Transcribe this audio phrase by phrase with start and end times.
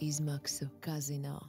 [0.00, 1.40] izmaksu kazino.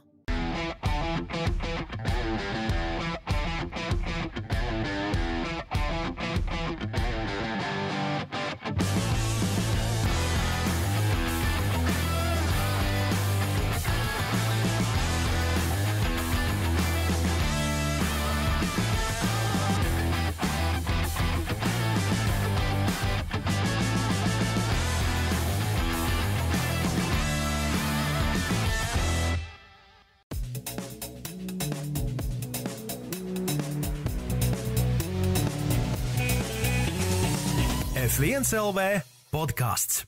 [38.42, 38.84] F1 LV
[39.30, 40.00] podkāsts.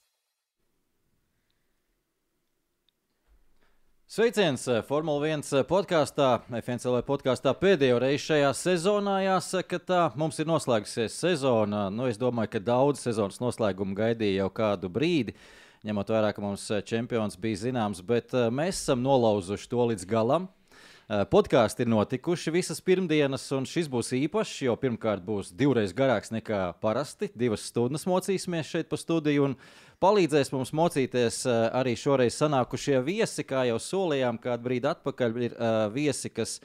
[4.10, 9.20] Sveiciens eh, Formule 1 podkāstā, F1 LV podkāstā pēdējo reizi šajā sezonā.
[9.29, 11.84] Jāsaka, tā mums ir noslēgusies sezona.
[11.95, 15.37] Nu, es domāju, ka daudz sezonas noslēgumu gaidīja jau kādu brīdi.
[15.87, 20.10] Ņemot vērā, ka mums eh, čempions bija zināms, bet eh, mēs esam nolauzuši to līdz
[20.10, 20.51] galam.
[21.05, 26.60] Podkāsti ir notikuši visas pirmdienas, un šis būs īpašs, jo pirmkārt būs divreiz garāks nekā
[26.80, 27.29] parasti.
[27.37, 29.57] Divas stundas mocīsimies šeit pa studiju, un
[30.05, 33.45] palīdzēs mums mocīties arī šoreiz sanākušie viesi.
[33.49, 36.59] Kā jau solījām, kādu brīdi atpakaļ ir uh, viesi, kas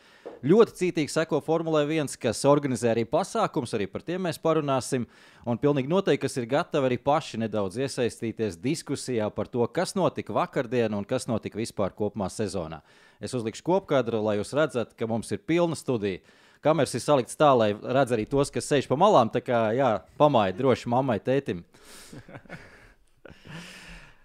[0.44, 5.08] ļoti cītīgi seko Formulē 1, kas organizē arī pasākums, arī par tiem mēs parunāsim.
[5.48, 10.36] Un pilnīgi noteikti, kas ir gatavi arī paši nedaudz iesaistīties diskusijā par to, kas notika
[10.36, 12.82] vakardien un kas notika vispār kopumā sezonā.
[13.24, 16.20] Es uzlikšu kopkadru, lai jūs redzat, ka mums ir pilna studija.
[16.60, 19.32] Kameras ir salikts tā, lai redz arī tos, kas sēž pa malām.
[19.32, 21.64] Tā kā jā, pamājiet droši mammai, tētim.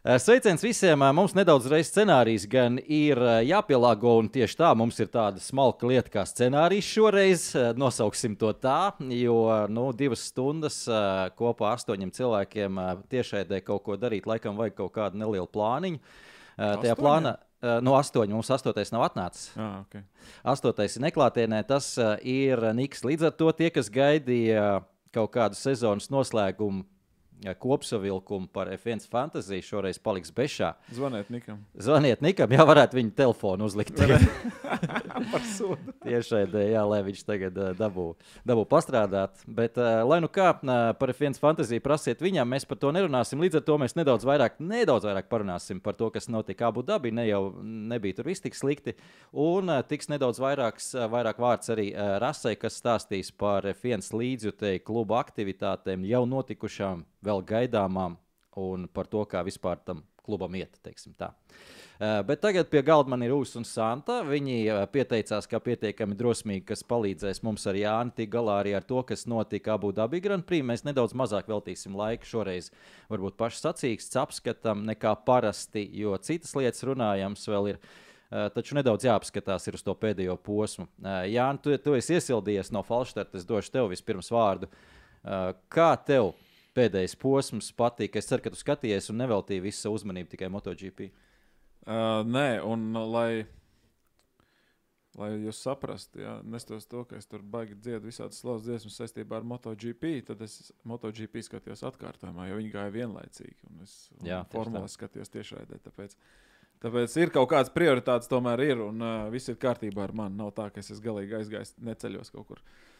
[0.04, 1.00] Sveiciens visiem!
[1.16, 3.16] Mums nedaudz reizes scenārijs gan ir
[3.48, 7.46] jāpielāgo, un tieši tā mums ir tāda smalka lieta kā scenārijs šoreiz.
[7.80, 9.38] Nosauksim to tā, jo
[9.72, 10.82] nu, divas stundas
[11.40, 12.82] kopā ar astoņiem cilvēkiem
[13.16, 16.04] tiešraidē kaut ko darīt, laikam vajag kaut kādu nelielu plāniņu.
[16.60, 17.38] Tajā plānā
[17.80, 19.54] no astoņiem mums astotais nav atnācis.
[19.56, 20.04] Ah, okay.
[20.44, 23.08] Astotais ir neklātienē, tas ir Niks.
[23.08, 24.82] Līdz ar to tie, kas gaidīja
[25.16, 26.84] kaut kādu sezonas noslēgumu
[27.60, 30.72] kopsavilkumu par F1 fantāziju šoreiz paliks bešā.
[30.94, 31.60] Zvaniet Nikam.
[31.76, 34.00] Zvaniet Nikam, jā, varētu viņa telefonu uzlikt.
[36.04, 38.06] Tiešraidē, jā, lai viņš tagad uh, dabū,
[38.48, 39.44] dabū pastrādāt.
[39.46, 43.42] Bet, uh, lai nu kā par F1 fantāziju prasiet viņam, mēs par to nerunāsim.
[43.44, 47.12] Līdz ar to mēs nedaudz vairāk, nedaudz vairāk parunāsim par to, kas notika Abu Dabī.
[47.14, 48.96] Ne jau nebija tur viss tik slikti.
[49.32, 51.90] Un tiks nedaudz vairāks, vairāk vārds arī
[52.22, 58.18] Rasai, kas stāstīs par F1 līdzjutēju klubu aktivitātēm jau notikušām vēl gaidāmām
[58.60, 60.78] un par to, kā vispār tam klubam iet.
[61.94, 64.22] Uh, bet tagad pie galda man ir Ūsa un Santa.
[64.26, 68.86] Viņi uh, pieteicās, ka pietiekami drosmīgi, kas palīdzēs mums ar Jāni tikt galā arī ar
[68.88, 70.66] to, kas notika Abu Dabī Grand Prix.
[70.66, 72.72] Mēs nedaudz mazāk veltīsim laiku šoreiz,
[73.12, 77.84] varbūt pašsacīksts apskatam nekā parasti, jo citas lietas runājams vēl ir.
[77.84, 80.88] Uh, taču nedaudz jāapskatās uz to pēdējo posmu.
[81.30, 83.38] Jā, tu, tu esi iesildījies no Falštarta.
[83.38, 84.66] Es došu tev vispirms vārdu.
[85.70, 86.32] Kā tev
[86.76, 88.16] pēdējais posms patīk.
[88.18, 91.10] Es ceru, ka tu skaties un neveltīji visu savu uzmanību tikai MotoGP.
[91.84, 93.44] Uh, nē, un lai,
[95.20, 99.36] lai jūs saprastu, ja nestos to, ka es tur baigi dziedu visādas slavas dziesmas saistībā
[99.40, 103.58] ar MotoGP, tad es MotoGP skatījos atkārtojumā, jo viņi gāja vienlaicīgi.
[103.68, 103.98] Un es
[104.54, 105.82] formulā skatījos tiešraidē.
[105.84, 106.16] Tāpēc,
[106.86, 110.40] tāpēc ir kaut kādas prioritātes, tomēr ir, un uh, viss ir kārtībā ar mani.
[110.40, 112.64] Nav tā, ka es esmu galīgi aizgājis neceļos kaut kur.
[112.64, 112.93] Uh, Uh,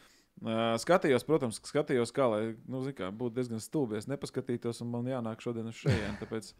[0.81, 3.99] skatījos, protams, skatījos, kā lai nu, kā, būtu diezgan stulbi.
[3.99, 6.19] Es nepaskatītos, un man jānāk šodien uz šejienes.
[6.21, 6.51] Tāpēc,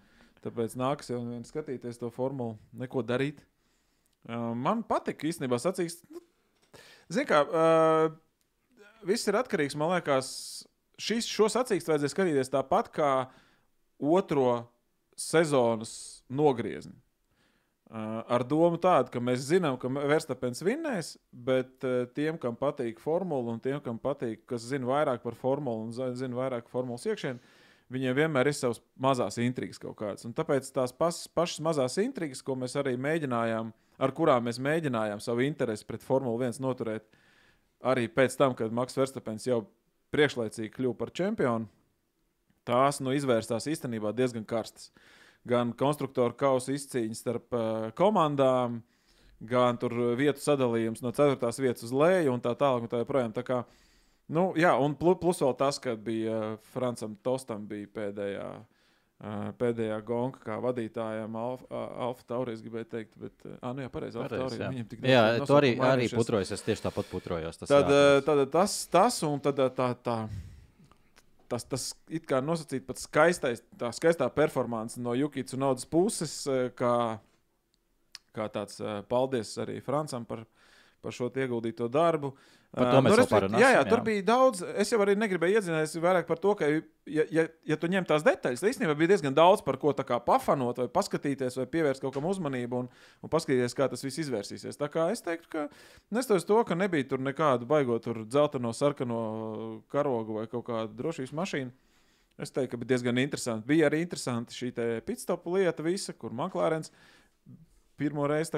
[0.45, 3.43] tāpēc nāks jau vien skatīties to formulu, neko darīt.
[4.25, 5.99] Man patika īstenībā sacīs.
[6.09, 6.23] Nu,
[7.13, 7.43] Ziniet, kā
[9.05, 10.29] viss ir atkarīgs, man liekas,
[10.97, 13.09] šis, šo sacīkstu vajadzēja skatīties tāpat kā
[14.01, 14.65] otro
[15.19, 16.95] sezonas nogriezni.
[17.93, 21.85] Ar domu tādu, ka mēs zinām, ka Verstapens vinnēs, bet
[22.17, 26.33] tiem, kam patīk formula, un tiem, kam patīk, kas zina vairāk par formulu un zina
[26.33, 27.37] vairāk par formulas iekšienu,
[27.93, 30.25] viņiem vienmēr ir savas mazās intrigas kaut kādas.
[30.25, 33.69] Un tāpēc tās pas, pašas mazās intrigas, ko mēs arī mēģinājām,
[34.01, 37.05] ar kurām mēs mēģinājām savu interesi pret Formuli 1 noturēt,
[37.85, 39.61] arī pēc tam, kad Maks Verstapens jau
[40.15, 41.69] priekšlaicīgi kļuva par čempionu,
[42.65, 44.89] tās nu, izvērstās īstenībā diezgan karstas.
[44.89, 48.81] Uh, gan konstruktoru kausa izcīņas starp uh, komandām,
[49.45, 51.39] gan tur vietu sadalījums no 4.
[51.61, 52.85] vietas uz leju un tā tālāk.
[52.85, 53.33] Un tā joprojām.
[53.35, 53.63] tā kā,
[54.27, 58.47] nu, jā, un plus, plus vēl tas, ka bija uh, Francam Tostam bija pēdējā.
[59.25, 64.19] Uh, pēdējā gonka, kā vadītājam, Alfa, Alfa Taurijas gribēja teikt, bet, uh, nu jā, pareizi,
[64.19, 64.73] Alfa Taurijas.
[64.73, 67.61] Viņam tik jā, tu arī, arī putrojies, es tieši tāpat putrojos.
[67.61, 67.93] Tas tad,
[68.27, 70.17] tad tas, tas un tad tā, tā, tā
[71.51, 76.41] tas, tas it kā nosacīt pats skaistais, tā skaistā performance no Jukijas un Naudas puses,
[76.51, 76.95] eh, kā
[78.35, 80.43] kā tāds uh, paldies arī Francam par,
[81.05, 82.33] par šo ieguldīto darbu.
[82.75, 83.87] Par to mēs vēl respektīvi, parunāsim, Jā, jā, jā.
[83.87, 84.61] tur bija daudz.
[84.83, 86.67] Es jau arī negribēju iedzināties vairāk par to, ka,
[87.07, 90.81] ja, ja, ja tu ņem tās detaļas, tad īstenībā bija diezgan daudz par ko pafanot,
[90.83, 92.91] vai paskatīties, vai pievērst kaut kam uzmanību un,
[93.23, 94.81] un paskatīties, kā tas viss izvērsīsies.
[94.81, 95.65] Tā kā es teiktu, ka
[96.11, 99.23] neskatoties to, ka nebija tur nekādu baigot tur dzelteno, sarkano
[99.93, 101.75] karogu vai kaut kādu drošības mašīnu.
[102.43, 103.69] Es teiktu, ka bija diezgan interesanti.
[103.69, 104.73] Bija arī interesanti šī
[105.07, 106.91] pitstopu lieta, visa, kur Maklārens
[107.99, 108.53] pirmo reizi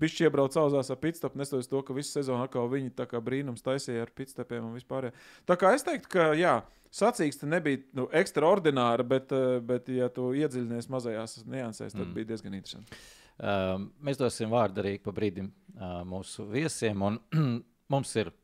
[0.00, 2.92] bija iebraucis auzās ar pitstopu, neskatoties to, ka visu sezonu atkal viņi
[3.24, 5.10] brīnums taisīja ar pitstopiem un vispār.
[5.48, 6.58] Tā kā es teiktu, ka jā,
[6.94, 12.14] sacīkste nebija nu, ekstraordināra, bet, eh, bet, ja tu iedziļinies mazajās niansēs, tad mm.
[12.16, 13.02] bija diezgan interesanti.
[13.40, 17.06] Uh, mēs dosim vārdu arī pa brīdim uh, mūsu viesiem.
[17.06, 17.16] Un,
[17.92, 18.34] mums ir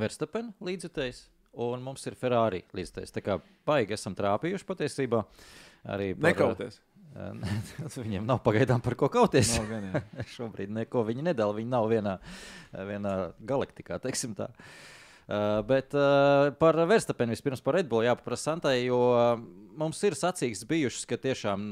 [0.00, 1.20] Verstapena līdzekļs,
[1.62, 3.14] un mums ir Ferrari līdzekļs.
[3.14, 3.36] Tā kā
[3.68, 5.22] baigi esam trāpījuši patiesībā.
[5.94, 6.80] Arī par, Nekauties.
[7.80, 9.56] Uh, viņiem nav pagaidām par ko kauties.
[9.58, 9.86] Nav gan.
[10.36, 11.56] Šobrīd neko viņi nedala.
[11.56, 12.12] Viņi nav vienā,
[12.70, 14.46] vienā galaktikā, teiksim tā.
[15.26, 19.00] Uh, bet uh, par Verstapenu vispirms par Redbullu jāpaprasa Santai, jo
[19.78, 21.66] mums ir sacīks bijušas, ka tiešām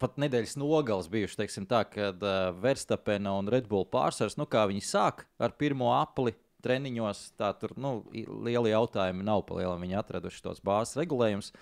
[0.00, 4.84] pat nedēļas nogales bijušas, teiksim tā, kad uh, Verstapena un Redbull pārsvars, nu kā viņi
[4.84, 6.34] sāk ar pirmo apli
[6.64, 9.82] treniņos, tā tur nu, lieli jautājumi nav pa lielam.
[9.84, 11.52] Viņi atraduši tos bāzes regulējumus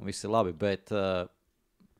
[0.00, 1.24] un viss ir labi, bet uh,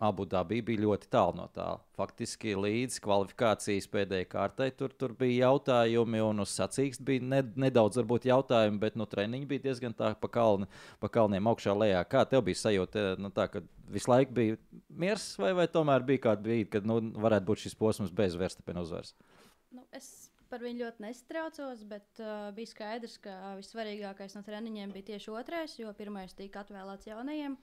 [0.00, 1.67] Abu Dabī bija ļoti tālu no tā.
[1.99, 8.00] Faktiski līdz kvalifikācijas pēdējai kārtai tur, tur bija jautājumi, un uz sacīksts bija ne, nedaudz
[8.00, 10.70] varbūt, jautājumi, bet nu, treniņi bija diezgan tā pa, kalni,
[11.05, 12.00] pa kalniem augšā lejā.
[12.08, 13.61] Kā tev bija sajūta, nu, tā, ka
[13.93, 14.56] visu laiku bija
[14.88, 18.81] miers, vai, vai tomēr bija kāda brīdi, kad nu, varētu būt šis posms bez Verstapena
[18.87, 19.12] uzvaras?
[19.69, 25.12] Nu, es par viņu ļoti nestraucos, bet uh, bija skaidrs, ka vissvarīgākais no treniņiem bija
[25.12, 27.58] tieši otrais, jo pirmais tika atvēlēts jaunajiem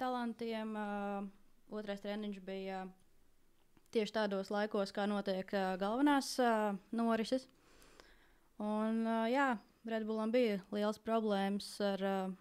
[0.00, 0.72] talantiem.
[0.72, 1.28] Uh,
[1.70, 2.82] otrais treniņš bija
[3.94, 7.48] tieši tādos laikos, kā notiek uh, galvenās uh, norises.
[8.58, 9.54] Un, uh, jā,
[9.88, 12.36] Redbullam bija liels problēmas ar, uh,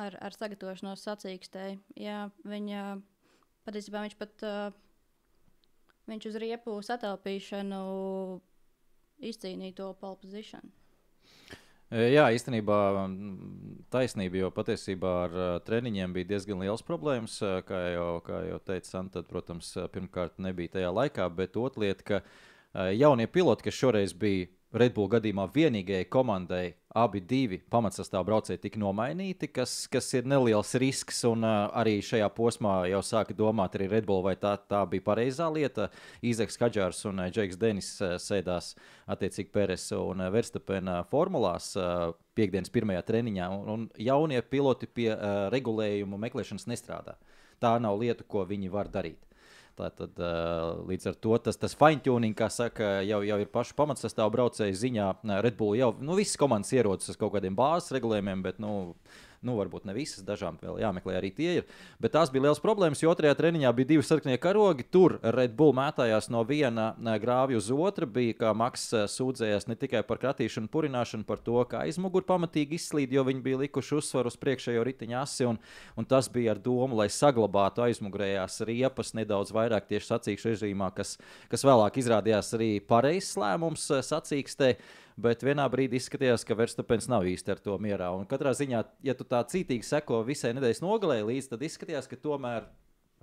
[0.00, 1.78] ar, ar sagatavošanos sacīkstei.
[1.96, 2.84] Jā, viņa
[3.68, 4.46] patiesībā viņš pat.
[4.46, 4.86] Uh,
[6.10, 7.80] Viņš uz riepu satelpīšanu
[9.30, 10.72] izcīnīja to pole position.
[11.90, 12.76] Jā, īstenībā
[13.90, 15.32] taisnība, jo patiesībā ar
[15.66, 17.40] treniņiem bija diezgan liels problēmas.
[17.66, 22.86] Kā jau, kā jau teica Santa, protams, pirmkārt nebija tajā laikā, bet otra lieta, ka
[22.94, 26.64] jaunie piloti, kas šoreiz bija Red Bull gadījumā vienīgajai komandai,
[26.94, 31.24] abi divi pamatsastāvā braucēji tika nomainīti, kas, kas ir neliels risks.
[31.26, 35.02] Un uh, arī šajā posmā jau sāka domāt, arī Red Bull, vai tā, tā bija
[35.08, 35.88] pareizā lieta.
[36.22, 38.76] Īzeks Kadžārs un uh, Džeks Denis uh, sēdās
[39.10, 41.72] attiecīgi Pēres un uh, Verstapena formulās.
[41.74, 47.18] Uh, Piektdienas pirmajā treniņā, un, un jaunie piloti pie uh, regulējumu meklēšanas nestrādā.
[47.60, 49.26] Tā nav lieta, ko viņi var darīt.
[49.80, 54.28] Tātad, uh, līdz ar to tas, tas fine-tuning, kā saka, jau, jau ir pašu pamatsastāvā
[54.36, 55.08] braucēju ziņā.
[55.30, 58.74] Nē, Red Bull jau nu, visas komandas ierodas uz kaut kādiem bāzes regulējumiem, bet nu,
[59.46, 61.68] nu, varbūt ne visas, dažām vēl jāmeklē arī tie ir.
[62.02, 64.84] Bet tās bija liels problēmas, jo otrajā treniņā bija divi sarkanie karogi.
[64.92, 68.08] Tur Red Bull mētājās no viena ā, grāvja uz otru.
[68.10, 72.76] Bija kā Maks ā, sūdzējās ne tikai par kratīšanu, purināšanu, par to, ka aizmugurē pamatīgi
[72.76, 75.48] izslīd, jo viņi bija likuši uzsvaru uz priekšējo riteņa asi.
[75.48, 75.60] Un,
[75.96, 81.16] un tas bija ar domu, lai saglabātu aizmugurējās riepas nedaudz vairāk tieši sacīkšu režīmā, kas,
[81.48, 84.74] kas vēlāk izrādījās arī pareizs lēmums ā, sacīkstē.
[85.20, 88.08] Bet vienā brīdī izskatījās, ka Verstapens nav īsti ar to mierā.
[88.16, 92.16] Un katrā ziņā, ja tu tā cītīgi seko visai nedēļas nogalē līdzi, tad izskatījās, ka
[92.22, 92.68] tomēr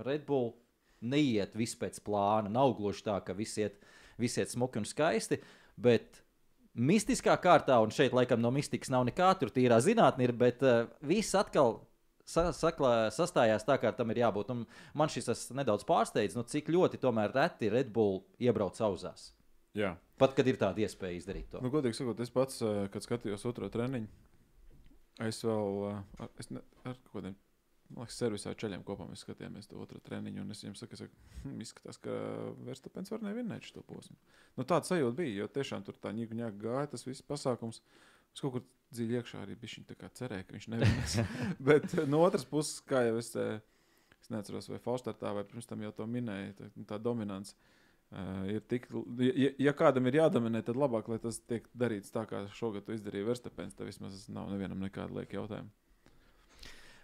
[0.06, 0.52] Red Bull
[1.02, 2.52] neiet viss pēc plāna.
[2.54, 3.80] Nav gluži tā, ka viss iet,
[4.22, 5.40] viss iet smuki un skaisti.
[5.80, 6.22] Bet
[6.78, 10.86] mistiskā kārtā, un šeit laikam no mistikas nav nekā, tur tīrā zinātnē ir, bet uh,
[11.02, 11.80] viss atkal
[12.28, 14.54] sa saklā, sastājās tā, kā tam ir jābūt.
[14.54, 19.32] Un man šis nedaudz pārsteidz, nu, cik ļoti tomēr reti Red Bull iebrauc auzās.
[19.78, 19.94] Jā.
[20.18, 21.62] Pat kad ir tāda iespēja izdarīt to.
[21.62, 24.08] Nu, godīgi sakot, es pats, eh, kad skatījos otro treniņu,
[25.28, 27.36] es vēl eh, ar, es ne, ar kaut kādiem
[27.94, 30.42] liekas, servisā ceļiem kopā mēs skatījāmies to otro treniņu.
[30.42, 31.08] Un es viņam saku, ka
[31.44, 32.18] hm, izskatās, ka
[32.66, 34.18] Verstapens var nevienēt šo posmu.
[34.58, 37.80] Nu, tāda sajūta bija, jo tiešām tur tā ņēga gāja tas viss pasākums.
[38.34, 38.66] Es kaut kur
[38.98, 41.18] dziļi iekšā arī bija viņa cerēja, ka viņš nevienās.
[41.70, 45.86] Bet eh, no otras puses, kā jau es, es neatceros, vai Faustartā vai pirms tam
[45.86, 47.54] jau to minēju, tā, tā dominants.
[47.54, 47.74] Uh,
[48.48, 48.88] ir tik,
[49.20, 52.96] ja, ja kādam ir jādominē, tad labāk, lai tas tiek darīts tā, kā šogad to
[52.96, 53.76] izdarīja Verstapens.
[53.76, 55.74] Tad vismaz nav nevienam nekāda lieka jautājuma.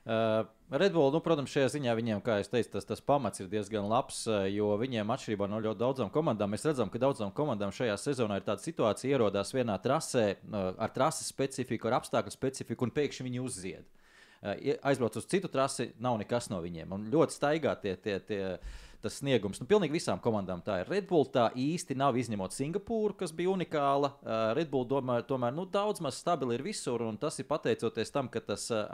[0.03, 3.47] Uh, Red Bull, nu, protams, šajā ziņā viņiem, kā jau teicu, tas, tas pamats ir
[3.47, 7.71] diezgan labs, uh, jo viņiem atšķirībā no ļoti daudzām komandām, mēs redzam, ka daudzām komandām
[7.71, 12.83] šajā sezonā ir tāda situācija, ierodās vienā trasē uh, ar trases specifiku, ar apstākļu specifiku,
[12.83, 13.87] un pēkšņi viņi uzzied.
[14.43, 16.91] Uh, aizbrauc uz citu trasi, nav nekas no viņiem.
[16.91, 18.41] Un ļoti staigā tie, tie, tie,
[19.03, 19.59] tas sniegums.
[19.61, 20.89] Nu, pilnīgi visām komandām tā ir.
[20.91, 24.13] Red Bull tā īsti nav izņemot Singapūru, kas bija unikāla.
[24.23, 28.13] Uh, Red Bull domār, tomēr nu, daudz maz stabili ir visur, un tas ir pateicoties
[28.15, 28.87] tam, ka tas uh,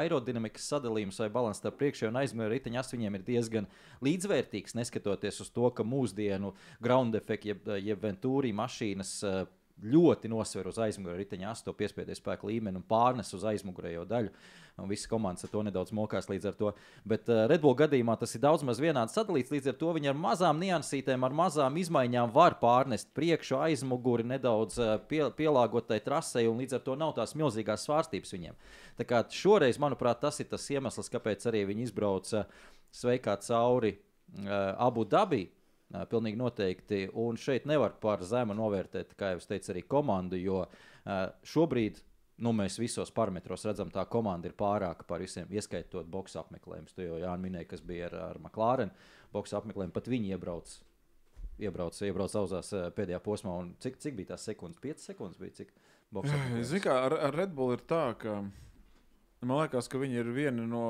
[0.00, 3.70] aerodinamikas sadalījums vai balans starp priekšējo un aizmugurējo riteņas viņiem ir diezgan
[4.04, 9.20] līdzvērtīgs, neskatoties uz to, ka mūsdienu ground effect, jeb, jeb ventūri mašīnas.
[9.82, 14.30] Ļoti nosver uz aizmugurē riteņa astu, piespiedu spēku līmeni un pārnes uz aizmugurējo daļu.
[14.78, 16.70] Un visas komandas ar to nedaudz mokās līdz ar to.
[17.06, 19.50] Bet uh, Red Bull gadījumā tas ir daudz maz vienāds sadalīts.
[19.50, 24.78] Līdz ar to viņi ar mazām niansītēm, ar mazām izmaiņām var pārnest priekšu, aizmuguri nedaudz
[24.78, 28.58] uh, pie, pielāgot tai trasei, un līdz ar to nav tās milzīgās svārstības viņiem.
[28.98, 32.46] Tā kā šoreiz, manuprāt, tas ir tas iemesls, kāpēc arī viņi izbrauca
[32.94, 34.48] sveikā cauri uh,
[34.86, 35.50] Abu Dabiju
[36.10, 37.04] Pilnīgi noteikti.
[37.20, 40.64] Un šeit nevar par zemu novērtēt, kā jau es teicu, arī komandu, jo
[41.46, 42.00] šobrīd
[42.42, 46.96] nu, mēs visos parametros redzam, ka tā komanda ir pārāka par visiem, ieskaitot boxe apmeklējumus.
[46.96, 48.90] Tu jau Jānis minēji, kas bija ar, ar McLaren
[49.34, 50.74] boxe apmeklējumu, pat viņi iebrauc.
[51.62, 54.80] Iebrauc, iebrauc auzās pēdējā posmā, un cik, cik bija tās sekundes?
[54.82, 55.60] 5 sekundes bija.
[55.60, 55.74] Cik
[56.14, 58.40] Zinu, kā ar, ar Red Bull ir tā, ka
[59.42, 60.86] man liekas, ka viņi ir viena no,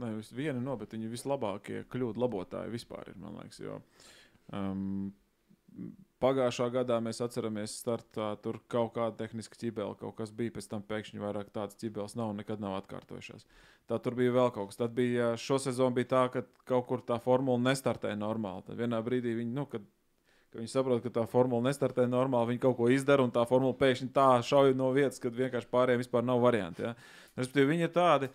[0.00, 3.18] ne viena no, bet viņi vislabākie kļūdu labotāji vispār ir.
[3.20, 4.06] Liekas, jo, uh,
[4.54, 5.14] Um,
[6.16, 10.84] Pagājušā gadā mēs atceramies, startā tur kaut kāda tehniska ķibela, kaut kas bija, pēc tam
[10.88, 13.44] pēkšņi vairāk tādas ķibeles nav un nekad nav atkārtojušās.
[13.90, 14.78] Tā tur bija vēl kaut kas.
[14.80, 18.64] Tad bija šo sezonu bija tā, ka kaut kur tā formula nestartēja normāli.
[18.64, 19.84] Tad vienā brīdī viņi, nu, kad,
[20.48, 23.76] kad viņi saprot, ka tā formula nestartē normāli, viņi kaut ko izdara un tā formula
[23.76, 26.86] pēkšņi tā šauj no vietas, kad vienkārši pārējiem vispār nav varianti.
[26.88, 26.94] Ja?
[27.36, 28.32] Respektīvi, viņi ir tādi.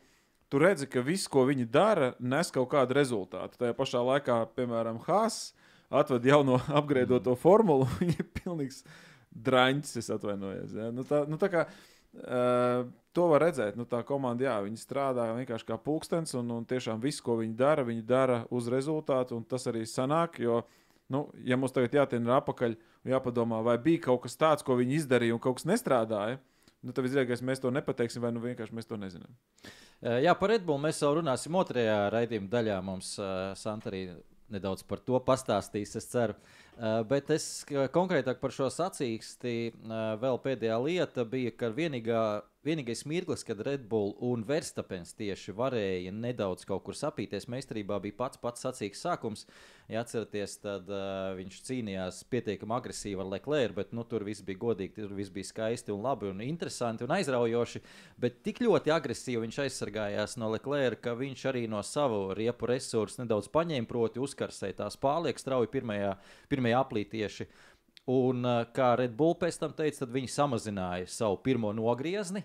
[0.54, 3.58] Tu redzi, ka viss, ko viņi dara, nes kaut kādu rezultātu.
[3.58, 5.56] Tajā pašā laikā, piemēram, Hāzs
[5.92, 8.84] atved jauno apgraidoto formulu, viņa ir pilnīgs
[9.32, 10.76] draņķis, es atvainojos.
[10.76, 10.90] Ja?
[10.96, 12.84] Nu, tā, nu, tā kā, uh,
[13.16, 13.78] to var redzēt.
[13.80, 17.56] Nu, tā komanda, jā, viņi strādā vienkārši kā pulkstenis, un, un tiešām viss, ko viņi
[17.60, 20.42] dara, viņi dara uz rezultātu, un tas arī sanāk.
[20.44, 20.62] Jo,
[21.12, 22.76] nu, ja mums tagad jātiek atpakaļ
[23.12, 26.42] jāpadomā, vai bija kaut kas tāds, ko viņi izdarīja, un kaut kas nestrādāja,
[26.82, 29.32] nu, tad visdrīzāk mēs to nepateiksim, vai nu vienkārši mēs to nezinām.
[30.02, 32.80] Jā, par Red Bull mēs jau runāsim otrajā raidījuma daļā.
[32.82, 34.08] Mums uh, Santa arī
[34.54, 36.36] nedaudz par to pastāstīs, es ceru.
[36.78, 37.46] Uh, bet es
[37.94, 42.24] konkrētāk par šo sacīksti uh, vēl pēdējā lieta bija, ka vienīgā
[42.62, 48.14] Vienīgais mirklis, kad Red Bull un Verstapens tieši varēja nedaudz kaut kur sapīties meistarībā, bija
[48.20, 49.48] pats pats sacīks sākums.
[49.90, 54.62] Ja atceraties, tad uh, viņš cīnījās pietiekami agresīvi ar Leclerc, bet nu, tur viss bija
[54.62, 57.82] godīgi, tur viss bija skaisti un labi un interesanti un aizraujoši.
[58.22, 63.24] Bet tik ļoti agresīvi viņš aizsargājās no Leclerc, ka viņš arī no savu riepu resursu
[63.24, 66.14] nedaudz paņēma, proti, uzkarsēja tās pārlieku strauji pirmajā,
[66.54, 67.50] pirmajā aplī tieši.
[68.10, 72.44] Un, eh, kā Red Bull pēc tam teica, tad viņi samazināja savu pirmo nogriezni,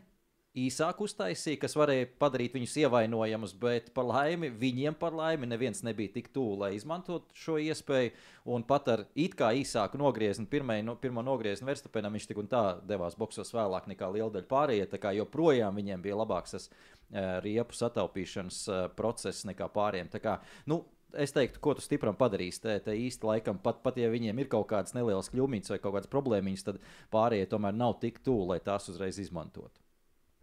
[0.56, 6.14] īsāk uztaisīja, kas varēja padarīt viņus ievainojamus, bet par laimi, viņiem par laimi, neviens nebija
[6.14, 8.14] tik tuvu, lai izmantotu šo iespēju.
[8.52, 12.48] Un pat ar it kā īsāku nogriezni, pirmai, no, pirmo nogriezni Verstapenam, viņš tik un
[12.48, 14.88] tā devās boxos vēlāk nekā liela daļa pārējie.
[14.92, 20.12] Tā kā joprojām viņiem bija labāks tas uh, riepu sataupīšanas uh, process nekā pārējiem.
[20.14, 20.38] Tā kā,
[20.70, 20.84] nu,
[21.14, 22.60] es teiktu, ko tu stipram padarīsi.
[22.64, 25.96] Te, te īsti laikam, pat, pat ja viņiem ir kaut kādas nelielas kļūmītas vai kaut
[25.96, 26.80] kādas problēmas, tad
[27.14, 29.82] pārējie tomēr nav tik tuvu, lai tās uzreiz izmantotu.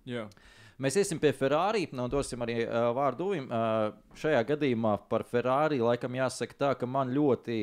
[0.10, 0.28] Jā.
[0.82, 3.46] Mēs iesim pie Ferrari un dosim arī uh, vārdu Uvim.
[3.48, 7.60] Uh, šajā gadījumā par Ferrari laikam jāsaka tā, ka man ļoti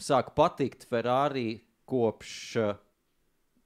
[0.00, 2.72] sāk patikt Ferrari kopš uh,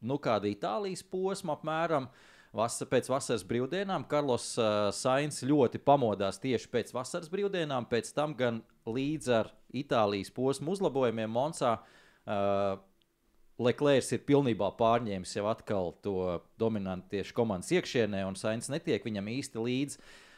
[0.03, 2.11] nu, kāda Itālijas posma apmēram.
[2.11, 8.11] Uh, Vasa, pēc vasaras brīvdienām Karlos uh, Sainz ļoti pamodās tieši pēc vasaras brīvdienām, pēc
[8.13, 11.79] tam gan līdz ar Itālijas posmu uzlabojumiem Monsā.
[12.27, 12.77] Uh,
[13.63, 19.33] Leclerc ir pilnībā pārņēmis jau atkal to dominantu tieši komandas iekšienē, un Sainz netiek viņam
[19.33, 20.03] īsti līdzi.
[20.03, 20.32] Uh,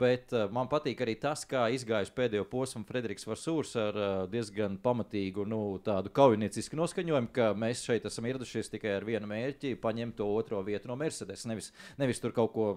[0.00, 4.78] bet uh, man patīk arī tas, kā izgājis pēdējo posmu Frederiks Varsūrs ar uh, diezgan
[4.82, 10.16] pamatīgu nu, tādu kaujiniecisku noskaņojumu, ka mēs šeit esam ieradušies tikai ar vienu mērķi- paņemt
[10.18, 11.44] to otro vietu no Mercedes.
[11.46, 12.70] Nevis, nevis tur kaut ko.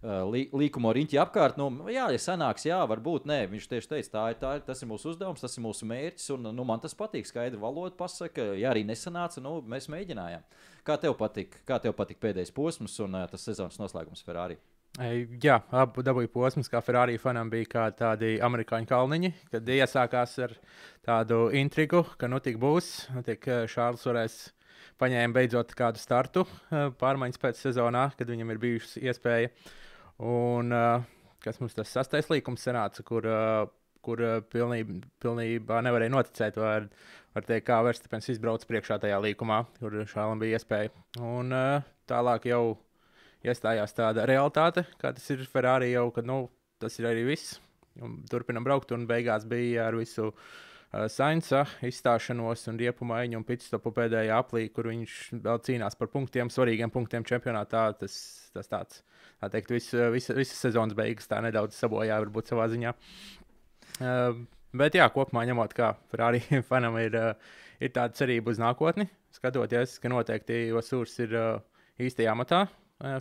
[0.00, 0.24] Uh,
[0.56, 1.58] līkumu riņķi apkārt.
[1.60, 3.42] Nu, jā, ja sanāks, jā, varbūt nē.
[3.52, 6.30] Viņš tieši teica, tā ir, tā ir, tas ir mūsu uzdevums, tas ir mūsu mērķis.
[6.38, 7.28] Un, nu, man tas patīk.
[7.28, 10.48] Skaidra valoda pasaka, ja arī nesanāca, nu, mēs mēģinājām.
[10.88, 14.56] Kā tev patīk, kā tev patīk pēdējais posms un tas sezonas noslēgums Ferrari?
[14.98, 20.56] Jā, abu dabūju posms, kā Ferrari fanam bija kā tādi amerikāņu kalniņi, kad iesākās ar
[21.06, 24.40] tādu intrigu, ka nu tik būs, nu tik Šārls varēs
[25.00, 29.54] paņēma beidzot kādu startu pārmaiņas pēc sezonā, kad viņam ir bijusi iespēja.
[30.26, 30.74] Un
[31.40, 33.30] kas mums tas sastais līkums sanāca, kur,
[34.04, 36.90] kur pilnībā, pilnībā nevarēja noticēt, var,
[37.38, 40.92] var teikt, kā Verstapens izbrauc priekšā tajā līkumā, kur Šārlam bija iespēja.
[41.22, 41.54] Un
[42.10, 42.64] tālāk jau
[43.46, 46.44] iestājās tāda realitāte, kā tas ir Ferrari jau, ka nu,
[46.80, 47.58] tas ir arī viss.
[48.00, 48.92] un turpinam braukt.
[48.92, 54.68] Un beigās bija ar visu uh, Sainza izstāšanos un riepu maiņu un pitstopu pēdējā aplī,
[54.72, 57.88] kur viņš vēl cīnās par punktiem, svarīgiem punktiem čempionātā.
[58.00, 58.14] Tas,
[58.54, 59.02] tas tāds,
[59.42, 62.94] tā teikt, vis, vis, visas sezonas beigas tā nedaudz sabojāja, varbūt savā ziņā.
[64.00, 64.44] Uh,
[64.76, 69.98] bet jā, kopumā ņemot, kā Ferrari fanam ir, uh, ir tāda cerība uz nākotni, skatoties,
[70.00, 71.50] ka noteikti Vasūrs ir uh,
[72.00, 72.68] īstajā matā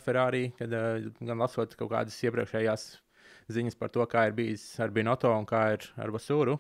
[0.03, 2.89] Ferrari, kad uh, gan lasot kaut kādas iepriekšējās
[3.53, 6.57] ziņas par to, kā ir bijis ar Binoto un kā ir ar Vasūru.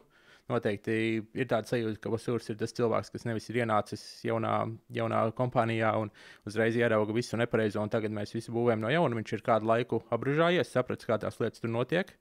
[0.49, 0.93] Noteikti
[1.37, 4.53] ir tāds sajūta, ka Vasūrs ir tas cilvēks, kas nevis ir ienācis jaunā,
[4.97, 6.09] jaunā kompānijā un
[6.49, 9.19] uzreiz ierauga visu nepareizo, un tagad mēs visu būvējam no jauna.
[9.19, 12.15] Viņš ir kādu laiku apgrūžājies, sapratis, kā tās lietas tur notiek.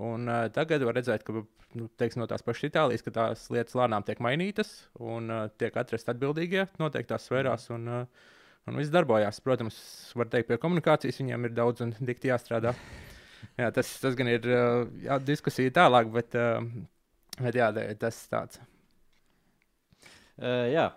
[0.00, 1.36] Un, uh, tagad var redzēt, ka
[1.76, 5.76] nu, teiks, no tās pašas Itālijas, ka tās lietas lēnām tiek mainītas un uh, tiek
[5.76, 7.68] atrasti atbildīgie noteiktās sfērās.
[7.76, 8.32] Un, uh,
[8.66, 9.40] un viss darbojās.
[9.44, 9.76] Protams,
[10.18, 12.74] var teikt, pie komunikācijas viņiem ir daudz un dikti jāstrādā.
[13.60, 14.44] Jā, tas, tas gan ir
[15.04, 16.34] jā, diskusija tālāk, bet,
[17.38, 17.68] bet jā,
[18.00, 18.58] tas tāds.
[20.36, 20.90] Uh, jā,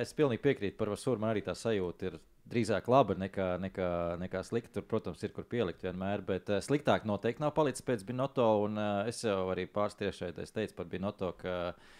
[0.00, 1.20] es pilnīgi piekrītu par Vasūru.
[1.20, 2.18] Man arī tā sajūta ir
[2.48, 3.90] drīzāk laba nekā, nekā,
[4.22, 4.78] nekā slikta.
[4.78, 8.46] Tur, protams, ir kur pielikt vienmēr, bet uh, sliktāk noteikti nav palicis pēc Binoto.
[8.64, 11.94] Un, uh, es jau arī pāris tiešai teicu par Binoto, ka uh,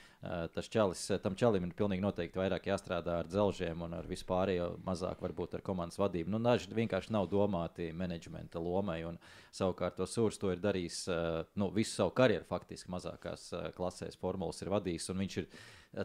[0.55, 4.79] tas čalis, eh, tam čalim ir pilnīgi noteikti vairāk jāstrādā ar dzelžiem un ar vispārējo,
[4.87, 6.33] mazāk varbūt ar komandas vadību.
[6.33, 9.19] Nu, daži vienkārši nav domāti menedžmenta lomai, un
[9.53, 14.63] savukārt to Sūrs to ir darījis eh, nu, visu savu karjeru, faktiski mazākās klasēs formulas
[14.63, 15.51] ir vadījis, un viņš ir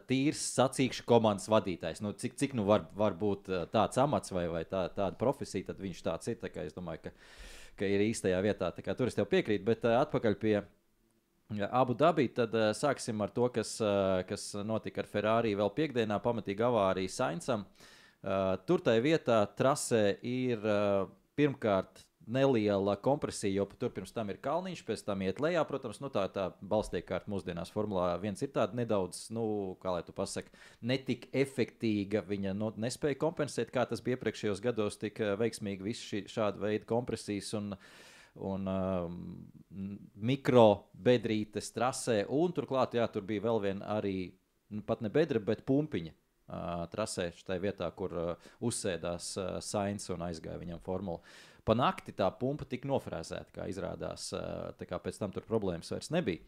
[0.07, 2.03] tīrs sacīkšu komandas vadītājs.
[2.03, 5.81] Nu, cik cik nu var, var būt tāds amats vai, vai tā, tāda profesija, tad
[5.81, 6.37] viņš tāds ir.
[6.39, 7.15] Tā es domāju, ka,
[7.79, 8.71] ka ir īstajā vietā.
[8.71, 10.55] Tur es tev piekrītu, bet atpakaļ pie
[11.71, 16.21] Abu Dabī, tad uh, sāksim ar to, kas, uh, kas notika ar Ferrari vēl piekdienā,
[16.23, 17.65] pamatīgi avārija Sainsam.
[18.21, 24.37] Uh, tur tajā vietā trasē ir uh, pirmkārt neliela kompresija, jo tur pirms tam ir
[24.43, 25.63] kalniņš, pēc tam iet lejā.
[25.67, 29.43] Protams, nu, tā, tā balstīkārta mūsdienās Formulā 1 ir tāda nedaudz, nu,
[29.81, 30.53] kā lai tu pasaki,
[30.85, 32.21] netik efektīga.
[32.29, 36.87] Viņa nu, nespēja kompensēt, kā tas bija iepriekšējos gados, tik veiksmīgi visu šī, šāda veida
[36.93, 37.51] kompresijas.
[37.57, 38.07] Un, uh,
[38.39, 39.11] un uh,
[40.15, 42.23] mikrobedrītes trasē.
[42.31, 44.31] Un turklāt, jā, tur bija vēl viena arī
[44.71, 46.17] nu, pat ne bedra, bet pumpiņa.
[46.51, 51.21] Uh, trasē šajā vietā, kur uh, uzsēdās uh, Sainz un aizgāja viņam formulu.
[51.63, 54.31] Pa nakti tā pumpa tika nofrēzēta, kā izrādās.
[54.35, 56.43] Uh, kā pēc tam tur problēmas vairs nebija.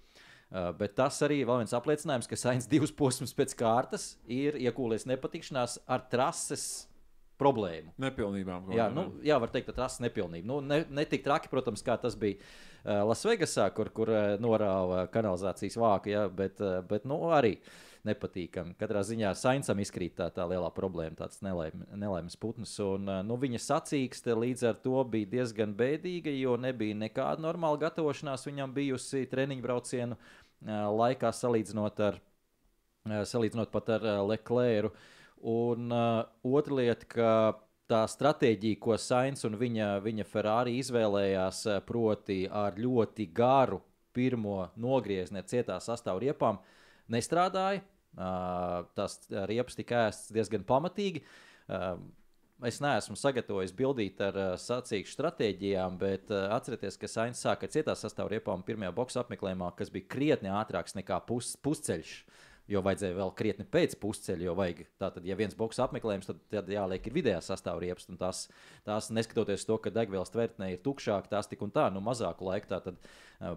[0.52, 5.08] Uh, bet tas arī ir viens apliecinājums, ka Sainz divus posmus pēc kārtas ir iekūlies
[5.08, 6.90] nepatikšanās ar trases
[7.44, 7.94] problēmu.
[8.02, 8.72] Nepilnībām.
[8.76, 10.48] Jā, nu, jā, var teikt, tas ir nepilnība.
[10.50, 15.06] Nu, ne, ne tik traki, protams, kā tas bija uh, Lasvegasā, kur, kur uh, norāva
[15.14, 17.58] kanalizācijas vāku, jā, bet, uh, bet nu, arī
[18.08, 18.76] nepatīkami.
[18.80, 22.76] Katrā ziņā Sainsam izkrīt tā, tā lielā problēma, tāds nelaim, nelaimes putns.
[22.84, 28.44] Un, nu, viņa sacīkste līdz ar to bija diezgan bēdīga, jo nebija nekāda normāla gatavošanās
[28.50, 30.20] viņam bijusi treniņu braucienu
[31.00, 32.20] laikā salīdzinot ar.
[33.04, 36.24] Salīdzinot pat ar Leclerc, uh, Un uh,
[36.56, 37.32] otra lieta, ka
[37.92, 43.82] tā stratēģija, ko Sainz un viņa, viņa Ferrari izvēlējās, uh, proti, ar ļoti garu
[44.16, 46.62] pirmo nogriezni ar cietā sastāvriepām,
[47.12, 47.84] nestrādāja.
[48.14, 49.18] Uh, tās
[49.50, 51.26] riepas tika ēstas diezgan pamatīgi.
[51.68, 51.98] Uh,
[52.64, 57.98] es neesmu sagatavojis bildīt ar uh, sacīkšu stratēģijām, bet uh, atcerieties, ka Sainz sāka cietā
[58.00, 62.16] sastāvriepām pirmajā boxa apmeklējumā, kas bija krietni ātrāks nekā pus, pusceļš.
[62.24, 64.46] Uh, jo vajadzēja vēl krietni pēc pusceļa.
[64.48, 68.08] Jo vajag, tātad, ja viens boks apmeklējums, tad, tad jāliek ir vidējā sastāvriepas.
[68.20, 68.44] Tās,
[68.88, 72.72] tās, neskatoties to, ka degvielas tvertnē ir tukšāk, tās tik un tā, nu, mazāku laiku
[72.72, 73.00] tā tad,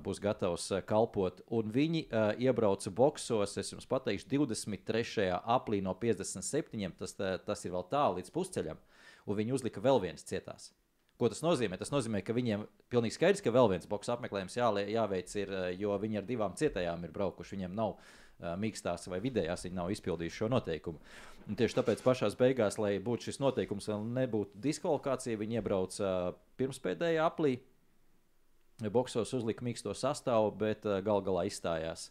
[0.04, 1.42] būs gatavs kalpot.
[1.56, 5.28] Un viņi uh, iebrauca boksos, es jums pateikšu, 23.
[5.42, 6.90] aprīlī no 57.
[7.00, 8.82] Tas, tā, tas ir vēl tālu līdz pusceļam,
[9.26, 10.72] un viņi uzlika vēl viens cietās.
[11.16, 11.78] Ko tas nozīmē?
[11.80, 15.94] Tas nozīmē, ka viņiem pilnīgi skaidrs, ka vēl viens boks apmeklējums jā, jāveic, ir, jo
[16.02, 17.54] viņi ar divām cietējām ir braukuši.
[17.56, 21.00] Viņiem nav uh, mīkstās vai vidējās, viņi nav izpildījuši šo noteikumu.
[21.46, 26.12] Un tieši tāpēc pašā beigās, lai būtu šis noteikums, vēl nebūtu diskvalifikācija, viņi iebrauca
[26.60, 27.56] pirmspēdējā aplī.
[28.92, 32.10] Boksos uzlika mīksto sastāvu, bet gal galā izstājās.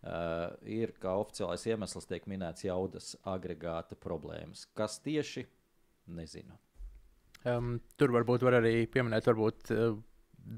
[0.00, 4.64] Uh, ir kā oficiālais iemesls, tiek minēts jaudas agregāta problēmas.
[4.72, 5.44] Kas tieši
[6.16, 6.56] nezinu.
[7.44, 9.74] Um, tur varbūt var arī pieminēt, varbūt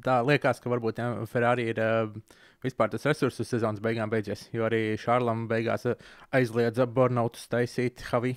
[0.07, 4.49] tā liekas, ka varbūt ja, Ferrari ir uh, vispār tas resursu sezonas beigām beidzies.
[4.55, 8.37] Jo arī Šārlam beigās uh, aizliedza Bornautus taisīt Havi.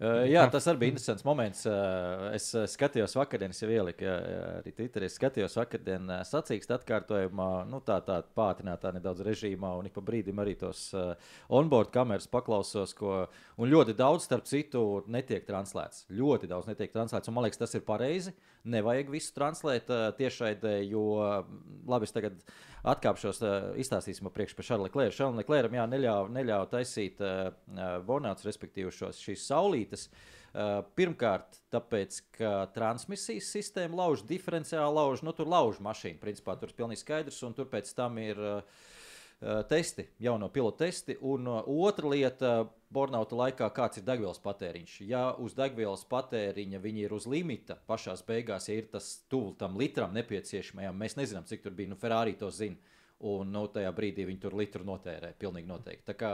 [0.00, 1.66] Uh, jā, tas arī bija interesants moments.
[1.68, 4.14] Uh, es skatījos vakardienas, jau ieliku jā,
[4.62, 5.10] arī Twitterī.
[5.12, 10.54] Skatījos vakardienas sacīkstu atkārtojumā, nu, tā, tā pātrinātā nedaudz režīmā, un ik pa brīdim arī
[10.62, 11.12] tos uh,
[11.52, 13.26] onboard kameras paklausos, ko,
[13.60, 16.06] ļoti daudz, starp citu, netiek translēts.
[16.16, 18.32] Ļoti daudz netiek translēts, un man liekas, tas ir pareizi.
[18.68, 21.04] Nevajag visu translēt uh, tiešraidē, jo,
[21.88, 22.42] labi, es tagad
[22.92, 25.16] atkāpšos, uh, izstāstīsim priekš par Šarlu Klēru.
[25.16, 27.48] Šarlu Klēram, jā, neļāva neļāv taisīt uh,
[28.06, 30.10] bonāts, respektīvi šos, šīs saulītes
[30.98, 36.18] pirmkārt, tāpēc, ka transmisijas sistēma lauž diferenciāli, lauž, nu, tur lauž mašīnu.
[36.18, 38.80] Principā tur ir pilnīgi skaidrs, un tur pēc tam ir uh,
[39.68, 41.16] testi, jauno pilotu testi.
[41.20, 42.52] Un uh, otra lieta,
[42.90, 44.96] Bornauta laikā, kāds ir degvielas patēriņš.
[45.06, 49.78] Ja uz degvielas patēriņa viņi ir uz limita pašā beigās, ja ir tas tuvu tam
[49.78, 51.92] litram nepieciešamajam, mēs nezinām, cik tur bija.
[51.92, 52.76] Nu, Ferrari to zina.
[53.30, 55.34] Un nu, tajā brīdī viņi tur litru notērē.
[55.38, 56.06] Pilnīgi noteikti.
[56.08, 56.30] Tā kā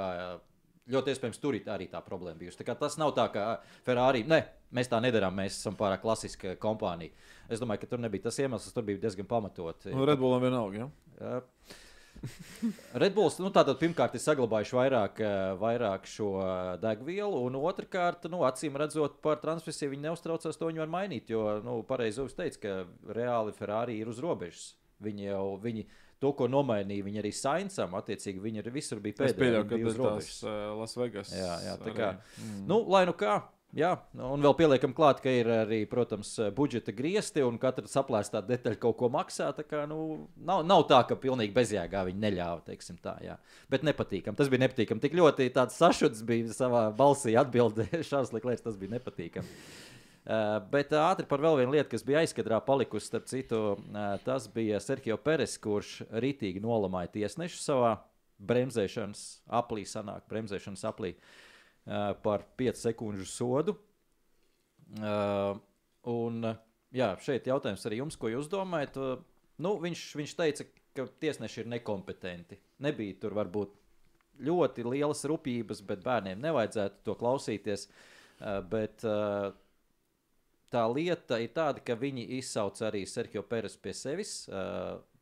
[0.90, 2.62] ļoti iespējams tur arī tā problēma bijusi.
[2.62, 3.46] Tā tas nav tā, ka
[3.86, 4.38] Ferrari, ne,
[4.74, 7.10] mēs tā nedarām, mēs esam pārāk klasiska kompānija.
[7.50, 9.88] Es domāju, ka tur nebija tas iemesls, tur bija diezgan pamatot.
[9.90, 10.86] Nu, Redbullam vienalga.
[11.18, 11.40] Ja?
[13.02, 15.20] Redbulls nu, tātad pirmkārt ir saglabājuši vairāk,
[15.60, 16.30] vairāk šo
[16.82, 21.30] degvielu, un otrkārt, nu, acīm redzot, par transmisiju viņi neuztraucās, to viņi var mainīt.
[21.32, 24.74] Jo, nu, pareizi jūs teicat, ka reāli Ferrari ir uz robežas.
[25.04, 25.84] Viņi jau, viņi,
[26.22, 29.34] to, ko nomainīja viņi arī Sainsam, attiecīgi viņi arī visur bija pēdējie.
[29.34, 31.34] Es pieļauju, ka tas ir uh, Las Vegas.
[31.36, 32.14] Jā, jā tā kā.
[32.40, 32.64] Mm.
[32.70, 33.42] Nu, lai nu kā.
[33.76, 33.90] Jā,
[34.24, 38.96] un vēl pieliekam klāt, ka ir arī, protams, budžeta griezti, un katra saplēstā detaļa kaut
[39.02, 39.50] ko maksā.
[39.68, 39.98] Kā, nu,
[40.48, 43.36] nav, nav tā, ka pilnīgi bezjēgā viņi neļāva, teiksim tā, jā.
[43.72, 44.38] Bet nepatīkam.
[44.38, 45.04] Tas bija nepatīkami.
[45.04, 49.60] Tik ļoti tāds sašuts bija savā balsī atbildē Šārs Liklērs, tas bija nepatīkami.
[50.26, 54.48] Uh, bet ātri par vēl vienu lietu, kas bija aizkadrā palikusi, starp citu, uh, tas
[54.56, 57.98] bija Sergio Peres, kurš rītīgi nolamāja tiesnešu savā
[58.40, 59.26] bremzēšanas
[59.60, 61.28] aplī, sanāk, bremzēšanas aplī uh,
[62.22, 63.76] par 5 sekundžu sodu.
[64.96, 65.58] Uh,
[66.10, 66.58] un, uh,
[66.94, 68.98] jā, šeit jautājums arī jums, ko jūs domājat?
[69.62, 72.58] Nu, viņš, viņš teica, ka tiesneši ir nekompetenti.
[72.84, 73.74] Nebija tur varbūt
[74.46, 77.86] ļoti lielas rūpības, bet bērniem nevajadzētu to klausīties.
[78.68, 79.00] Bet,
[80.74, 84.42] tā lieta ir tāda, ka viņi izsauca arī Sergio Pēras pie sevis,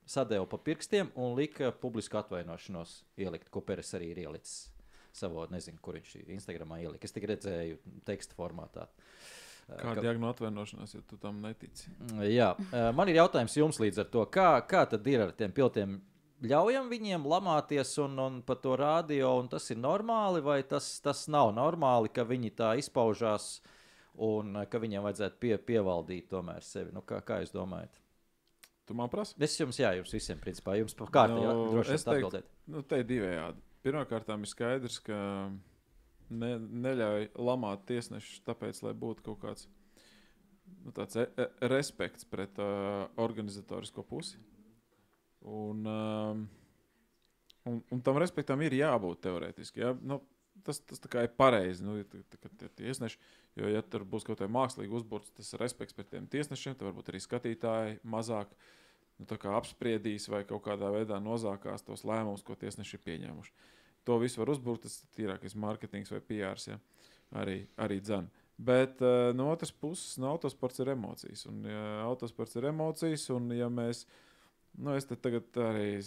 [0.02, 4.73] sadeva pa pirkstiem un lika publisku atvainošanos ielikt, ko Pēras arī ir ielicis
[5.14, 7.06] savā, nezinu, kur viņš Instagramā ielika.
[7.06, 8.88] Es tikai redzēju teksta formātā.
[9.64, 11.88] Kāda ir diagnoza atvainošanās, ja tu tam netici?
[12.28, 12.50] Jā,
[12.96, 15.96] man ir jautājums jums līdz ar to, kā, kā tad ir ar tiem piltiem?
[16.44, 21.24] Ļaujam viņiem lamāties un, un par to rādio, un tas ir normāli, vai tas, tas
[21.32, 23.62] nav normāli, ka viņi tā izpaužās
[24.20, 26.92] un ka viņiem vajadzētu pie, pievaldīt tomēr sevi.
[26.92, 28.02] Nu, kā, kā jūs domājat?
[28.84, 29.38] Tu man prasi?
[29.40, 32.50] Es jums, jā, jums visiem, principā, jums par kārtu nu, droši vien atbildēt.
[32.68, 33.64] Nu, te ir divējādi.
[33.84, 35.16] Pirmkārt, ir skaidrs, ka
[36.32, 39.68] ne, neļauj lamāt tiesnešus, tāpēc, lai būtu kaut kāds
[40.84, 44.40] nu, tāds e e respekts pret uh, organizatorisko pusi.
[45.44, 46.46] Un, um,
[47.68, 49.82] un, un tam respektam ir jābūt teorētiski.
[49.84, 49.92] Ja?
[50.00, 50.22] Nu,
[50.64, 51.84] tas, tas ir pareizi.
[51.84, 53.20] Nu, tie tiesneši,
[53.60, 57.12] jo, ja tur būs kaut kāda mākslīga uzbūves, tas respekts pret tiem tiesnešiem, tad varbūt
[57.12, 58.56] arī skatītāji mazāk
[59.20, 63.54] nu, apspriedīs vai kaut kādā veidā nozākās tos lēmumus, ko tiesneši ir pieņēmuši.
[64.04, 66.60] To visu var uzbūvēt, tas ir tīrākais mārketings vai PR.
[66.68, 66.80] Ja?
[67.40, 68.42] Arī, arī dzēna.
[68.54, 71.46] Bet uh, no otras puses, no autosports ir emocijas.
[71.50, 74.04] Un, ja autosports ir emocijas, un ja mēs
[74.74, 76.00] Nu, es tagad arī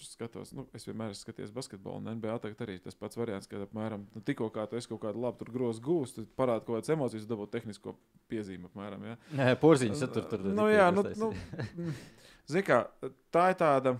[0.00, 3.60] skatos, nu, es vienmēr esmu skatījies basketbolu, un NBA tagad arī tas pats variants, ka
[3.66, 6.94] apmēram nu, tikko kā tu esi kaut kādu labu grozu gūst, tad parāda kaut kādas
[6.94, 7.92] emocijas, dabūt tehnisko
[8.32, 8.70] piezīmi.
[8.70, 9.18] Apmēram, ja?
[9.36, 11.28] Nē, porziņš tur tur nu, jā, nu, nu,
[12.66, 12.84] kā
[13.32, 13.94] tā ir tāda,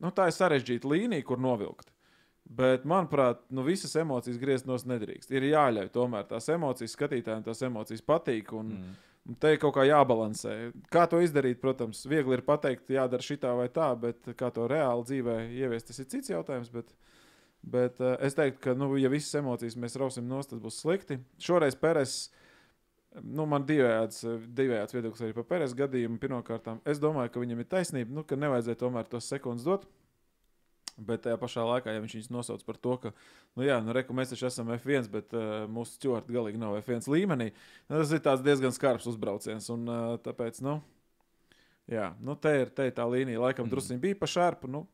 [0.00, 1.90] nu, tā ir sarežģīta līnija, kur novilkt.
[2.50, 5.30] Bet, manuprāt, nu, visas emocijas griezt no nedrīkst.
[5.30, 8.50] Ir jāļauj tomēr tās emocijas skatītājiem, tās emocijas patīk.
[8.58, 8.98] Un, mm
[9.38, 10.54] Te ir kaut kā jābalansē.
[10.90, 15.04] Kā to izdarīt, protams, viegli ir pateikt, jādara šī vai tā, bet kā to reāli
[15.06, 16.70] dzīvē ieviest, tas ir cits jautājums.
[16.72, 16.88] Bet,
[17.62, 21.20] bet uh, es teiktu, ka, nu, ja visas emocijas mēs rausim nost, tas būs slikti.
[21.38, 22.30] Šoreiz Pēters,
[23.18, 24.22] nu, man divējāds,
[24.56, 26.20] divējāds viedoklis arī par Pēters gadījumu.
[26.22, 29.88] Pirmkārt, es domāju, ka viņam ir taisnība, nu, ka nevajadzēja tomēr tos sekundes dot.
[31.00, 33.12] Bet tajā pašā laikā, ja viņš viņus nosauc par to, ka,
[33.56, 37.08] nu, jā, nu, reku, mēs taču esam F1, bet uh, mūsu stūri galīgi nav F1
[37.08, 37.46] līmenī,
[37.88, 39.70] nu, tas ir diezgan skarbs uzbrauciens.
[39.72, 40.76] Un, uh, tāpēc, nu,
[41.88, 43.72] jā, nu, te, ir, te ir tā līnija, laikam, mm.
[43.72, 44.68] druskuļi bija pa šārpu.
[44.70, 44.84] Nu,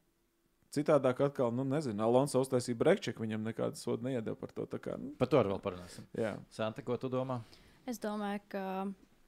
[0.76, 4.66] Citādāk, atkal, nu, nezinu, Alonso uztaisīja brekčeku, viņam nekādas sodu neiedeva par to.
[4.82, 5.14] Kā, nu.
[5.16, 6.04] Par to arī vēl parunāsim.
[6.18, 6.34] Jā.
[6.52, 7.38] Santa, ko tu domā?
[7.86, 8.64] Es domāju, ka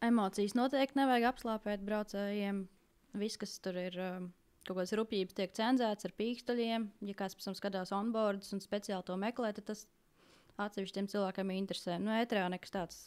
[0.05, 2.64] emocijas noteikti nevajag apslāpēt braucējiem.
[3.18, 3.99] Viss, kas tur ir.
[4.03, 4.29] Um
[4.68, 6.88] kaut kādas rupjības tiek cenzētas ar pīkstoļiem.
[7.09, 9.87] Ja kāds pēc tam skatās onboardus un speciāli to meklē, tad tas
[10.61, 11.97] atsevišķiem cilvēkiem interesē.
[12.03, 12.99] Nu, ētrā nekas tāds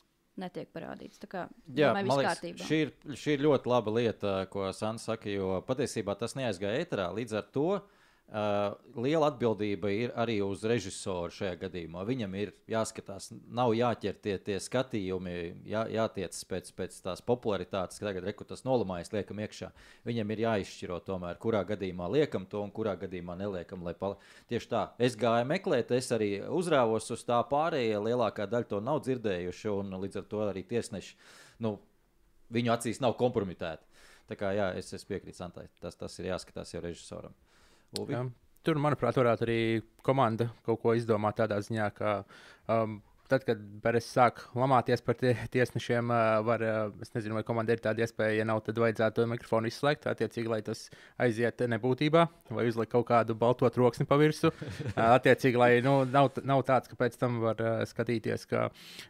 [0.41, 1.19] netiek parādīts.
[1.21, 5.05] Tā kā Jā, domāju, man liekas, šī ir, šī ir ļoti laba lieta, ko Sants
[5.09, 7.09] saka, jo patiesībā tas neaizgāja ēterā.
[7.17, 7.67] Līdz ar to
[8.31, 12.03] uh, liela atbildība ir arī uz režisoru šajā gadījumā.
[12.07, 15.35] Viņam ir jāskatās, nav jāķer tie, tie skatījumi,
[15.69, 19.71] jā, jātiec pēc, pēc tās popularitātes, ka tagad reku tas nolamājas, liekam iekšā.
[20.07, 23.85] Viņam ir jāizšķiro tomēr, kurā gadījumā liekam to un kurā gadījumā neliekam.
[23.99, 24.17] pal-
[24.49, 29.03] Tieši tā, es gāju meklēt, es arī uzrāvos uz tā pārējie, lielākā daļa to nav
[29.05, 31.15] dzirdējuši, un līdz ar to arī tiesneši,
[31.59, 31.79] nu,
[32.51, 33.87] viņu acīs nav kompromitēti.
[34.31, 37.33] Tā kā jā, es, es piekrītu Santai, tas, tas ir jāskatās jau režisoram.
[37.99, 38.17] Ulvi?
[38.61, 39.61] Tur, manuprāt, varētu arī
[40.05, 42.19] komanda kaut ko izdomāt tādā ziņā, ka
[42.69, 42.99] um,
[43.31, 47.77] tad, kad Beres sāk lamāties par tie, tiesnešiem, uh, var, uh, es nezinu, vai komandai
[47.77, 50.83] ir tāda iespēja, ja nav, tad vajadzētu to mikrofonu izslēgt, attiecīgi, lai tas
[51.25, 54.53] aiziet nebūtībā, vai uzlikt kaut kādu balto troksni pa virsmu.
[54.91, 58.67] Uh, attiecīgi, lai nu, nav, nav tāds, ka pēc tam var skatīties, ka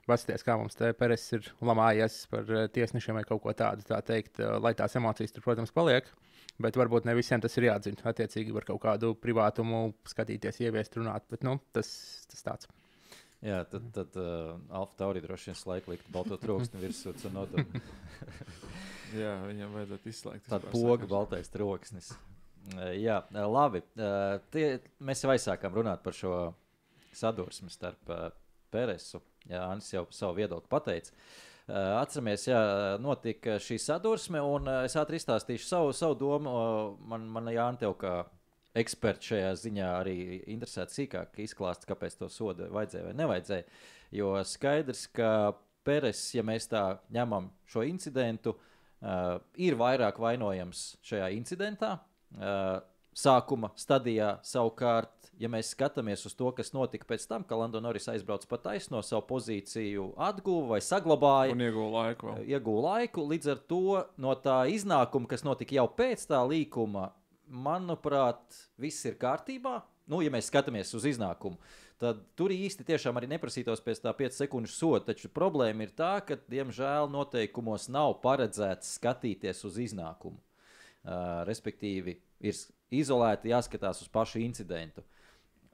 [0.08, 4.39] basties, kā mums te Peres ir lamājies par tiesnešiem vai kaut ko tādu, tā teikt,
[4.62, 6.08] lai tās emocijas tur, protams, paliek.
[6.62, 8.04] Bet varbūt ne visiem tas ir jāatzina.
[8.12, 11.26] Attiecīgi, var kaut kādu privātumu skatīties, ieviest, runāt.
[11.32, 11.90] Bet nu, tas,
[12.30, 12.70] tas tāds.
[13.42, 17.16] Jā, tad, tad uh, Alfa Tauri droši vien laiku likt balto troksni virsū.
[17.26, 17.80] un nodot-
[19.22, 20.46] Jā, viņam vajadzētu izslēgt.
[20.46, 22.12] Vispār poga, baltais troksnis.
[22.76, 23.82] Uh, Jā, uh, labi.
[23.98, 24.68] Uh, Tie,
[25.02, 26.36] mēs jau aizsākām runāt par šo
[27.18, 28.28] sadursmi starp uh,
[28.72, 29.24] Peresu.
[29.50, 31.10] Jā, Anis jau savu viedokli pateica.
[31.10, 32.60] Uh, Atceramies, jā,
[32.99, 36.53] notika šī sadursme, un uh, es ātri izstāstīšu savu, savu domu.
[37.07, 38.15] Man, man Jānis, tev kā
[38.77, 40.15] eksperts šajā ziņā arī
[40.51, 43.67] interesēta sīkāk izklāst, kāpēc to sodu vajadzēja vai nevajadzēja.
[44.15, 45.31] Jo skaidrs, ka
[45.88, 51.95] Peres, ja mēs tā ņemam šo incidentu, uh, ir vairāk vainojams šajā incidentā.
[52.36, 52.77] Uh,
[53.17, 58.08] sākuma stadijā savukārt, ja mēs skatāmies uz to, kas notika pēc tam, ka Lando Norris
[58.12, 62.32] aizbrauca pa taisno savu pozīciju, atguva vai saglabāja Un ieguva laiku.
[62.32, 62.45] vēl.
[62.56, 63.26] iegūta laiku.
[63.32, 67.10] Līdz ar to no tā iznākuma, kas notika jau pēc tā līkuma,
[67.52, 68.41] manuprāt,
[68.80, 69.82] viss ir kārtībā.
[70.12, 71.60] Nu, ja mēs skatāmies uz iznākumu,
[72.02, 75.06] tad tur īsti tiešām arī neprasītos pēc tā 5 sekundžu soda.
[75.12, 80.39] Taču problēma ir tā, ka, diemžēl, noteikumos nav paredzēts skatīties uz iznākumu.
[81.02, 82.58] Uh, respektīvi, ir
[82.91, 85.04] izolēti jāskatās uz pašu incidentu.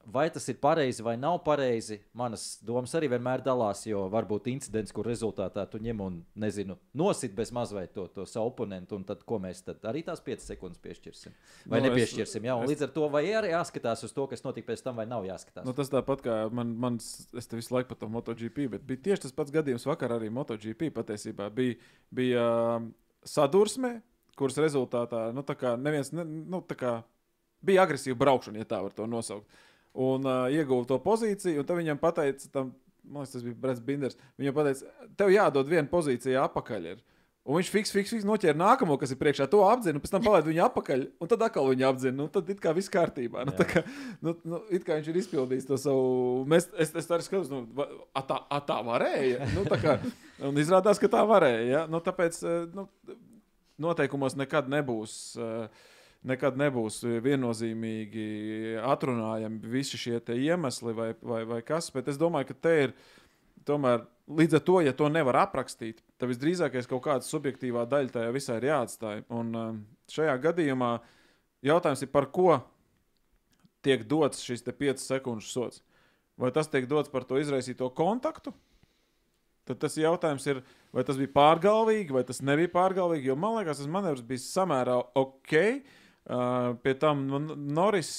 [0.08, 4.45] Vai tas ir pareizi vai nav pareizi, manas domas arī vienmēr dalās, jo var būt
[4.47, 9.03] incidents, kur rezultātā tu ņem un, nezinu, nosit bez mazliet to, to savu oponentu, un
[9.03, 11.36] tad ko mēs tad arī tās 5 sekundes piešķirsim?
[11.65, 12.47] Vai Nu, nu, nepiešķirsim?
[12.47, 14.95] Jā, un es- līdz ar to vai arī jāskatās uz to, kas notika pēc tam,
[14.95, 15.65] vai nav jāskatās.
[15.67, 19.03] Nu, tas tāpat kā man, mans, es te visu laiku par to MotoGP, bet bija
[19.10, 21.51] tieši tas pats gadījums vakar arī MotoGP patiesībā.
[21.51, 21.75] Bija,
[22.15, 22.93] bija um,
[23.27, 23.97] sadursme,
[24.38, 25.43] kuras rezultātā nu,
[25.82, 26.63] neviens, ne, nu,
[27.65, 29.63] bija agresīva braukšana, ja tā var to nosaukt.
[29.97, 33.84] Un uh, ieguva to pozīciju, un tad viņam pateica, tam, man liekas, tas bija Brits
[33.84, 36.91] Binders, viņam pateica, tev jādod viena pozīcija atpakaļ.
[36.93, 37.06] Ir.
[37.47, 40.23] Un viņš fiks, fiks, fiks noķēra nākamo, kas ir priekšā, to apdzina, un pēc tam
[40.26, 42.15] palaid viņu atpakaļ, un tad atkal viņu apdzina.
[42.17, 43.45] Nu, tad it kā viss kārtībā.
[43.47, 43.86] Nu, kā,
[44.26, 46.10] nu, nu, it kā viņš ir izpildījis to savu.
[46.52, 47.63] Mēs, es, es arī skatos, nu,
[48.12, 49.47] a, tā, a, tā varēja.
[49.56, 49.95] Nu, tā kā,
[50.50, 51.63] un izrādās, ka tā varēja.
[51.71, 51.86] Ja?
[51.88, 52.89] Nu, tāpēc eh, nu,
[53.82, 55.20] noteikumos nekad nebūs.
[55.42, 55.94] eh,
[56.28, 58.24] Nekad nebūs viennozīmīgi
[58.82, 61.92] atrunājami visi šie iemesli vai, vai, vai kas.
[61.94, 62.94] Bet es domāju, ka te ir
[63.70, 68.34] tomēr līdz ar to, ja to nevar aprakstīt, tad visdrīzākais kaut kāda subjektīvā daļa tajā
[68.36, 69.24] visā ir jāatstāj.
[69.30, 69.80] Un um,
[70.12, 70.92] šajā gadījumā
[71.70, 72.58] jautājums ir, par ko
[73.86, 75.84] tiek dots šis 5 sekundžu sots.
[76.38, 78.54] Vai tas tiek dots par to izraisīto kontaktu?
[79.67, 80.63] Tad tas jautājums ir,
[80.95, 83.30] vai tas bija pārgalvīgi, vai tas nebija pārgalvīgi.
[83.32, 85.56] Jo man liekas, tas manevrs bija samērā ok.
[86.27, 88.10] Uh, pie tam nu, Noris,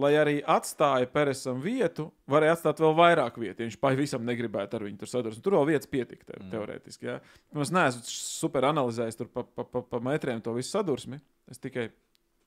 [0.00, 3.62] lai arī atstāja Peresam vietu, varēja atstāt vēl vairāk vietu.
[3.62, 5.42] ja Viņš pavisam negribētu ar viņu tur sadarboties.
[5.44, 6.50] Tur vēl vietas pietika, te, Mm.
[6.54, 7.06] teorētiski.
[7.06, 7.20] Ja?
[7.60, 11.20] Es neesmu super analizējis tur pa, pa, pa, pa metriem to visu sadursmi.
[11.50, 11.90] Es tikai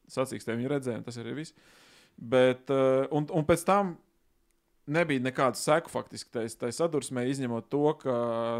[0.10, 1.54] sacīkstēju viņu redzēju, un tas arī viss.
[2.18, 3.98] Bet, uh, un, un pēc tam
[4.86, 8.14] nebija nekādu seku faktiski tai, tai sadursmē, izņemot to, ka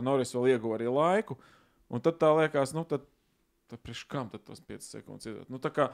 [0.06, 1.38] Noris vēl ieguva arī laiku.
[1.94, 3.06] Un tad tā liekas, nu, tad,
[3.72, 5.50] tad priekš kam tad tos 5 sekundes iedot?
[5.52, 5.90] Nu, kā,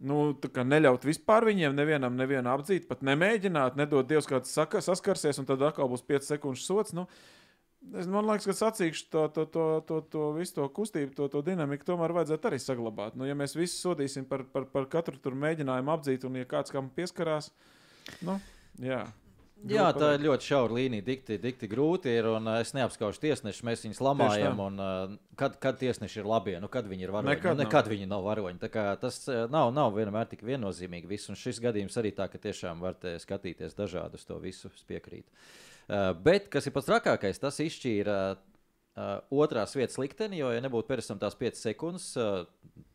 [0.00, 5.38] nu, kā neļaut vispār viņiem, nevienam, nevienu apdzīt, pat nemēģināt, nedot Dievs, kāds saka, saskarsies,
[5.38, 6.96] un tad atkal būs 5 sekundžu sots.
[6.96, 7.06] Nu,
[7.78, 11.42] Es, man liekas, ka sacīkšu to, to, to, to, to visu to kustību, to, to
[11.46, 13.14] dinamiku, tomēr vajadzētu arī saglabāt.
[13.16, 16.74] Nu, ja mēs visi sodīsim par, par, par katru tur mēģinājumu apdzīt, un ja kāds
[16.74, 17.52] kam pieskarās,
[18.26, 18.34] nu,
[18.82, 19.04] jā.
[19.66, 21.02] Jā, tā ir ļoti šaura līnija.
[21.02, 22.28] Dikti, dikti grūti ir.
[22.30, 24.60] Un, uh, es neapskaužu tiesnešus, mēs viņus lamājam.
[24.62, 27.32] Un, uh, kad, kad tiesneši ir labi, nu, kad viņi ir varoņi?
[27.32, 27.64] Nekad nu, nav.
[27.64, 28.70] nekad viņi nav varoņi.
[29.02, 31.10] Tas uh, nav, nav vienmēr tik viennozīmīgi.
[31.10, 31.30] Viss.
[31.32, 34.70] Un šis gadījums arī tā, ka tiešām var skatīties dažādus to visu.
[34.70, 35.26] Es piekrītu.
[35.88, 40.90] Uh, bet kas ir pats trakākais, tas izšķīra uh, otrās vietas likteni, jo, ja nebūtu
[40.90, 42.44] Peresam tās 5 sekundes, uh,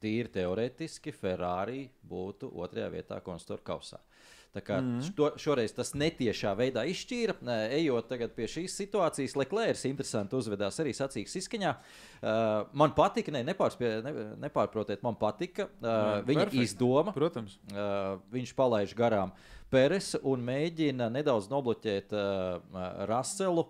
[0.04, 4.00] tīri teorētiski Ferrari būtu otrajā vietā konstruktora kausā.
[4.00, 4.13] Kā
[4.54, 5.16] mm -hmm.
[5.16, 7.34] šo, šoreiz tas netiešā veidā izšķīra.
[7.42, 11.76] Nē, Ejot pie šīs situācijas, Leclerc interesanti uzvedās arī sacīks izskaņā.
[12.22, 16.64] Uh, man patika, ne, nepārspie, ne, nepārprotiet, man patika uh, Jā, viņa perfekt.
[16.64, 17.14] izdoma.
[17.14, 17.60] Protams.
[17.72, 19.32] Uh, viņš palaiž garām
[19.70, 23.66] Peresu un mēģina nedaudz nobloķēt uh, Raselu.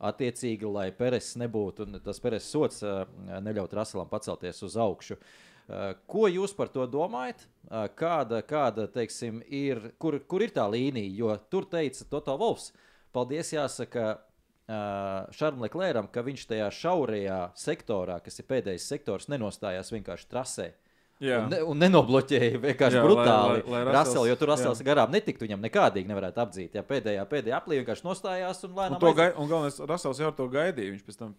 [0.00, 3.04] Attiecīgi, lai Peres nebūtu, tas Peres sots uh,
[3.40, 5.14] neļaut Raselam pacelties uz augšu.
[5.14, 5.49] Uh,
[6.10, 7.44] ko jūs par to domājat?
[7.70, 11.12] Uh, kāda, kāda teiksim, ir, kur, kur ir tā līnija?
[11.14, 12.72] Jo tur teica Toto Wolfs,
[13.14, 19.92] paldies jāsaka uh, Šarlam Leklēram, ka viņš tajā šaurajā sektorā, kas ir pēdējais sektors, nenostājās
[19.94, 20.70] vienkārši trasē.
[21.20, 21.42] Jā.
[21.44, 23.58] Un, ne, un nenobloķēja vienkārši Jā, brutāli.
[23.60, 24.86] lai- lai- lai Rasels, jo tur Rasels jā.
[24.88, 26.78] garām netiktu, viņam nekādīgi nevarētu apdzīt.
[26.78, 28.96] Jā, pēdējā, pēdējā aplī vienkārši nostājās un Un, lēnām.
[29.02, 29.16] aiziet.
[29.18, 30.94] gai, un galvenais, Rasels jau to gaidīja.
[30.96, 31.34] Viņš pēc tam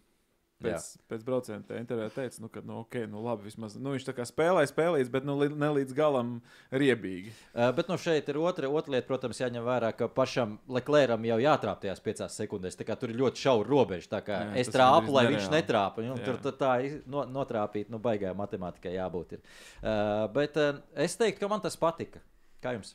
[0.62, 0.78] Jā.
[0.78, 3.76] pēc, pēc brauciena tajā intervijā teica, nu, ka, nu, ok, nu, labi, vismaz.
[3.82, 6.36] Nu, viņš tā kā spēlēja, spēlēja, bet nu, li- ne līdz galam
[6.72, 7.34] riebīgi.
[7.54, 11.40] Uh, bet nu, šeit ir otra, otra lieta, protams, jāņem vērā, ka pašam Leclercam jau
[11.42, 12.78] jātrāp tajās piecās sekundēs.
[12.78, 14.22] Tur ir ļoti šaura robeža.
[14.28, 15.58] Jā, es trāpu, lai viņš nereāli.
[15.58, 16.06] netrāpa.
[16.06, 19.38] Nu, tur tā, tā no, notrāpīt, nu, baigā matemātikai jābūt.
[19.38, 19.46] Ir.
[19.82, 22.22] Uh, bet uh, es teiktu, ka man tas patika.
[22.62, 22.94] Kā jums?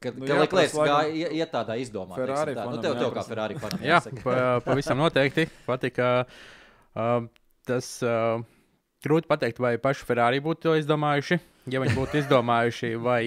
[0.00, 2.16] Kad, Nu ka jā, gāja ie- iet tādā izdomā.
[2.16, 2.62] Ferrari tā.
[2.70, 3.24] Nu, tev, tev kā.
[3.28, 5.44] Ferrari fanam Jā, pa, pavisam noteikti.
[5.66, 6.24] Patika.
[6.96, 7.26] Uh,
[7.68, 8.40] tas uh,
[9.04, 11.38] grūti pateikt, vai paši Ferrari būtu to izdomājuši.
[11.68, 13.20] Ja viņi būtu izdomājuši, vai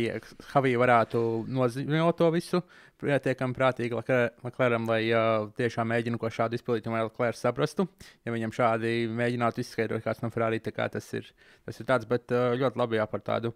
[0.56, 1.22] Havija varētu
[1.54, 2.64] nozīmēt to visu
[3.04, 7.86] pietiekami prātīgi Leclercam, lai uh, tiešām mēģina ko šādu izpildīt, un lai Leclerc saprastu.
[8.26, 11.30] Ja viņam šādi mēģinātu izskaidrot, kāds no Ferrari tā kā tas ir,
[11.68, 13.54] tas ir tāds, bet uh, ļoti labi jā par tādu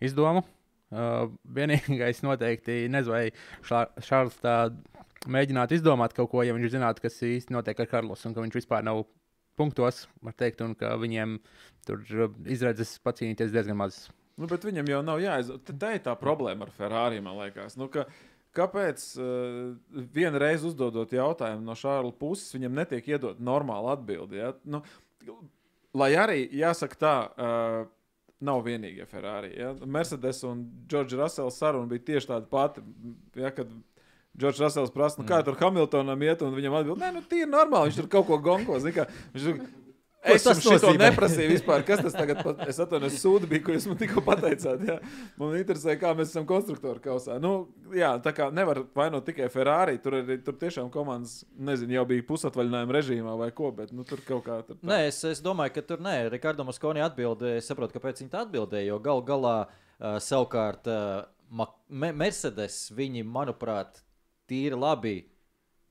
[0.00, 0.46] izdomu.
[0.92, 3.22] Uh, vienīgais noteikti nezinu, vai
[3.66, 4.56] Šā- Šārls tā
[5.26, 8.58] mēģinātu izdomāt kaut ko, ja viņš zinātu, kas īsti notiek ar Karlosu un ka viņš
[8.60, 9.00] vispār nav
[9.58, 11.38] punktos, var teikt, un ka viņiem
[11.88, 14.04] tur uh, izredzes pacīnīties diezgan maz.
[14.36, 15.72] Nu, bet viņam jau nav jāizdod.
[15.78, 17.78] Tā ir tā problēma ar Ferrari, man liekas.
[17.80, 18.04] Nu, ka,
[18.54, 19.74] kāpēc uh,
[20.14, 24.38] vienu reizi uzdodot jautājumu no Šārla puses, viņam netiek iedot normāla atbilde?
[24.42, 24.52] Ja?
[24.66, 24.82] Nu,
[25.96, 27.18] lai arī jāsaka tā.
[27.34, 27.92] Uh,
[28.44, 29.54] Nav vienīgie Ferrari.
[29.56, 29.72] Ja?
[29.86, 32.84] Mercedes un Džordžs Rasels saruna bija tieši tāda pati.
[33.40, 33.70] Ja, kad
[34.34, 37.90] Džordžs Rasels prasa, nu, kā tur Hamiltonam iet, un viņam atbild, nē, nu, tīri normāli,
[37.90, 38.80] viņš tur kaut ko gonko.
[38.82, 39.48] Viņš
[40.24, 41.84] tur, Es jums to neprasīju vispār.
[41.86, 44.84] Kas tas tagad pat, es atvainojos, sūdi bija, ko jūs man tikko pateicāt.
[44.88, 44.96] Jā.
[45.40, 47.36] Man interesē, kā mēs esam konstruktori kausā.
[47.42, 47.52] Nu,
[47.94, 49.98] jā, tā kā nevar vainot tikai Ferrari.
[50.04, 54.24] Tur, arī, tur tiešām komandas, nezinu, jau bija pusatvaļinājuma režīmā vai ko, bet nu, tur
[54.26, 54.80] kaut kā tur.
[54.80, 54.88] tā.
[54.90, 57.60] Nē, es, es domāju, ka tur nē, Rikārdo Maskoni atbildēja.
[57.60, 58.88] Es saprotu, kāpēc viņi tā atbildēja.
[58.94, 64.00] Jo gal galā uh, savukārt uh, Mercedes, viņi, manuprāt,
[64.50, 65.18] tīri labi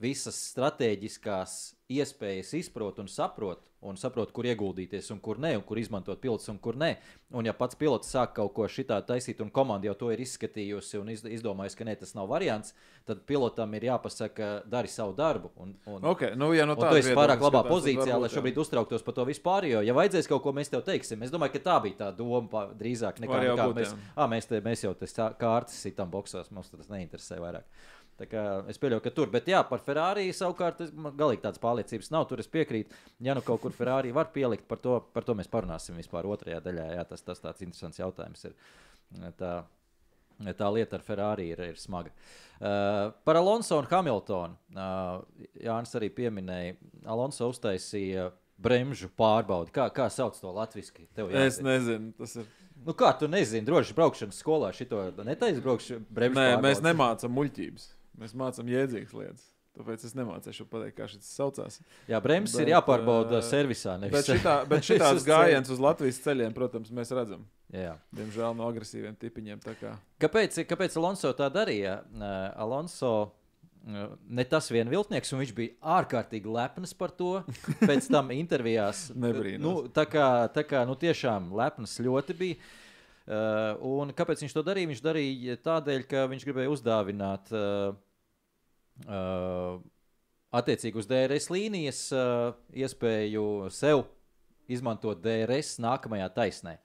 [0.03, 1.53] visas stratēģiskās
[1.99, 3.63] iespējas izprot un saprot.
[3.83, 6.93] Un saprot, kur ieguldīties, un kur nē, un kur izmantot pilotus, un kur nē.
[7.35, 11.01] Un, ja pats pilots sāk kaut ko šitādu taisīt, un komanda jau to ir izskatījusi
[11.01, 12.71] un iz, izdomājusi, ka nē, tas nav variants,
[13.03, 15.51] tad pilotam ir jāpasaka, dari savu darbu.
[15.59, 18.61] Un, un, Okay, nu, ja no Un tu esi pārāk labā skatās, pozīcijā, lai šobrīd
[18.63, 19.67] uztrauktos par to vispār.
[19.67, 21.27] Jo, ja vajadzēs kaut ko, mēs tev teiksim.
[21.27, 24.13] Es domāju, ka tā bija tā doma drīzāk nekā, nekā būt, mēs, jā.
[24.15, 26.53] à, mēs, te, mēs jau tas kārtas sitam boxos.
[26.55, 27.67] Mums tas neinteresē vairāk.
[28.21, 30.83] Es pieļauju, ka tur, bet jā, par Ferrari savukārt
[31.17, 32.27] galīgi tādas pārliecības nav.
[32.29, 32.93] Tur es piekrītu.
[33.25, 36.61] Ja nu kaut kur Ferrari var pielikt, par to, par to mēs parunāsim vispār otrajā
[36.63, 36.89] daļā.
[36.99, 38.53] Jā, tas, tas tāds interesants jautājums ir.
[39.39, 39.55] Tā,
[40.59, 42.13] tā lieta ar Ferrari ir, ir smaga.
[42.63, 44.59] Uh, par Alonso un Hamiltonu.
[44.71, 46.77] Uh, Jānis arī pieminēja,
[47.09, 48.29] Alonso uztaisīja
[48.63, 49.73] bremžu pārbaudi.
[49.75, 51.07] Kā, kā sauc to latviešu?
[51.41, 52.47] Es nezinu, tas ir.
[52.83, 56.39] Nu, kā tu nezini, droši braukšanas skolā šito netaisa braukšanu bremžu.
[56.39, 56.85] Nē, mēs pārbaudes?
[56.87, 57.85] nemācām muļķības.
[58.21, 59.49] Mēs mācām jēdzīgas lietas.
[59.73, 61.79] Tāpēc es nemācīšu pateikt, kā šis saucās.
[62.05, 63.95] Jā, bremzes ir Bet, jāpārbauda uh, servisā.
[63.97, 64.89] Bet, Nevis, šitā, bet nevis
[65.25, 67.47] šitāds uz Latvijas ceļiem, protams, mēs redzam.
[67.73, 67.95] Jā.
[68.13, 69.63] Diemžēl no agresīviem tipiņiem.
[69.65, 69.95] tā kā.
[70.21, 72.03] Kāpēc, kāpēc Alonso tā darīja?
[72.13, 72.27] Uh,
[72.67, 73.13] Alonso
[73.83, 77.41] ne tas vien viltnieks, un viņš bija ārkārtīgi lepns par to.
[77.81, 79.09] Pēc tam intervijās.
[79.15, 79.63] Nebrīnos.
[79.63, 82.61] Nu, tā kā, tā kā nu, tiešām lepns ļoti bija.
[83.23, 84.89] Uh, un kāpēc viņš to darīja?
[84.91, 87.93] Viņš darīja tādēļ, ka viņš gribēja uzdāvināt uh,
[89.07, 89.77] uh,
[90.53, 92.01] attiecīgi uz DRS līnijas
[92.75, 94.03] iespēju sev
[94.69, 96.75] izmantot DRS nākamajā taisnē.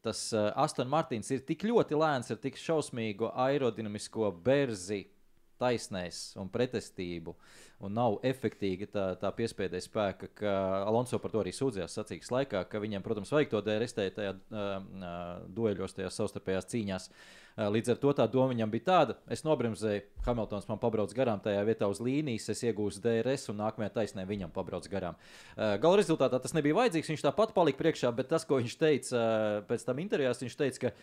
[0.00, 5.02] Tas Aston Martins ir tik ļoti lēns ar tik šausmīgu aerodinamisko berzi
[5.60, 7.34] taisnēs un pretestību,
[7.84, 10.54] un nav efektīga tā, tā piespiedu spēka, ka
[10.84, 14.78] Alonso par to arī sūdzējās sacīks laikā, ka viņam, protams, vajag to DRS tajā uh,
[15.54, 17.10] dueļos, tajās savstarpējās cīņās.
[17.58, 21.42] Uh, līdz ar to tā doma viņam bija tāda, es nobremzēju, Hamiltons man pabrauc garām
[21.42, 25.18] tajā vietā uz līnijas, es iegūstu DRS un nākamajā taisnē viņam pabrauc garām.
[25.54, 29.24] Uh, Gala rezultātā tas nebija vajadzīgs, viņš tāpat palika priekšā, bet tas, ko viņš teica
[29.70, 30.94] pēc tam intervijās, viņš teica, ka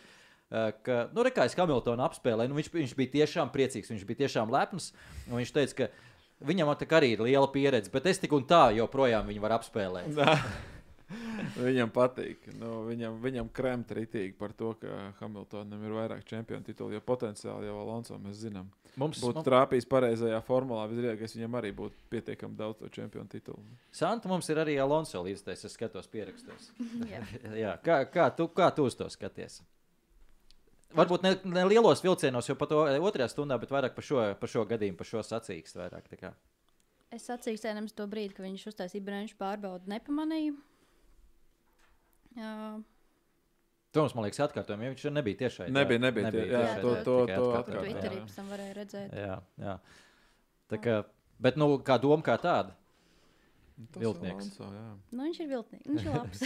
[0.50, 4.24] ka, nu, re, kā es Hamiltonu apspēlēju, nu, viņš, viņš bija tiešām priecīgs, viņš bija
[4.24, 4.92] tiešām lepns.
[5.26, 9.42] Viņš teica, ka viņam arī ir liela pieredze, bet es tik un tā joprojām viņu
[9.42, 10.16] varu apspēlēt.
[11.66, 12.48] viņam patīk.
[12.58, 17.68] Nu, viņam viņam krēmt ritīgi par to, ka Hamiltonam ir vairāk čempionu titulu, jo potenciāli
[17.68, 18.70] jau Alonso mēs zinām.
[18.96, 23.60] Mums Būtu mums- trāpījis pareizajā formulā, visdrīzāk viņam arī būtu pietiekami daudz to čempionu titulu.
[23.92, 26.70] Santa mums ir arī Alonso līdztais, es skatos pierakstos.
[27.12, 27.22] Jā.
[27.64, 29.60] Jā, kā, kā, tu, kā tu uz to skaties?
[30.94, 34.48] Varbūt ne, ne lielos vilcienos, jau pat o- otrajā stundā, bet vairāk par šo, par
[34.48, 35.80] šo gadījumu, par šo sacīkstu.
[35.82, 36.32] Vairāk, tā kā.
[37.10, 40.56] Es sacīju sēnēm to brīdi, kad viņš uztaisīja brīvības pārbaudi, nepamanīju.
[42.36, 42.82] Jā,
[43.96, 45.70] To mums, man liekas, atkārtojam, jo viņš nebija tiešai.
[45.72, 48.00] Nebija, nebija tie- jā, to- tikai to- to atkārtojumi, jā.
[48.02, 49.14] Twitterī pēc tam varēja redzēt.
[49.16, 49.78] Jā, jā.
[50.68, 51.04] Tā kā,
[51.40, 52.74] bet, nu, kā doma, kā tāda.
[53.92, 54.60] Tas Viltnieks.
[54.60, 54.98] Alonso, jā.
[55.12, 55.86] Nu, viņš ir viltnieks.
[55.86, 56.40] Viņš ir labs.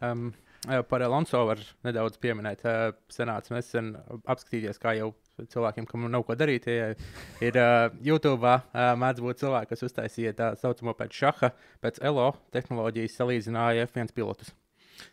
[0.02, 0.55] Um, eh,
[0.90, 2.64] par Alonso var nedaudz pieminēt.
[2.66, 3.94] Uh, senāts nesen
[4.24, 5.12] apskatīties, kā jau
[5.52, 6.68] cilvēkiem, kam nav ko darīt.
[6.68, 11.52] Ir uh, YouTube uh, mēdz būt cilvēki, kas uztaisīja tā saucamo pēc šaha,
[11.84, 14.54] pēc LO tehnoloģijas salīdzināja F1 pilotus.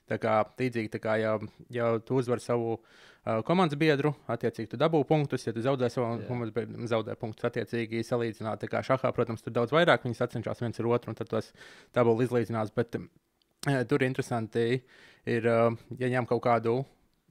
[0.07, 1.39] Tā kā līdzīgi, tā kā jau,
[1.73, 6.21] jau tu uzvari savu uh, komandas biedru, attiecīgi tu dabū punktus, ja tu zaudē savu
[6.21, 6.27] Jā.
[6.27, 8.63] komandas biedru, zaudē punktus, attiecīgi salīdzināt.
[8.63, 11.51] Tā kā šahā, protams, tur daudz vairāk viņi sacenšas viens ar otru, un tad tos
[11.95, 12.73] tabulu izlīdzinās.
[12.75, 14.83] Bet eh, tur interesanti
[15.29, 16.81] ir, uh, ja ņem kaut kādu.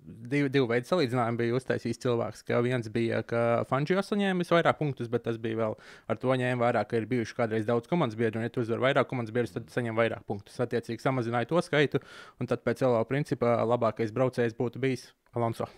[0.02, 2.40] Divu, divu veidu salīdzinājumu bija uztaisījis cilvēks.
[2.48, 5.76] Ka viens bija, ka Fangio saņēma visvairāk punktus, bet tas bija vēl
[6.10, 8.40] ar to ņēma vairāk, ka ir bijuši kādreiz daudz komandas biedru.
[8.40, 10.58] Un, ja tu uzvari vairāk komandas biedrus, tad saņem vairāk punktus.
[10.64, 12.00] Attiecīgi samazināja to skaitu,
[12.42, 15.06] un tad pēc LO principa labākais braucējs būtu bijis
[15.38, 15.70] Alonso.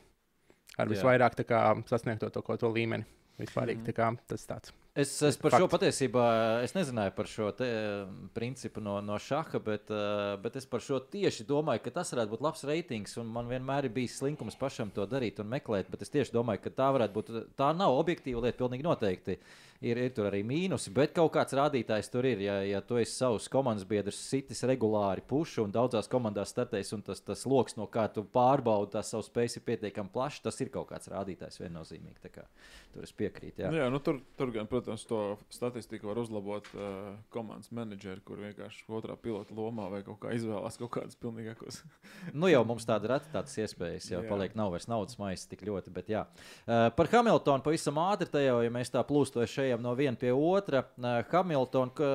[0.80, 1.60] Ar visvairāk kā,
[1.92, 3.04] sasniegto to, to līmeni.
[3.44, 4.72] Vispārīgi tā kā, tas tāds.
[4.94, 5.72] Es, es par šo Fakts.
[5.72, 6.24] patiesībā
[6.62, 10.84] es nezināju par šo te, eh, principu no, no šaha, bet, eh, bet es par
[10.86, 13.16] šo tieši domāju, ka tas varētu būt labs reitings.
[13.18, 16.62] un Man vienmēr ir bijis slinkums pašam to darīt un meklēt, bet es tieši domāju,
[16.62, 17.32] ka tā varētu būt.
[17.58, 19.38] Tā nav objektīva lieta, pilnīgi noteikti.
[19.82, 22.38] Ir, ir tur arī mīnusi, bet kaut kāds rādītājs tur ir.
[22.38, 27.02] Ja, ja tu esi savus komandas biedrus sitis regulāri pušu un daudzās komandās startējis, un
[27.02, 30.70] tas, tas lokus, no kā tu pārbaudi tās savas spējas, ir pietiekami plašs, tas ir
[30.70, 32.22] kaut kāds rādītājs viennozīmīgi.
[32.22, 32.46] Tā kā
[32.94, 33.64] Tur es piekrītu.
[33.64, 33.72] Jā.
[33.74, 35.20] Jā, jā nu tur, tur gan, protams, to
[35.52, 40.78] statistiku var uzlabot uh, komandas menedžeri, kur vienkārši otrā pilota lomā vai kaut kā izvēlās
[40.80, 41.82] kaut kādus pilnīgākos.
[42.38, 44.28] Nu, jau mums tāda reta tādas iespējas, jau Jā.
[44.30, 45.92] paliek nav vairs naudas maisa tik ļoti.
[45.94, 46.24] Bet, jā.
[46.66, 50.32] uh, par Hamiltonu pavisam ātri te jau, ja mēs tā plūstoši ejam no viena pie
[50.34, 50.84] otra.
[50.98, 52.08] Uh, Hamilton, ka,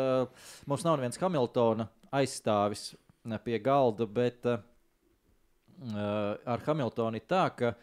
[0.70, 1.90] mums nav neviens Hamiltona
[2.20, 4.62] aizstāvis uh, pie galda, bet uh,
[5.94, 7.74] uh, ar Hamiltonu ir tā, ka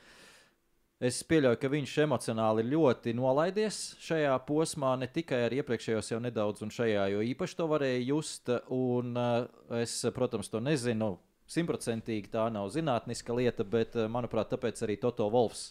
[1.02, 6.62] es pieļauju, ka viņš emocionāli ļoti nolaidies šajā posmā, ne tikai ar iepriekšējos jau nedaudz,
[6.64, 8.52] un šajā, jo īpaši to varēja just.
[8.72, 9.48] Un, uh,
[9.82, 11.16] es, protams, to nezinu
[11.52, 15.68] simtprocentīgi tā nav zinātniska lieta, bet, eh, manuprāt, tāpēc arī Toto Wolfs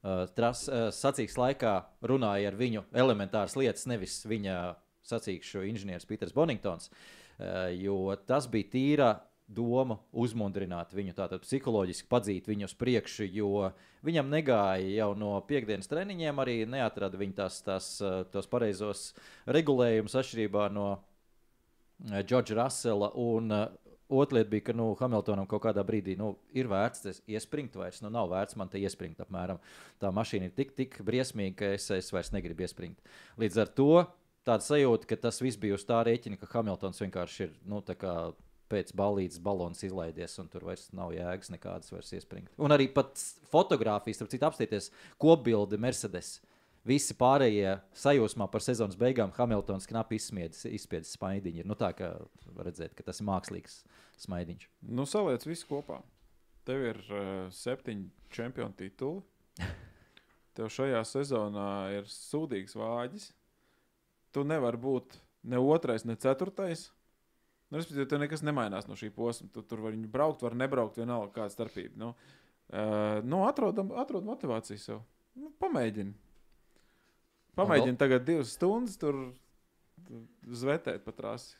[0.00, 0.64] uh, tras,
[0.96, 1.74] sacīks laikā
[2.08, 4.56] runāja ar viņu elementāras lietas, nevis viņa
[5.04, 6.88] sacīkšu inženieris Peters Boningtons,
[7.76, 9.08] jo tas bija tīra
[9.46, 13.70] doma uzmundrināt viņu, tātad psiholoģiski padzīt viņu uz priekšu, jo
[14.06, 17.90] viņam negāja jau no piekdienas treniņiem, arī neatrada viņa tās, tās,
[18.32, 19.10] tos pareizos
[19.44, 20.88] regulējumus atšķirībā no
[22.04, 23.12] Džordža Rasela.
[23.20, 27.76] Un, uh, Otra lieta bija, ka nu, Hamiltonam kaut kādā brīdī nu, ir vērts iespringt,
[27.80, 29.22] vairs nu, nav vērts man te iespringt.
[29.24, 29.62] Apmēram.
[29.98, 33.00] Tā mašīna ir tik, tik briesmīga, ka es, es vairs negribu iespringt.
[33.40, 33.88] Līdz ar to
[34.44, 37.80] tāda sajūta, ka tas viss bija uz tā rēķina, ka Hamiltons vienkārši ir nu,
[38.72, 42.52] pēc balīdzes balons izlaidies, un tur vairs nav jēgas nekādas vairs iespringt.
[42.58, 43.20] Un arī pat
[43.52, 44.90] fotografijas, starp citu, apstīties
[45.20, 46.38] kopbildi Mercedes.
[46.84, 51.62] Visi pārējie sajūsmā par sezonas beigām Hamiltons knapi izsmiedis, izspiedis smaidiņu.
[51.62, 53.78] Ir, Nu, tā var redzēt, ka tas ir mākslīgs
[54.26, 54.66] smaidiņš.
[54.92, 56.02] Nu, saliec visu kopā.
[56.68, 59.24] Tev ir uh, septiņi čempionu tituli.
[60.56, 63.30] Tev šajā sezonā ir sūdīgs vāģis.
[64.34, 65.16] Tu nevari būt
[65.48, 66.90] ne otrais, ne ceturtais.
[67.74, 69.48] Nu, respektīvi, tev nekas nemainās no šī posma.
[69.50, 71.98] Tu tur vari braukt, var nebraukt, vienalga kāda starpība.
[71.98, 72.12] Nu,
[72.70, 75.00] uh, nu atrodam, atrod motivāciju sev.
[75.34, 76.14] Nu, pamēģini.
[77.58, 79.18] Pamēģini tagad divas stundas tur
[80.46, 81.58] zvetēt pa trasi.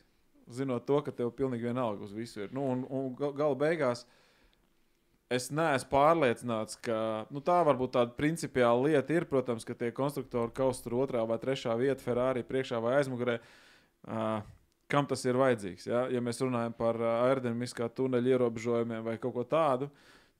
[0.55, 2.55] Zinot to, ka tev pilnīgi vienalga uz visu ir.
[2.55, 4.05] Nu, un, un ga- gala beigās
[5.35, 6.97] es neesmu pārliecināts, ka
[7.27, 9.27] nu, tā varbūt tāda principiāla lieta ir.
[9.27, 13.41] Protams, ka tie konstruktori kaut kur otrā vai trešā vietā, Ferrari priekšā vai aizmugurē.
[14.05, 14.39] Uh,
[14.91, 15.87] kam tas ir vajadzīgs?
[15.89, 19.89] Ja, ja mēs runājam par aerodinamiskā tuneļa ierobežojumiem vai kaut ko tādu,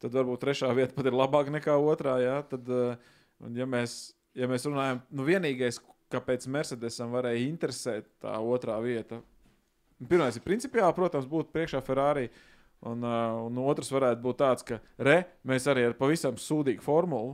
[0.02, 2.18] tad varbūt trešā vieta pat ir labāka nekā otrā.
[2.24, 2.70] Ja, tad,
[3.56, 5.82] ja, mēs, ja mēs runājam, nu vienīgais,
[6.14, 9.22] kāpēc Mercedesam varēja interesēt tā otrā vieta,
[10.04, 12.30] pirmais ir principiāli, protams, būtu priekšā Ferrari.
[12.86, 17.34] Un, un otrs varētu būt tāds, ka re, mēs arī ar pavisam sūdīgu formulu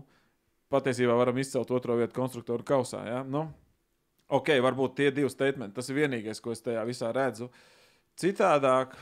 [0.71, 3.01] patiesībā varam izcelt otro vietu konstruktoru kausā.
[3.09, 3.19] Ja?
[3.27, 3.49] Nu,
[4.31, 5.75] ok, varbūt tie divi statementi.
[5.77, 7.49] Tas ir vienīgais, ko es tajā visā redzu.
[8.19, 8.95] Citādāk,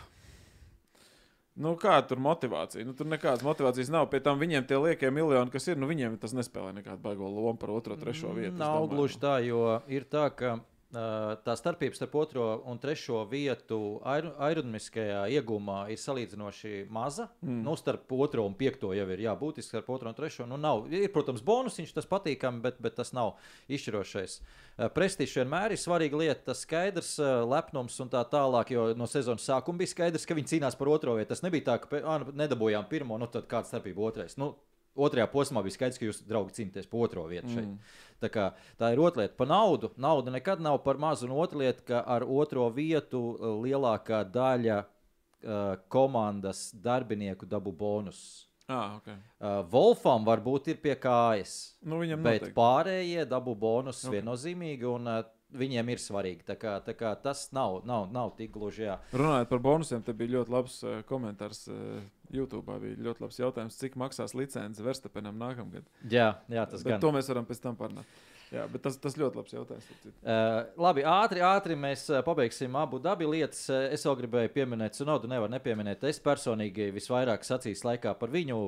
[1.59, 2.85] nu, kāda tur motivācija?
[2.87, 4.09] Nu, tur nekādas motivācijas nav.
[4.11, 7.57] Pie tam viņiem tie liekie miljoni, kas ir, nu, viņiem tas nespēlē nekādu baigo lomu
[7.61, 8.57] par otro, trešo vietu.
[8.59, 10.59] Nav gluži tā, jo ir tā, ka
[10.89, 17.27] tā starpība starp otro un trešo vietu aer- aerodinamiskajā iegūmā ir salīdzinoši maza.
[17.45, 17.59] Mm.
[17.67, 20.47] Nu, starp otro un piekto jau ir jābūt starp otro un trešo.
[20.49, 20.87] Nu, nav.
[20.91, 23.35] ir, protams, bonusiņš, tas patīkami, bet, bet tas nav
[23.69, 24.39] izšķirošais.
[24.39, 28.73] Uh, Prestižs vienmēr ir svarīga lieta, tas skaidrs, uh, lepnums un tā tālāk.
[28.73, 31.29] Jo no sezonas sākuma bija skaidrs, ka viņi cīnās par otro vietu.
[31.35, 34.39] Tas nebija tā, ka nu, nedabūjām pirmo, nu tad kāda starpība otrais.
[34.41, 34.55] Nu,
[34.99, 37.69] Otrajā posmā bija skaidrs, ka jūs, draugi, cīnāties par otro vietu šeit.
[37.69, 37.97] Mm.
[38.19, 39.37] Tā, kā, tā ir otra lieta.
[39.39, 39.93] Par naudu.
[40.01, 41.29] Nauda nekad nav par mazu.
[41.29, 48.21] Un otra lieta, ka ar otro vietu uh, lielākā daļa uh, komandas darbinieku dabū bonus.
[48.69, 49.15] Ah, okay.
[49.41, 52.53] Uh, Wolfam varbūt ir pie kājas, nu, bet noteikti.
[52.53, 54.11] pārējie dabū bonus Ok.
[54.11, 54.19] okay.
[54.19, 54.89] viennozīmīgi.
[54.91, 56.43] Un, uh, Viņiem ir svarīgi.
[56.45, 58.83] Tā kā, tā kā tas nav, nav, nav tik gluži.
[58.85, 58.99] Jā.
[59.17, 61.63] Runājot par bonusiem, te bija ļoti labs uh, komentārs.
[61.73, 65.87] Uh, YouTube bija ļoti labs jautājums, cik maksās licence Verstapenam nākamgad.
[66.05, 67.01] Jā, jā, tas Bet gan.
[67.01, 68.19] to mēs varam pēc tam parunāt.
[68.53, 69.89] Jā, bet tas, tas ļoti labs jautājums.
[70.21, 73.65] Uh, labi, ātri, ātri mēs pabeigsim abu dabu lietas.
[73.89, 76.05] Es vēl gribēju pieminēt, Sunodu nevaru nepieminēt.
[76.09, 78.61] Es personīgi visvairāk sacīs laikā par viņu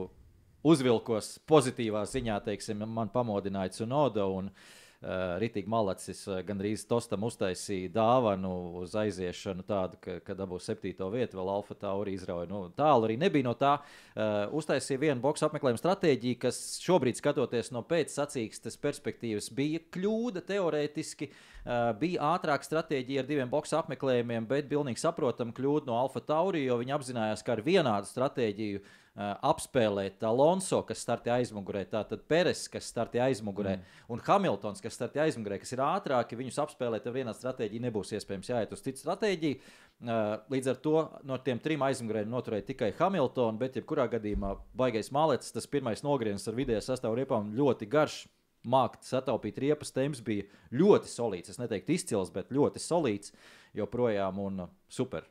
[0.66, 4.26] uzvilkos pozitīvā ziņā, teiksim, man pamodināja Sunoda.
[4.26, 8.52] Un, Uh, Ritīgi malacis uh, gandrīz tostam uztaisīja dāvanu
[8.84, 12.46] uz aiziešanu, tādu, ka, ka dabūs septīto vietu, vēl Alfa Tauri izrauja.
[12.52, 13.80] Nu, tālu arī nebija no tā.
[14.14, 21.32] Uh, uztaisīja vienu boxu apmeklējumu stratēģiju, kas šobrīd, skatoties no pēcsacīkstes perspektīvas, bija kļūda teorētiski.
[21.62, 26.68] Uh, bija ātrāka stratēģija ar diviem boxu apmeklējumiem, bet pilnīgi saprotama kļūda no Alfa Tauri,
[26.68, 32.64] jo viņi apzinājās, ka ar vienādu stratēģiju uh, apspēlēt Alonso, kas startē aizmugurē, tātad Peres,
[32.72, 34.04] kas startē aizmugurē, mm.
[34.16, 38.52] un Hamiltons, kas startē aizmugurē, kas ir ātrāki, viņus apspēlēt ar vienādu stratēģiju nebūs iespējams
[38.54, 39.58] jāiet uz citu stratēģiju.
[40.02, 40.96] Uh, līdz ar to
[41.28, 46.48] no tiem trim aizmugurēm noturēja tikai Hamiltonu, bet jebkurā gadījumā baigais malets, tas pirmais nogrieznis
[46.48, 48.24] ar vidējā sastāvā riepām ļoti garš.
[48.62, 50.46] Mākt sataupīt riepas temps bija
[50.78, 51.50] ļoti solīts.
[51.50, 53.34] Es neteiktu izcils, bet ļoti solīts.
[53.74, 55.26] Joprojām un super.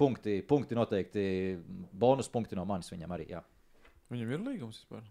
[0.00, 1.24] Punkti, punkti noteikti.
[1.92, 3.28] Bonus punkti no manis viņam arī.
[3.32, 3.42] Jā,
[4.12, 5.04] Viņam ir līgums vispār.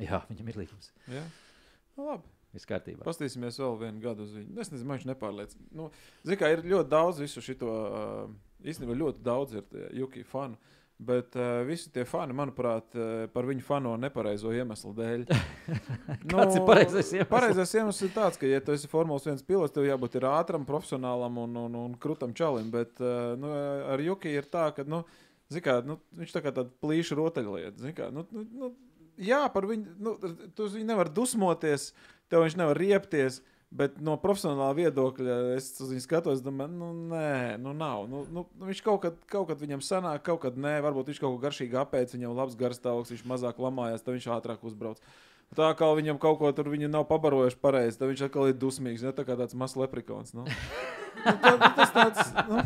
[0.00, 0.92] jā viņam ir līgums.
[1.08, 1.24] Jā,
[1.96, 2.32] nu, labi.
[2.52, 3.00] Viss kārtībā.
[3.06, 4.58] Paskatīsimies vēl vienu gadu uz viņu.
[4.60, 5.68] Es nezinu, man viņš nepārliecina.
[5.78, 5.86] Nu,
[6.36, 8.34] kā ir ļoti daudz visu šo, uh,
[8.68, 10.58] īstenībā ļoti daudz ir Juki fanu.
[11.02, 15.24] Bet uh, visi tie fani, manuprāt, uh, par viņu fano nepareizo iemeslu dēļ.
[16.30, 17.30] Kāds ir pareizais iemesls?
[17.32, 20.66] Pareizais iemesls ir tāds, ka, ja tu esi Formulas 1 pilots, tev jābūt ir ātram,
[20.68, 22.70] profesionālam un, un, un krūtam čalim.
[22.74, 23.50] Bet uh, nu,
[23.90, 25.02] ar Juki ir tā, ka nu,
[25.58, 27.94] kā, nu, viņš tā kā tāda plīša rotaļlieta.
[27.98, 28.70] kā, Nu, nu, nu,
[29.18, 30.14] jā, par viņu, nu,
[30.54, 31.90] tu viņu nevar dusmoties,
[32.30, 33.42] tev viņš nevar riepties.
[33.72, 38.04] Bet no profesionālā viedokļa es uz viņu skatos, domāju, nu, nē, nu, nav.
[38.10, 41.20] Nu, nu, nu, viņš kaut kad, kaut kad viņam sanāk, kaut kad nē, varbūt viņš
[41.22, 45.00] kaut ko garšīgi apēd, viņam labs garstāvoklis, viņš mazāk lamājās, tad viņš ātrāk uzbrauc.
[45.56, 49.04] Tā kā viņam kaut ko tur nav pabarojuši pareizi, tad viņš atkal ir dusmīgs.
[49.04, 49.12] Ne?
[49.16, 50.36] Tā kā tāds mazs leprikons.
[50.36, 50.44] Nu.
[51.22, 52.62] Nu, tā, tas tāds, nu,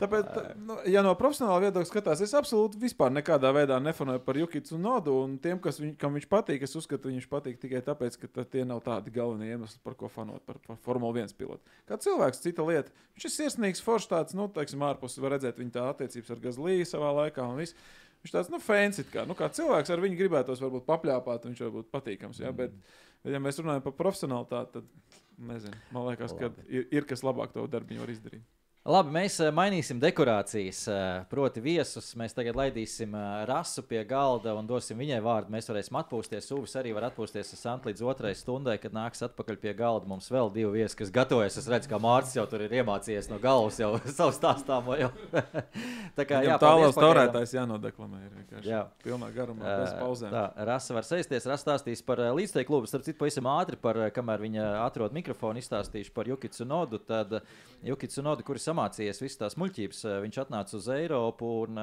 [0.00, 4.38] tāpēc, tā, nu, ja no profesionāla viedokļa skatās, es absolūti vispār nekādā veidā nefanoju par
[4.40, 5.16] Jukicu un Nodu.
[5.26, 8.66] Un tiem, kas viņ, kam viņš patīk, es uzskatu, viņš patīk tikai tāpēc, ka tie
[8.68, 11.76] nav tādi galvenie iemesli, par ko fanot par, par Formuli 1 pilotu.
[11.88, 12.94] Kā cilvēks, cita lieta.
[13.16, 16.88] Viņš ir sirsnīgs, foršs tāds, nu, teiksim, ārpus var redzēt viņa tā attiecības ar Gazlīju
[16.88, 17.76] savā laikā un viss.
[18.22, 21.62] Viņš tāds, nu, fans it kā, nu, kā cilvēks ar viņu gribētos varbūt papļāpāt, viņš
[21.64, 22.76] varbūt patīkams, jā, bet,
[23.24, 27.54] bet, ja mēs runājam par profesionālitāti, tad, nezinu, man liekas, ka ir, ir kas labāk
[27.54, 28.44] to darbu var izdarīt.
[28.82, 30.78] Labi, mēs eh, mainīsim dekorācijas.
[30.90, 35.52] eh, Proti, viesus mēs tagad laidīsim eh, rasu pie galda un dosim viņai vārdu.
[35.54, 36.48] Mēs varēsim atpūsties.
[36.56, 40.10] Uvis arī var atpūsties ar Santu līdz otrai stundai, kad nāks atpakaļ pie galda.
[40.10, 41.60] Mums vēl divi viesi, kas gatavojas.
[41.62, 44.98] Es redzu, ka Mārcis jau tur ir iemācījies no galvas jau savu stāstāmo.
[44.98, 45.12] Jau.
[46.18, 48.24] Tā kā Jā, tālāk stāvētājs jānodeklamē.
[48.58, 48.82] Ir Jā.
[49.06, 50.34] pilnā garumā, bez Eh, pauzēm.
[50.34, 52.90] Tā, Rasa var sēsties, Rasa stāstīs par uh, līdzteiktu klubu.
[52.90, 56.98] Starp citu, pavisam ātri, par, kamēr viņa atrod mikrofonu, izstāstīšu par Jukicu Nodu.
[57.06, 57.54] Tad uh,
[57.86, 60.04] Jukicu Nodu, kuris samācījies visas tās muļķības.
[60.24, 61.80] Viņš atnāca uz Eiropu un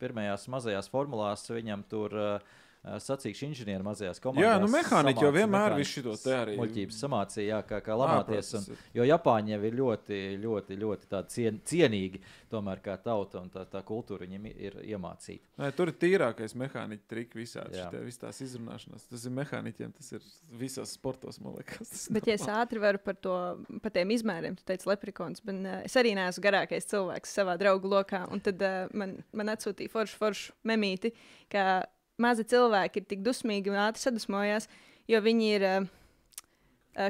[0.00, 2.16] pirmajās mazajās formulās viņam tur.
[2.16, 2.62] Uh,
[3.02, 4.46] sacīkšu inženieri mazajās komandās.
[4.46, 6.56] Jā, nu mehāniķi jau vienmēr visu šo te arī.
[6.60, 8.52] Muļķības samācīja, jā, kā, kā lamāties.
[8.60, 12.20] Un, jo Japāņi jau ir ļoti, ļoti, ļoti tādi cien, cienīgi
[12.52, 15.50] tomēr kā tauta un tā, tā kultūra viņiem ir iemācīta.
[15.62, 17.80] Nē, tur ir tīrākais mehāniķa triks visādi.
[17.80, 19.08] Šitie- Visas tās izrunāšanās.
[19.10, 20.22] Tas ir mehāniķiem, tas ir
[20.60, 22.06] visos sportos, man liekas.
[22.14, 23.34] Bet, ja es ātri varu par, to,
[23.82, 27.90] par tiem izmēriem, tu teici, leprikons, bet uh, es arī neesmu garākais cilvēks savā draugu
[27.90, 28.22] lokā.
[28.30, 31.10] Un tad uh, man, man atsūtīja foršu, foršu memīti,
[31.50, 31.82] ka
[32.18, 34.68] mazi cilvēki ir tik dusmīgi un ātri sadusmojās,
[35.08, 35.88] jo viņi ir uh,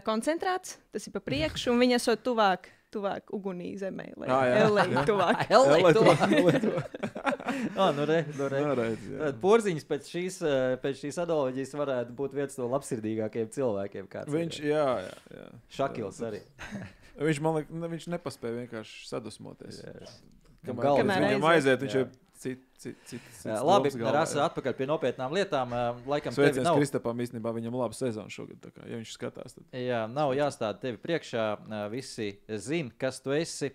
[0.07, 2.72] koncentrēts, tas ir pa priekšu, un viņi esot tuvāk.
[2.96, 4.59] Tuvāk ugunī zemē, lai Ā, jā.
[4.68, 5.40] Elei tuvāk.
[5.50, 6.82] Helē, to-
[7.76, 8.61] Ah, nu re, nu re.
[8.62, 9.18] Nu, redz, jā.
[9.20, 14.07] Tad Porziņš pēc šīs, eh, pēc šīs analoģijas varētu būt viens no labsirdīgākajiem cilvēkiem.
[14.09, 14.38] kāds ir.
[14.38, 15.46] Viņš, jā, jā, jā.
[15.76, 16.40] Šakils arī.
[17.18, 19.82] Viņš man liekas, ne, viņš nepaspēja vienkārši sadusmoties.
[19.82, 19.92] Jā.
[20.66, 21.80] Kamēr, Galvas kamēr Kamēr viņam aiziet.
[21.84, 22.04] viņš Jā.
[22.07, 22.09] jau
[22.41, 23.26] cit, cit, cit,
[23.66, 25.74] Labi, Rasa, atpakaļ pie nopietnām lietām.
[26.09, 28.70] Laikam, tevi Sveiciens nav, Kristapam, īstenībā viņam laba sezona šogad.
[28.70, 31.49] Kā, ja viņš skatās, tad jā, nav jāstāda tevi priekšā.
[31.93, 32.32] Visi
[32.62, 33.72] zina, kas tu esi.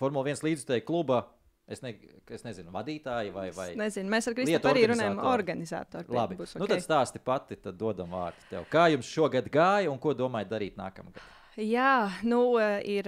[0.00, 1.24] Formula 1 līdzutēji kluba.
[1.70, 1.92] Es, ne,
[2.34, 3.44] es nezinu, vadītāji vai.
[3.54, 3.68] vai...
[3.78, 6.10] Nezinu, mēs ar Lietu Kristofu arī runājam, organizatori.
[6.10, 6.72] Labi, būs nu ok.
[6.72, 8.64] tad stāsti pati, tad dodam vārdu tev.
[8.72, 11.22] Kā jums šogad gāja un ko domājat darīt nākamgad?
[11.54, 12.40] Jā, nu,
[12.82, 13.06] ir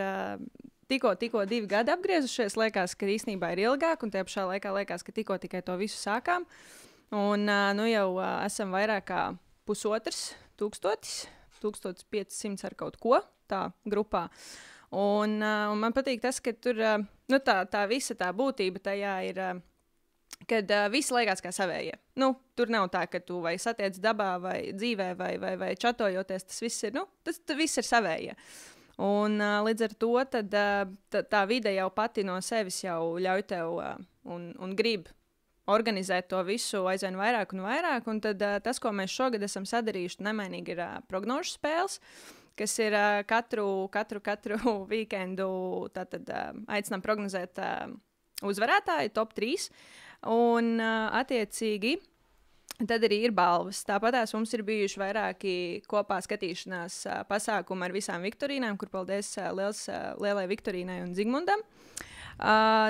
[0.93, 2.57] tikko, tikko divi gadi apgriezušies.
[2.61, 5.99] Liekas, ka īstenībā ir ilgāk, un tajā pašā laikā liekas, ka tikko tikai to visu
[6.01, 6.47] sākām.
[7.13, 9.23] Un nu jau esam vairāk kā
[9.69, 11.27] pusotrs tūkstotis,
[11.63, 13.21] 1500 ar kaut ko
[13.51, 14.27] tā grupā.
[14.93, 16.77] Un, un man patīk tas, ka tur
[17.33, 19.45] nu, tā, tā visa tā būtība tajā ir.
[20.49, 21.93] Kad uh, viss liekas kā savējie.
[22.19, 26.49] Nu, tur nav tā, ka tu vai satiec dabā, vai dzīvē, vai, vai, vai čatojoties.
[26.49, 28.35] Tas viss ir, nu, tas, tas viss ir savējie.
[29.03, 33.43] Un, uh, līdz ar to tad, uh, tā, vide jau pati no sevis jau ļauj
[33.51, 33.97] tev uh,
[34.31, 35.09] un, un grib
[35.73, 38.07] organizēt to visu aizvien vairāk un vairāk.
[38.11, 41.99] Un tad, uh, tas, ko mēs šogad esam sadarījuši, nemainīgi ir uh, prognožu spēles.
[42.59, 44.61] Kas ir uh, katru, katru, katru
[44.93, 45.51] weekendu,
[45.97, 47.89] tātad uh, aicinām prognozēt uh,
[48.47, 49.69] uzvarētāju, top 3.
[50.31, 51.97] Un, uh, attiecīgi,
[52.89, 53.85] Tad arī ir balvas.
[53.87, 55.55] Tāpat mums ir bijuši vairāki
[55.91, 59.85] kopā skatīšanās pasākumi ar visām Viktorīnām, kur paldies liels,
[60.23, 61.63] lielai Viktorīnai un Zigmundam.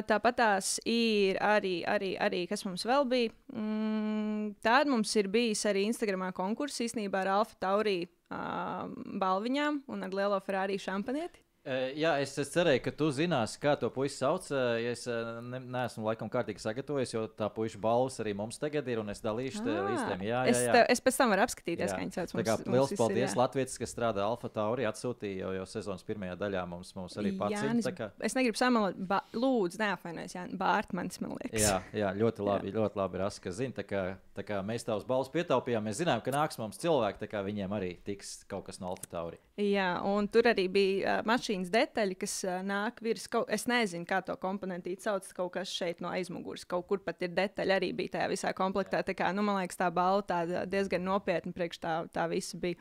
[0.09, 3.35] Tāpat tās ir arī, arī, arī, kas mums vēl bija.
[3.53, 7.99] Mm, Tāda mums ir bijis arī Instagramā konkurss īstenībā ar Alfa Taurī
[8.33, 11.43] balviņām un ar lielo Ferrari šampanieti.
[11.63, 14.49] Jā, es, es cerēju, ka tu zināsi, kā to puisi sauc.
[14.83, 19.13] Es ne, neesmu laikam kārtīgi sagatavojies, jo tā puiša balvas arī mums tagad ir, un
[19.13, 20.25] es dalīšu te Ā, listēm.
[20.27, 20.73] Jā, es, jā, jā.
[20.75, 21.95] tev, es pēc tam varu apskatīties, Jā.
[21.95, 22.33] kā viņi sauc.
[22.35, 23.39] Kā Mums- mums liels ir, paldies jā.
[23.39, 27.35] Latvijas, kas strādā Alfa Tauri, atsūtīja jau, jau sezonas pirmajā daļā mums, mums arī.
[27.53, 28.11] Jānis, Kā...
[28.27, 31.63] Es negribu samalot, ba, lūdzu, neapvainojies, Jā, Bārtmans, man liekas.
[31.63, 32.73] Jā, jā, ļoti labi.
[32.73, 32.79] Jā.
[32.81, 34.03] Ļoti labi Rasa, ka zina, tā kā,
[34.35, 35.87] tā kā mēs tavus balvas pietaupījām.
[35.87, 39.07] Mēs zinām, ka nāks mums cilvēki, tā kā viņiem arī tiks kaut kas no Alfa
[39.13, 39.39] Tauri.
[39.61, 42.35] Jā, un tur arī bija uh, mašīnas detaļa, kas
[42.65, 45.27] nāk virs kaut Es nezinu, kā to komponentīti sauc.
[45.35, 49.03] Kaut kas šeit no aizmugures, kaut kur pat ir detaļa arī bija tajā visā komplektā.
[49.03, 52.77] Tā kā, nu, man liekas, tā balva tāda diezgan nopietna priekš tā, tā visa bija.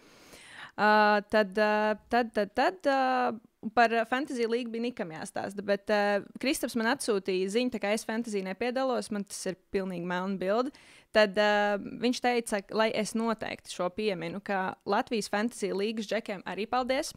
[0.72, 3.36] Uh, tad, uh, tad, tad, tad uh,
[3.76, 5.66] par Fantasy līniju bija Nikam jāstāsta.
[5.66, 10.40] Bet uh, Kristaps man atsūtīja ziņu, kā es Fantasy nepiedalos, man tas ir pilnīgi melna
[10.40, 10.72] bilde.
[11.12, 16.70] Tad uh, viņš teica, lai es noteikti šo pieminu, ka Latvijas Fantasy līnijas džekiem arī
[16.72, 17.12] paldies.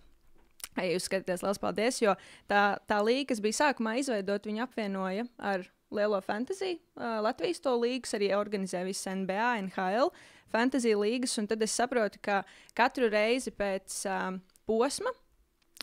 [0.74, 2.16] Ja jūs skatāties, liels paldies, jo
[2.50, 6.80] tā, tā līnija, kas bija sākumā izveidota, viņa apvienoja ar lielo fantāziju.
[6.96, 10.10] Uh, Latvijas to līgas arī organizē visas NBA, NHL,
[10.54, 11.36] fantāzija līgas.
[11.50, 12.42] Tad es saprotu, ka
[12.76, 15.12] katru reizi pēc um, posma,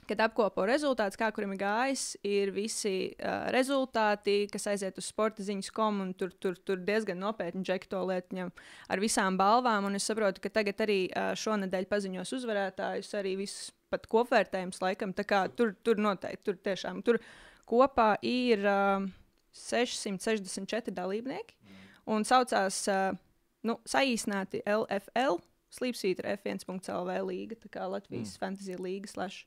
[0.09, 5.45] kad apkopo rezultātus, kā kuram ir gājis, ir visi uh, rezultāti, kas aiziet uz sporta
[5.45, 8.51] ziņas komu, un tur, tur, tur diezgan nopietni džeki to lietu ņem
[8.91, 9.87] ar visām balvām.
[9.87, 15.13] Un es saprotu, ka tagad arī uh, šonadēļ paziņos uzvarētājus, arī visus pat kopvērtējums laikam.
[15.57, 17.19] Tur, tur noteikti, tur tiešām, tur
[17.69, 19.05] kopā ir uh,
[19.57, 21.57] 664 dalībnieki
[22.11, 23.13] un saucās, uh,
[23.67, 28.41] nu, saīsināti LFL, Slīpsvītra F1.CLV līga, tā kā Latvijas mm.
[28.41, 29.45] Fantasy līga slash.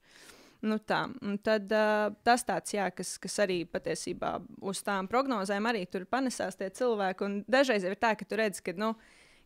[0.64, 5.68] Nu tā, un tad uh, tas tāds, jā, kas, kas arī patiesībā uz tām prognozēm
[5.68, 7.26] arī tur panesās tie cilvēki.
[7.26, 8.95] Un dažreiz ir tā, ka tu redz, ka, nu,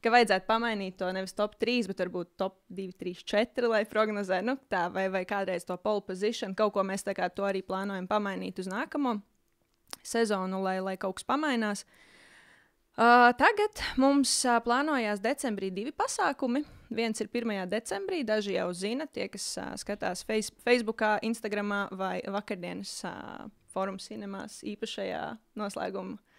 [0.03, 4.47] ka vajadzētu pamainīt to nevis top 3, bet varbūt top 2, 3, 4, lai prognozētu,
[4.47, 6.55] nu, tā, vai, vai kādreiz to pole position.
[6.59, 9.19] Kaut ko mēs tā kā to arī plānojam pamainīt uz nākamo
[10.07, 11.85] sezonu, lai, lai kaut kas pamainās.
[12.99, 16.65] Uh, tagad mums uh, plānojās decembrī divi pasākumi.
[16.91, 17.53] Viens ir 1.
[17.71, 24.03] decembrī, daži jau zina, tie, kas uh, skatās face, Facebook, Instagram vai vakardienas uh, forumu
[24.03, 25.23] cinemās īpašajā
[25.61, 26.38] noslēguma uh,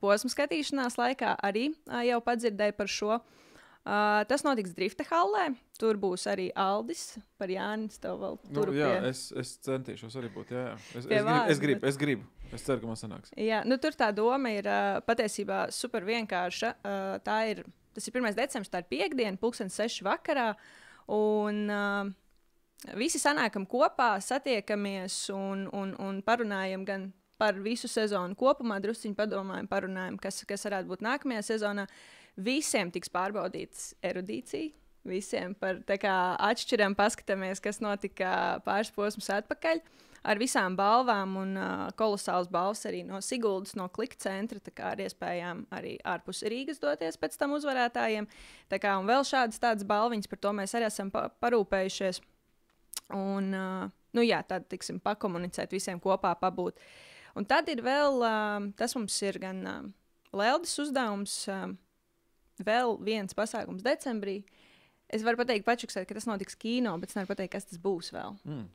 [0.00, 3.20] posma skatīšanās laikā, arī uh, jau padzirdēja par šo.
[3.80, 5.46] Uh, tas notiks Drifta hallē.
[5.80, 7.96] Tur būs arī Aldis par Jānis.
[8.02, 10.52] Tev vēl tur Nu, jā, pie- es, es centīšos arī būt.
[10.52, 10.74] Jā, jā.
[10.76, 12.28] Es, es, Pie gribu, vārda, es, gribu, es gribu.
[12.52, 13.32] Es ceru, ka man sanāks.
[13.40, 16.74] Jā, nu, tur tā doma ir uh, patiesībā super vienkārša.
[16.82, 17.62] Uh, tā ir,
[17.96, 18.34] tas ir 1.
[18.36, 20.50] decembris, tā ir piekdiena, pulkstenis 6 vakarā.
[21.16, 22.10] Un, uh,
[22.96, 27.02] Visi sanākam kopā, satiekamies un, un, un parunājam gan
[27.40, 31.86] par visu sezonu kopumā, druskuļi padomājam, parunājam, kas, kas varētu būt nākamajā sezonā.
[32.40, 34.76] Visiem tiks pārbaudīts erudīcija.
[35.08, 36.14] Visiem par kā
[36.44, 39.80] atšķiram, paskatāmies, kas notika pāris posmus atpakaļ.
[40.20, 44.60] Ar visām balvām un uh, kolosāls balvas arī no Siguldas, no Klika centra.
[44.60, 48.28] Tā kā ar iespējām arī ārpus Rīgas doties pēc tam uzvarētājiem.
[48.68, 52.20] Tā kā un vēl šādas tādas balviņas, par to mēs arī esam pa parūpējušies.
[53.16, 56.76] Un, uh, nu jā, tad, tiksim, pakomunicēt visiem kopā, pabūt.
[57.40, 59.78] Un tad ir vēl, uh, tas mums ir gan uh,
[60.36, 61.70] Leldas uzdevums, uh,
[62.60, 64.42] vēl viens pasākums decembrī.
[65.10, 68.12] Es varu pateikt, pačuksēt, ka tas notiks kino, bet es nevaru pateikt, kas tas būs
[68.14, 68.36] vēl.
[68.44, 68.68] Mm.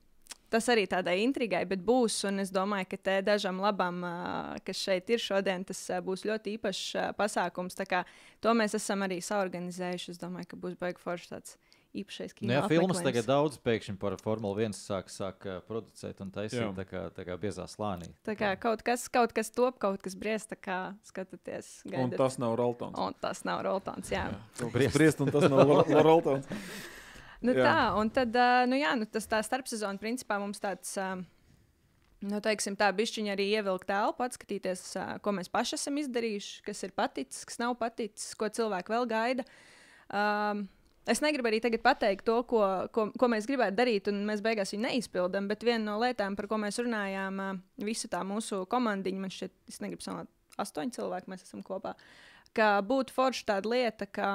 [0.52, 2.18] Tas arī tādai intrigai, bet būs.
[2.30, 6.26] Un es domāju, ka te dažam labam, uh, kas šeit ir šodien, tas uh, būs
[6.26, 7.78] ļoti īpašs uh, pasākums.
[7.78, 10.16] To mēs esam arī saorganizējuši.
[10.18, 11.58] Es domāju, ka būs baigi forši tāds
[12.02, 12.50] īpašais kino.
[12.50, 16.72] Nu, jā, filmas tagad daudz pēkšņi par Formuli 1 sāk, sāk producēt un taisīt Jā.
[16.78, 18.10] tā kā, tā kā biezā slānī.
[18.28, 21.70] Tā kā kaut kas, kaut kas top, kaut kas briest, tā kā skatāties.
[21.88, 22.18] Un gaidat.
[22.24, 22.98] tas nav Roltons.
[23.00, 24.12] un tas nav Roltons.
[24.12, 24.28] Jā.
[24.60, 24.98] Jā, Briest.
[24.98, 26.46] briest, un tas nav Ro- Ro- Roltons.
[27.46, 27.64] Nu, Jā.
[27.68, 28.36] tā, un tad,
[28.72, 30.96] nu, jā, nu, tas tā starpsezona principā mums tāds.
[30.98, 31.14] ā,
[32.26, 34.82] Nu, teiksim, tā bišķiņa arī ievilkt telpu, atskatīties,
[35.22, 39.44] ko mēs paši esam izdarījuši, kas ir paticis, kas nav paticis, ko cilvēki vēl gaida.
[40.10, 40.64] Um,
[41.10, 42.62] es negribu arī tagad pateikt to, ko,
[42.96, 45.50] ko, ko mēs gribētu darīt, un mēs beigās viņu neizpildām.
[45.52, 47.42] Bet viena no lietām, par ko mēs runājām,
[47.86, 50.32] visa tā mūsu komandiņa, man šķiet, es negribu samalot,
[50.62, 51.96] astoņi cilvēki mēs esam kopā,
[52.56, 54.32] ka būtu forša tāda lieta, ka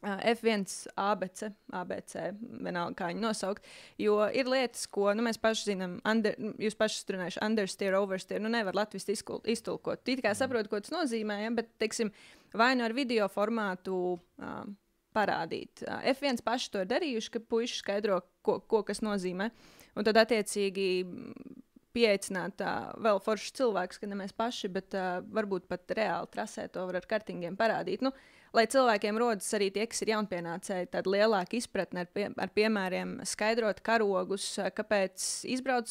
[0.00, 0.64] Uh, F1,
[0.96, 2.14] ABC, ABC,
[2.64, 3.66] vienalga, kā viņu nosaukt.
[4.00, 8.40] Jo ir lietas, ko nu, mēs paši zinām, under, jūs paši runājuši, understeer, oversteer.
[8.40, 9.12] Nu, nevar latviešu
[9.52, 10.00] iztulkot.
[10.08, 12.14] Tī kā saprotu, ko tas nozīmē, ja, bet, teiksim,
[12.56, 14.62] vai nu ar video formātu uh,
[15.16, 15.84] parādīt.
[15.86, 19.50] Uh, F1 paši to ir darījuši, ka puiši skaidro, ko, ko kas nozīmē.
[19.98, 20.88] Un tad, attiecīgi,
[21.96, 26.68] pieaicināt uh, vēl foršus cilvēkus, ka ne mēs paši, bet uh, varbūt pat reāli trasē
[26.72, 28.04] to var ar kartingiem parādīt.
[28.06, 28.12] Nu,
[28.56, 33.18] lai cilvēkiem rodas arī tie, kas ir jaunpienācēji, tāda lielāka izpratne ar, pie, ar piemēriem,
[33.26, 35.90] skaidrot karogus, kāpēc izbrauc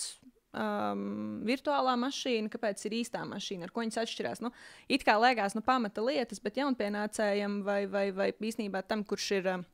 [0.53, 4.43] um, virtuālā mašīna, kāpēc ir īstā mašīna, ar ko viņas atšķirās.
[4.45, 4.53] Nu,
[4.91, 9.51] it kā liekas, nu, pamata lietas, bet jaunpienācējiem vai, vai, vai īstenībā tam, kurš ir.
[9.57, 9.67] Um,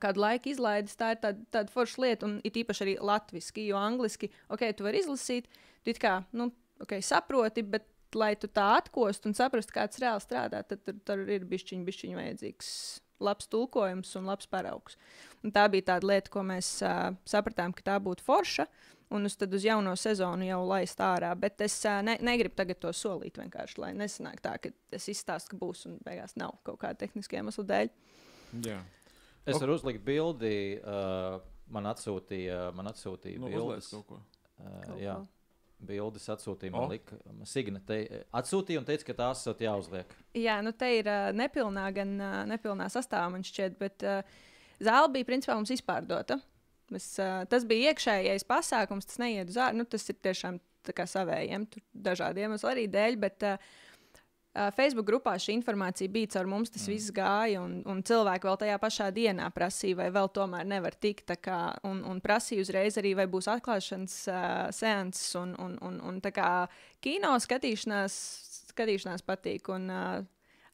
[0.00, 3.76] Kādu laiku izlaidis, tā ir tāda, tāda forša lieta, un it īpaši arī latviešu, jo
[3.78, 5.46] angliski, ok, tu vari izlasīt,
[5.86, 6.48] tu kā, nu,
[6.82, 7.84] ok, saproti, bet
[8.16, 11.84] lai tu tā atkostu un saprastu, kā tas reāli strādā, tad tur, tur ir bišķiņ,
[11.86, 12.70] bišķiņ vajadzīgs
[13.22, 14.96] labs tulkojums un labs paraugs.
[15.44, 18.66] Un tā bija tāda lieta, ko mēs uh, sapratām, ka tā būtu forša.
[19.14, 21.28] Un uz, tad uz jauno sezonu jau laist ārā.
[21.38, 25.52] Bet es uh, ne, negribu tagad to solīt vienkārši, lai nesanāk tā, ka es izstāstu,
[25.52, 27.92] ka būs un beigās nav kaut kāda tehniska iemesla dēļ.
[28.66, 28.80] Jā,
[29.46, 30.80] Es varu uzlikt bildi.
[30.82, 31.38] Uh,
[31.70, 33.92] man atsūtīja, man atsūtīja nu, bildes.
[33.94, 34.18] kaut ko.
[34.58, 35.84] Uh, Kaut jā, ko.
[35.86, 36.74] bildes atsūtīja.
[36.74, 38.00] Man lika, Signa te,
[38.34, 40.14] atsūtīja un teica, ka tās esat jāuzliek.
[40.38, 44.36] Jā, nu te ir uh, nepilnā, gan uh, nepilnā sastāvā, man šķiet, bet uh,
[44.82, 46.40] zāle bija principā mums izpārdota.
[46.94, 49.74] Mēs, uh, tas bija iekšējais pasākums, tas neiet uz ārā.
[49.76, 53.16] Nu, tas ir tiešām savējiem, dažādu iemeslu arī dēļ.
[53.24, 53.74] Bet, uh,
[54.76, 56.92] Facebook grupā šī informācija bija caur mums, tas mm.
[56.94, 61.34] viss gāja, un, un cilvēki vēl tajā pašā dienā prasīja, vai vēl tomēr nevar tikt.
[61.44, 64.38] Kā, un, un prasīja uzreiz arī, vai būs atklāšanas uh,
[64.74, 66.48] seanss, un, un, un, un tā kā
[67.04, 68.16] kino skatīšanās,
[68.72, 69.68] skatīšanās patīk.
[69.74, 70.24] Un, uh,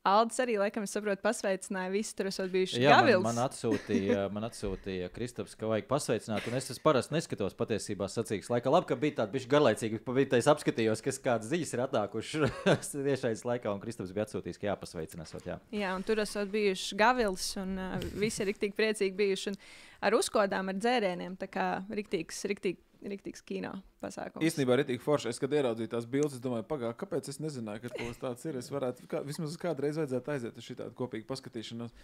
[0.03, 3.23] Aldis arī, laikam, es saprotu, pasveicināja visus tur, esot bijuši Jā, man, Gavils.
[3.23, 6.49] man atsūtīja, man atsūtīja Kristaps, ka vajag pasveicināt.
[6.51, 8.51] Un es, es parasti neskatos patiesībā sacīks.
[8.51, 10.01] Laika labi, ka bija tāda bišķi garlaicīga.
[10.41, 13.71] Es apskatījos, kas kādas ziņas ir atnākušas tiešais laikā.
[13.71, 15.37] Un Kristaps bija atsūtījis, ka jāpasveicinās.
[15.47, 15.61] Jā.
[15.71, 19.55] Jā, un tur esat bijuši Gavils, un uh, visi ir rīktīgi priecīgi bijuši.
[19.55, 19.61] Un
[20.09, 23.73] ar uzkodām, ar dzērieniem, tā kā rīktīgs, rīktīgi, rīktīgs kino
[24.03, 24.45] pasākums.
[24.47, 25.31] Īstenībā ir tik forši.
[25.33, 28.47] Es, kad ieraudzīju tās bildes, es domāju, pagaidi, kāpēc es nezināju, ka kaut kas tāds
[28.49, 28.59] ir.
[28.61, 31.95] Es varētu, kā, vismaz kādreiz vajadzētu aiziet uz šādu kopīgu paskatīšanos.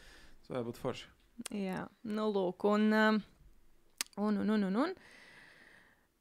[0.43, 1.09] Tas varētu būt forši.
[1.55, 3.23] Jā, nu, lūk, un, um,
[4.19, 4.95] un, un, un, un, un.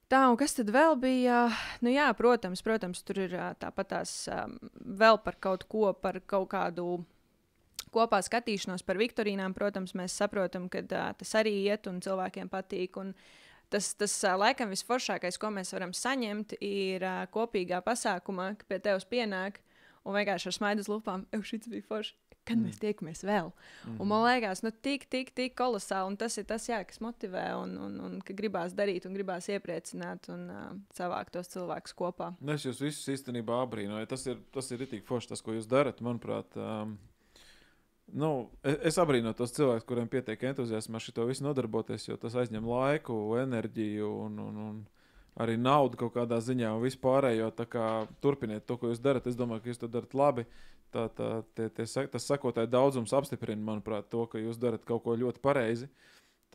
[0.07, 1.47] Tā, un kas tad vēl bija?
[1.83, 6.21] Nu, jā, protams, protams tur ir ā, tāpat tās um, vēl par kaut ko, par
[6.23, 7.01] kaut kādu
[7.91, 13.01] kopā skatīšanos par Viktorīnām, protams, mēs saprotam, ka uh, tas arī iet un cilvēkiem patīk.
[13.01, 13.11] Un
[13.73, 19.61] tas, tas laikam visforšākais, ko mēs varam saņemt, ir kopīgā pasākumā, ka pie tevis pienāk
[20.07, 22.15] un vienkārši ar smaidu uz lupām, jau šis bija forši.
[22.47, 22.63] Kad mm.
[22.63, 23.49] mēs tiekamies vēl.
[23.83, 23.95] Mm.
[23.99, 26.13] Un man liekas, nu, tik, tik, tik kolosāli.
[26.13, 29.49] Un tas ir tas, jā, kas motivē un, un, un ka gribās darīt un gribās
[29.51, 32.29] iepriecināt un uh, savākt tos cilvēkus kopā.
[32.39, 34.07] Nu, Es jūs visus īstenībā abrīnoju.
[34.13, 35.99] Tas ir, tas ir itī forši, tas, ko jūs darat.
[35.99, 36.95] Manuprāt, um,
[38.13, 42.37] nu, es, es abrīnoju tos cilvēkus, kuriem pietiek entuziasma ar šo visu nodarboties, jo tas
[42.39, 44.77] aizņem laiku, enerģiju un, un, un
[45.43, 47.51] arī naudu kaut kādā ziņā un vispārējo.
[48.23, 49.27] Turpiniet to, ko jūs darat.
[49.29, 50.47] Es domāju, ka jūs to darat labi.
[50.93, 55.17] Tā, tā, tie, tie, tas sakotāju daudzums apstiprina, manuprāt, to, ka jūs darat kaut ko
[55.19, 55.89] ļoti pareizi.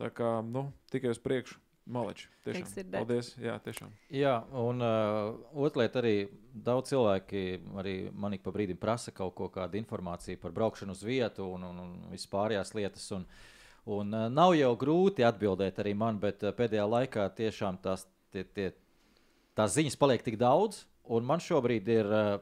[0.01, 1.59] Tā kā nu, tikai uz priekšu.
[1.83, 2.91] Maleči, tiešām.
[2.93, 3.33] Paldies.
[3.43, 3.89] Jā, tiešām.
[4.15, 5.33] Jā, un uh,
[5.65, 6.13] otrā lieta arī
[6.55, 7.41] daudz cilvēki
[7.81, 11.65] arī man ik pa brīdim prasa kaut ko, kādu informāciju par braukšanu uz vietu un,
[11.67, 13.09] un, un vispārējās lietas.
[13.17, 13.27] Un,
[13.91, 18.45] un uh, nav jau grūti atbildēt arī man, bet uh, pēdējā laikā tiešām tās, tie,
[18.47, 18.71] tie,
[19.59, 22.37] tās ziņas paliek tik daudz, un man šobrīd ir uh,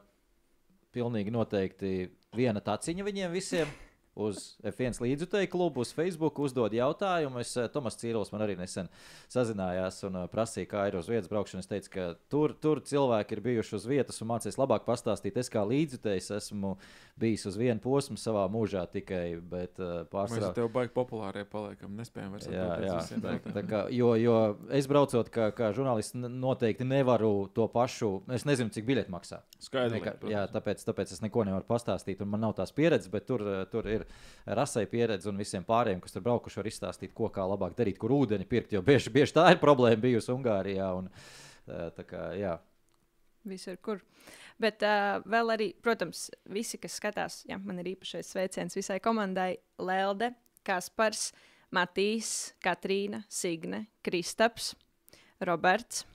[0.94, 1.96] pilnīgi noteikti
[2.38, 3.74] viena taciņa viņiem visiem.
[4.16, 7.40] Uz F1 līdzjutēju klubu, uz Facebook uzdod jautājumu.
[7.40, 8.90] Es, eh, Tomas Cīrulis man arī nesen
[9.32, 11.64] sazinājās un eh, prasīja, kā ir uz vietas braukšana.
[11.64, 15.38] Es teicu, ka tur, tur cilvēki ir bijuši uz vietas un mācīs labāk pastāstīt.
[15.40, 16.74] Es kā līdzjutējs esmu
[17.22, 20.52] bijis uz vienu posmu savā mūžā tikai, bet Mēs pārsvarā.
[20.60, 21.96] tev baigi populārie paliekam.
[21.96, 23.00] Nespējam vairs Jā, jā.
[23.24, 24.38] Tā, tā kā, jo, jo
[24.76, 28.12] es braucot kā, kā žurnālists, noteikti nevaru to pašu.
[28.36, 29.40] Es nezinu, cik biļeti maksā.
[29.62, 30.04] Skaidri.
[30.32, 32.20] Jā, tāpēc, tāpēc es neko nevaru pastāstīt.
[32.22, 34.01] un Man nav tās pieredzes, bet tur, eh, tur ir
[34.46, 38.14] rasai pieredze un visiem pārējiem, kas tur braukuši, var izstāstīt, ko kā labāk darīt, kur
[38.16, 38.76] ūdeni pirkt.
[38.76, 40.92] Jo bieži, bieži tā ir problēma bijusi Ungārijā.
[40.98, 41.10] Un,
[42.10, 42.58] kā, jā.
[43.48, 44.02] Visur, kur.
[44.62, 49.56] Bet uh, vēl arī, protams, visi, kas skatās, jā, man ir īpašais sveiciens visai komandai-
[49.90, 50.34] Lelde,
[50.68, 51.32] Kaspars,
[51.74, 54.76] Matīs, Katrīna, Signe, Kristaps,
[55.48, 56.06] Roberts.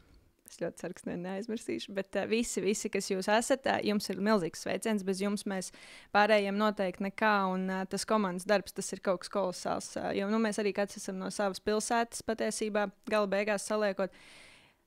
[0.47, 4.07] Es ļoti ceru, ka ne- neaizmirsīšu, bet uh, visi, visi, kas jūs esat, uh, jums
[4.13, 5.03] ir milzīgs sveiciens.
[5.05, 5.73] Bez jums mēs
[6.15, 9.91] pārējiem noteikti nekā, un uh, tas komandas darbs, tas ir kaut kas kolosāls.
[9.99, 14.15] Uh, jo nu, mēs arī katrs esam no savas pilsētas patiesībā, gala beigās saliekot.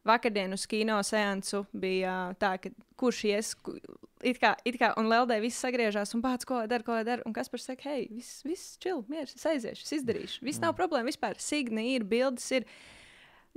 [0.07, 3.76] Vakardien uz kino seansu bija ā, tā, ka kurš ies, ku-
[4.24, 7.03] it kā, it kā un Leldē viss sagriežās un pats, ko lai dara, ko lai
[7.03, 7.22] dara.
[7.28, 10.39] Un kas par saka, hei, viss, viss čil, mieres, es aiziešu, es izdarīšu.
[10.47, 11.36] Viss nav problēma vispār.
[11.43, 12.66] Signi ir, bildes ir.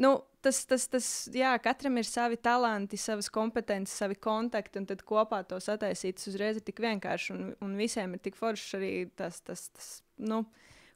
[0.00, 5.04] Nu, tas, tas, tas, jā, katram ir savi talanti, savas kompetences, savi kontakti, un tad
[5.06, 7.34] kopā to sataisīt uzreiz ir tik vienkārši.
[7.36, 10.42] Un, un visiem ir tik foršs arī tas, tas, tas nu,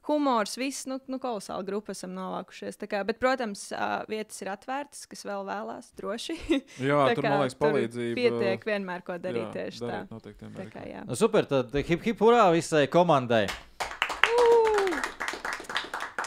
[0.07, 2.79] humors, viss, nu, nu kolosāli grupa esam novākušies.
[2.81, 3.67] Tā Kā, bet, protams,
[4.09, 6.37] vietas ir atvērtas, kas vēl vēlās droši.
[6.89, 8.17] Jā, Tā tur kā man liekas, palīdzība.
[8.17, 9.91] Pietiek vienmēr, ko darīt jā, tieši tā.
[9.91, 11.05] darīt Noteikti, Tā kā, jā.
[11.05, 13.45] Nu, super, tad hip hip hurrā visai komandai.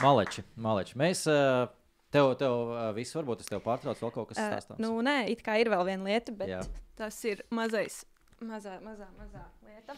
[0.00, 0.96] Maleči, maleči.
[0.96, 1.66] Mēs uh,
[2.14, 4.80] tev, tev uh, viss varbūt es tev pārtraucu vēl kaut kas Ā, stāstāms.
[4.82, 6.62] nu, nē, it kā ir vēl viena lieta, bet Jā.
[6.98, 8.02] tas ir mazais,
[8.40, 9.96] mazā, mazā, mazā lieta.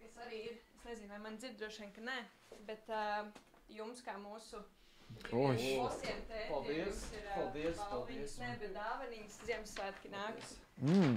[0.00, 2.18] Kas arī ir, es nezinu, vai man dzird droši vien, ka nē,
[2.68, 3.24] bet uh,
[3.70, 4.62] jums kā mūsu.
[5.10, 5.88] Tētim,
[6.46, 8.34] Paldies, ir, paldies, paldies.
[8.38, 10.38] Ne, bet dāvaniņas Ziemassvētki nāk.
[10.86, 11.16] Mm.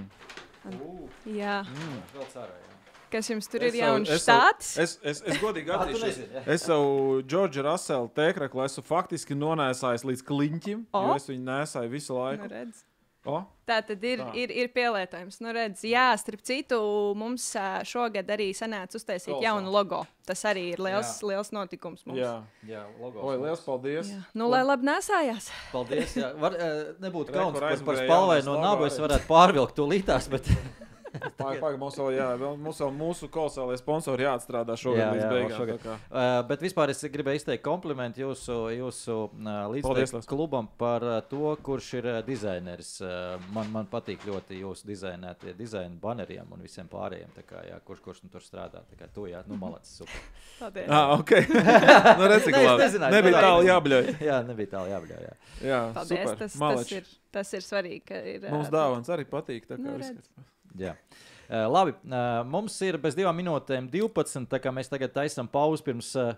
[1.29, 1.59] Jā.
[1.69, 1.99] Mm.
[2.15, 2.72] Vēl cerā, jā.
[3.13, 4.71] Kas jums tur Es ir jauns es štāts?
[4.81, 6.23] Es, es, es godīgi Ah, tu atzīšu,
[6.55, 11.03] es savu Džordža Rasela tēkraklu esmu faktiski nonēsājis līdz kliņķim, o?
[11.11, 12.49] Jo es viņu nesāju visu Nu, laiku.
[12.49, 12.81] redz.
[13.23, 13.37] O?
[13.63, 14.33] Tā tad ir, Tā.
[14.35, 15.37] ir, ir pielietojums.
[15.39, 16.75] Nu, redz, jā, starp citu,
[17.15, 17.45] mums
[17.87, 19.45] šogad arī sanāca uztaisīt Kolosāli.
[19.45, 20.01] jaunu logo.
[20.27, 21.29] Tas arī ir liels, Jā.
[21.29, 22.19] liels notikums mums.
[22.19, 22.33] Jā.
[22.67, 23.21] Jā, logo.
[23.29, 24.09] Oi, liels paldies.
[24.11, 24.19] Jā.
[24.35, 25.47] Nu, lai labi nesājās.
[25.71, 26.17] Paldies.
[26.19, 26.33] Jā.
[26.35, 26.57] Var,
[26.99, 28.85] nebūtu kauns par, par aizmugurē spalvai jaunais no.
[28.89, 29.05] Es arī.
[29.07, 30.43] varētu pārvilkt to lītās, bet
[31.39, 35.29] Pagaid, pagaid, mums vēl, jā, mums vēl mūsu kolosālajie sponsori jāatstrādā šogad Jā, līdz jā,
[35.33, 35.57] beigām.
[35.59, 35.79] šogad.
[35.83, 35.95] kā.
[36.09, 41.53] Uh, bet vispār es gribēju izteikt komplimentu jūsu, jūsu uh, līdzekļu klubam par uh, to,
[41.65, 42.95] kurš ir uh, dizaineris.
[43.05, 47.29] Uh, man, man patīk ļoti jūsu dizainētie dizaina baneriem un visiem pārējiem.
[47.37, 48.81] tā Kā, jā, kurš, kurš nu tur strādā?
[48.89, 49.93] Tā kā tu, jā, nu, malacis.
[50.01, 50.23] Super.
[50.59, 50.87] Paldies.
[50.89, 51.35] Ah, ok.
[52.19, 52.79] nu, redz, labi.
[52.81, 54.09] nezināju, Nebija tā tālu jābļauj.
[54.29, 55.27] jā, nebija tālu jābļauj.
[55.27, 55.35] Jā.
[55.69, 56.23] Jā, Paldies.
[56.23, 56.39] super.
[56.39, 56.97] Tas, tas, Maleči.
[57.01, 58.01] ir, tas ir svarīgi.
[58.09, 59.67] ka Ir, Mums dāvāns arī patīk.
[59.69, 60.25] tā kā Nu, viss redz.
[60.31, 60.49] kārtībā.
[60.79, 60.95] Jā.
[61.43, 64.47] Uh, labi, uh, mums ir bez divām minūtēm 12.
[64.49, 66.31] Tā kā mēs tagad taisām pauzi pirms uh,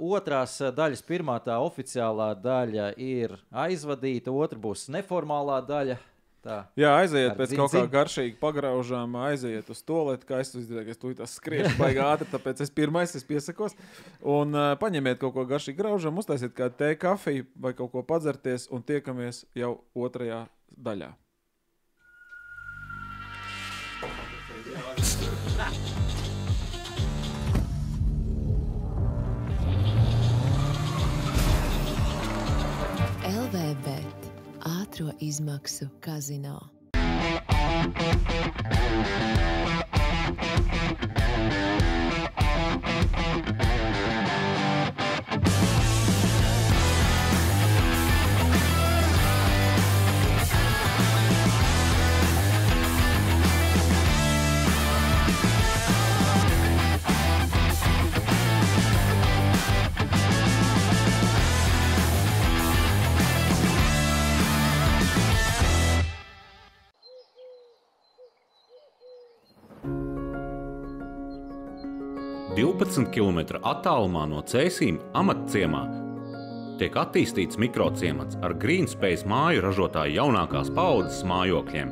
[0.00, 1.02] otrās daļas.
[1.06, 5.98] Pirmā tā oficiālā daļa ir aizvadīta, otra būs neformālā daļa.
[6.40, 6.54] Tā.
[6.80, 10.54] Jā, aiziet Ar pēc dzin- kaut kā garšīga pagraužām, aiziet uz to lietu, kā es
[10.56, 10.94] izdarīju.
[10.94, 13.76] Es tur skriešu baigā ātri, tāpēc es pirmais es piesakos.
[14.24, 18.70] Un uh, paņemiet kaut ko garšīgu graužam, uztaisiet kādu tēju, kafiju vai kaut ko padzerties
[18.72, 20.46] un tiekamies jau otrajā
[20.80, 21.12] daļā.
[33.50, 34.26] LVBET
[34.62, 36.70] ātrā izmaksu kazino.
[72.80, 75.82] Divpadsmit km attālumā no Cēsīm amatciemā
[76.80, 81.90] tiek attīstīts mikrociemats ar Greenspace māju ražotāju jaunākās paudzes mājokļiem.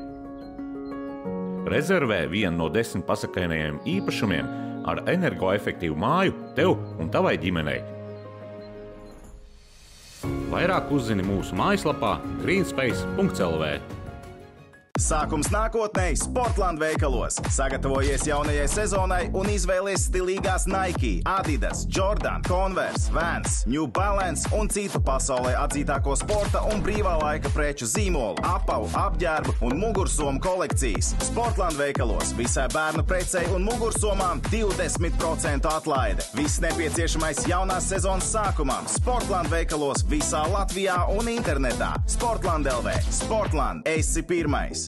[1.69, 4.49] Rezervē vienu no desmit pasakainajiem īpašumiem
[4.89, 7.85] ar energoefektīvu māju tev un tavai ģimenei.
[10.49, 13.98] Vairāk uzzini mūsu mājaslapā greenspace.lv.
[14.99, 17.37] Sākums nākotnē, Sportland veikalos.
[17.55, 24.99] Sagatavojies jaunajai sezonai un izvēlies stilīgās Nike, Adidas, Jordan, Converse, Vans, New Balance un citu
[25.07, 31.13] pasaulē atzītāko sporta un brīvā laika preču zīmolu, apavu, apģērbu un mugursomu kolekcijas.
[31.29, 36.27] Sportland veikalos visai bērnu precei un mugursomām 20% atlaide.
[36.35, 41.95] Viss nepieciešamais jaunās sezonas sākumam Sportland veikalos visā Latvijā un internetā.
[42.11, 44.88] Sportland LV, Sportland, esi pirmais!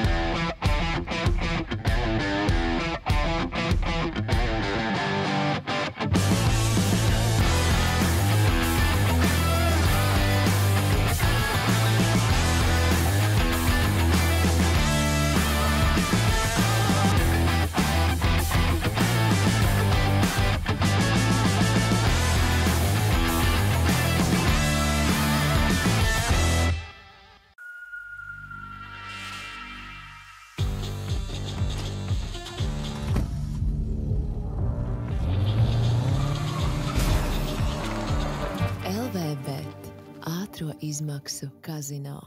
[41.01, 42.21] Ātrā izmaksu kazino.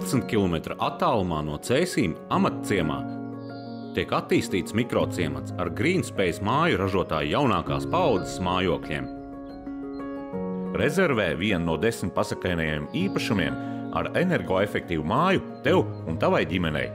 [0.00, 2.94] Divpadsmit km attālumā no Cēsīm amatciemā
[3.92, 9.10] tiek attīstīts mikrociemats ar Greenspace māju ražotāju jaunākās paudzes mājokļiem.
[10.80, 13.60] Rezervē vienu no desmit pasakainajiem īpašumiem
[14.00, 16.88] ar energoefektīvu māju tev un tavai ģimenei.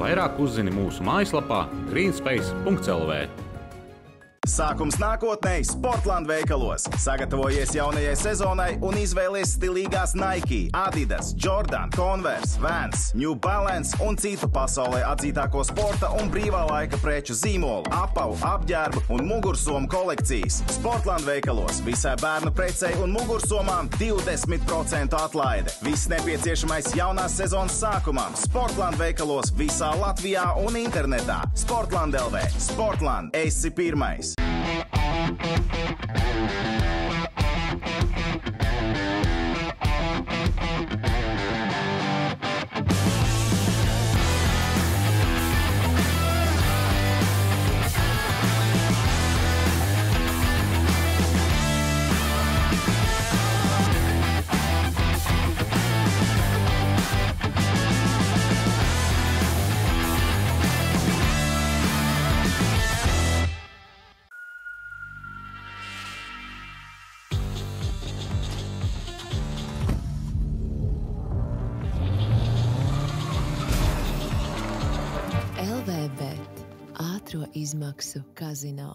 [0.00, 3.20] Vairāk uzzini mūsu mājaslapā greenspace.lv.
[4.48, 6.86] Sākums nākotnē, Sportland veikalos.
[6.98, 14.48] Sagatavojies jaunajai sezonai un izvēlies stilīgās Nike, Adidas, Jordan, Converse, Vans, New Balance un citu
[14.48, 20.62] pasaulē atzītāko sporta un brīvā laika preču zīmolu, apavu, apģērbu un mugursomu kolekcijas.
[20.72, 25.76] Sportland veikalos visai bērnu precei un mugursomām 20% atlaide.
[25.84, 31.42] Viss nepieciešamais jaunās sezonas sākumam Sportland veikalos visā Latvijā un internetā.
[31.60, 34.29] Sportland LV, Sportland, esi pirmais!
[34.38, 35.98] LVBet
[77.90, 78.94] ātrā izmaksu kazino.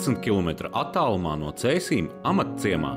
[0.00, 2.90] 12 km attālumā no Cēsīm amatciemā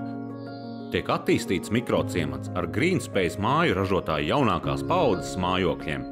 [0.93, 6.05] tiek attīstīts mikrociemats ar Greenspace māju ražotāju jaunākās paudzes mājokļiem.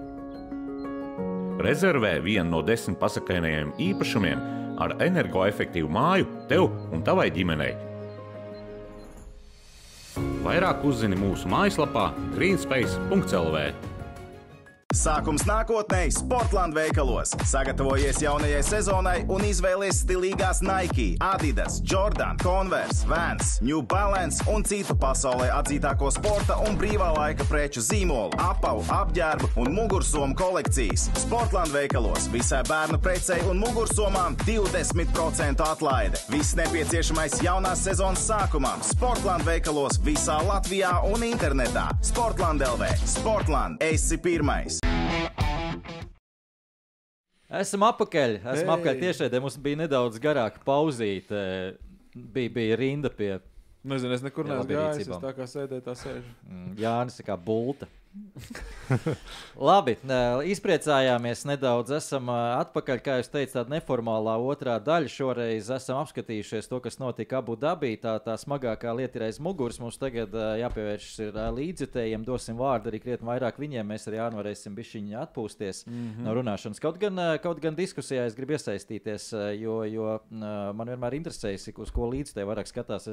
[1.63, 4.41] Rezervē vienu no desmit pasakainajiem īpašumiem
[4.83, 7.71] ar energoefektīvu māju tev un tavai ģimenei.
[10.43, 13.90] Vairāk uzzini mūsu mājaslapā greenspace.lv.
[14.91, 17.31] Sākums nākotnē, Sportland veikalos.
[17.47, 24.97] Sagatavojies jaunajai sezonai un izvēlies stilīgās Nike, Adidas, Jordan, Converse, Vans, New Balance un citu
[24.99, 31.07] pasaulē atzītāko sporta un brīvā laika preču zīmolu, apavu, apģērbu un mugursomu kolekcijas.
[31.23, 36.19] Sportland veikalos visai bērnu precei un mugursomām 20% atlaide.
[36.33, 41.87] Viss nepieciešamais jaunās sezonas sākumam Sportland veikalos visā Latvijā un internetā.
[42.11, 44.80] Sportland LV, Sportland, esi pirmais!
[47.61, 48.37] Esam apakaļ.
[48.53, 49.41] Esam apakaļ tiešraidē.
[49.43, 51.41] Mums bija nedaudz garāka pauzīte.
[52.11, 53.37] Bija, bija rinda pie
[53.81, 55.07] Nezinu, es nekur neesmu gājis.
[55.07, 56.31] Es tā kā sēdēju, tā sēžu.
[56.45, 57.87] mm, Jānis, kā bulta.
[59.69, 59.93] Labi,
[60.51, 61.93] izpriecājāmies nedaudz.
[61.95, 65.11] Esam atpakaļ, kā jūs teicāt, tāda neformālā otrā daļa.
[65.11, 67.93] Šoreiz esam apskatījušies to, kas notika Abu Dabī.
[68.01, 69.79] Tā, tā smagākā lieta ir aiz muguras.
[69.81, 72.25] Mums tagad jāpievēršas līdzjutējiem.
[72.27, 73.87] Dosim vārdu arī krietni vairāk viņiem.
[73.93, 76.25] Mēs arī varēsim bišķiņi atpūsties mm -hmm.
[76.27, 76.83] no runāšanas.
[76.83, 82.11] Kaut gan, kaut gan diskusijā es gribu iesaistīties, jo, jo man vienmēr interesējas, uz ko
[82.11, 83.09] līdzjutēji vairāk skatās.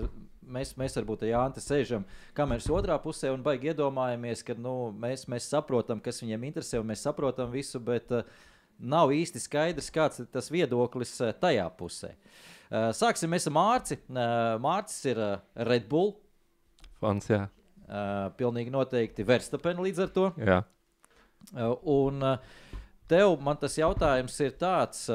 [0.48, 4.87] Mēs, mēs varbūt ar Jānu te sēžam kameras otrā pusē un baigi iedomājamies, ka nu,
[4.92, 8.24] mēs, mēs saprotam, kas viņiem interesē, un mēs saprotam visu, bet uh,
[8.78, 12.14] nav īsti skaidrs, kāds ir tas viedoklis uh, tajā pusē.
[12.68, 13.98] Uh, sāksim ar Mārci.
[14.08, 15.36] Uh, Mārcis ir uh,
[15.68, 16.14] Red Bull.
[17.00, 17.46] Fans, jā.
[17.88, 20.30] Uh, pilnīgi noteikti Verstapena līdz ar to.
[20.36, 20.62] jā.
[21.54, 22.56] Uh, un uh,
[23.08, 25.06] tev man tas jautājums ir tāds,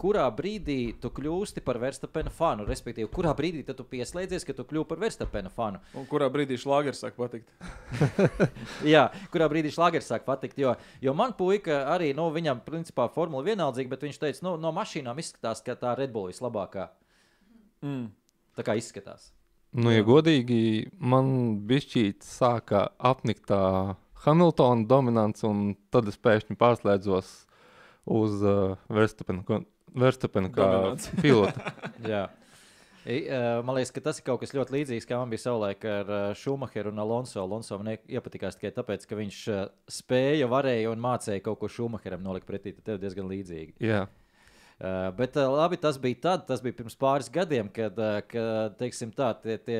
[0.00, 2.66] kurā brīdī tu kļūsti par Verstapena fanu?
[2.68, 5.82] Respektīvi, kurā brīdī tad tu pieslēdzies, ka tu kļūsi par Verstapena fanu?
[5.98, 7.52] Un kurā brīdī šlāgers sāk patikt?
[8.94, 10.58] Jā, kurā brīdī šlāgers sāk patikt.
[10.60, 10.74] Jo,
[11.04, 15.20] jo man puika arī, nu, viņam principā formula vienaldzīga, bet viņš teica, nu, no mašīnām
[15.22, 16.90] izskatās, ka tā Red Bull vislabākā.
[17.84, 18.08] Mm.
[18.54, 19.32] Tā kā izskatās.
[19.74, 27.32] Nu, ja godīgi, man bišķīt sāka apnikt tā Hamiltona dominants, un tad es pēkšņi pārslēdzos
[28.14, 29.44] uz uh, Verstapenu
[30.54, 30.70] kā
[31.24, 31.60] pilotu.
[32.14, 32.24] Jā.
[33.04, 35.82] I, uh, man liekas, ka tas ir kaut kas ļoti līdzīgs, kā man bija savulaik
[35.84, 37.42] ar uh, Schumacheru un Alonso.
[37.42, 41.68] Alonso man ie- iepatikās tikai tāpēc, ka viņš uh, spēja, varēja un mācīja kaut ko
[41.68, 42.72] Schumacheram nolikt pretī.
[42.78, 43.76] Tad tev diezgan līdzīgi.
[43.84, 44.06] Jā,
[44.74, 48.74] Uh, bet uh, labi, tas bija tad, tas bija pirms pāris gadiem, kad, uh, kad
[48.80, 49.76] teiksim, tā, tie, tie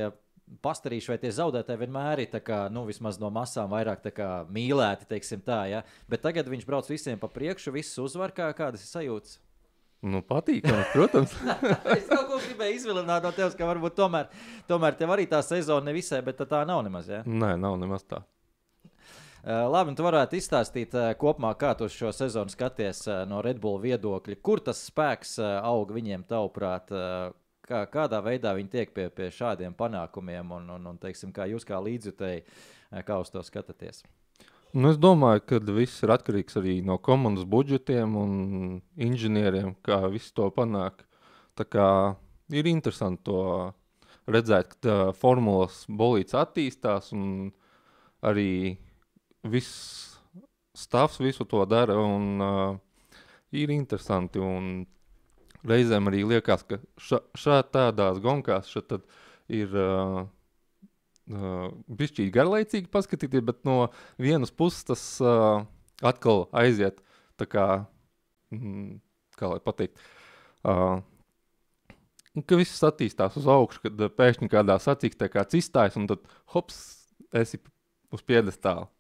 [0.65, 2.85] pastarīši vai tie zaudētāji vienmēr ir kā, nu,
[3.21, 5.09] no masām vairāk kā mīlēti.
[5.09, 5.83] teiksim Tā, ja?
[6.09, 9.39] Bet tagad viņš brauc visiem pa priekšu, visus uzvar, kā, kādas ir sajūtas.
[10.05, 11.33] nu, patīkami, protams.
[11.97, 14.29] es kaut ko gribēju izvilināt no tevis, ka varbūt tomēr,
[14.69, 17.09] tomēr tev arī tā sezona nevisai, bet tā nav nemaz.
[17.09, 17.23] Ja?
[17.25, 18.21] Nē, nav nemaz tā.
[19.45, 23.43] Uh, labi, un tu varētu izstāstīt uh, kopumā, kā tu šo sezonu skaties uh, no
[23.45, 24.39] Red Bull viedokļa.
[24.41, 26.93] Kur tas spēks aug viņiem, tavuprāt,
[27.65, 31.67] kā, kādā veidā viņi tiek pie, pie šādiem panākumiem, un, un, un teiksim, kā jūs
[31.69, 34.05] kā līdzjutēji, uh, kā uz to skatāties?
[34.75, 38.33] Nu, es domāju, ka viss ir atkarīgs arī no komandas budžetiem un
[38.99, 41.05] inženieriem, kā visu to panāk.
[41.55, 41.89] Tā kā
[42.51, 43.43] ir interesanti to
[44.27, 47.53] redzēt, ka tā formulas bolīts attīstās un
[48.25, 48.81] arī
[49.47, 50.19] viss
[50.75, 51.95] stāvs visu to dara.
[51.95, 53.21] Un, uh,
[53.55, 54.83] ir interesanti un
[55.69, 59.05] reizēm arī liekas, ka ša, šā tādās gonkās šā tad
[59.49, 59.71] ir.
[59.73, 60.25] Uh,
[61.25, 63.87] Uh, Bišķīgi garlaicīgi paskatīties, bet no
[64.21, 65.63] vienas puses tas uh,
[66.05, 66.99] atkal aiziet
[67.41, 67.65] tā kā,
[68.53, 68.99] mm,
[69.41, 70.03] kā lai pateikt,
[70.69, 71.01] uh,
[72.45, 76.83] ka viss attīstās uz augšu, kad pēkšņi kādā sacīkstē kāds izstājas un tad hops,
[77.33, 77.63] esi
[78.13, 78.91] uz piedestāla.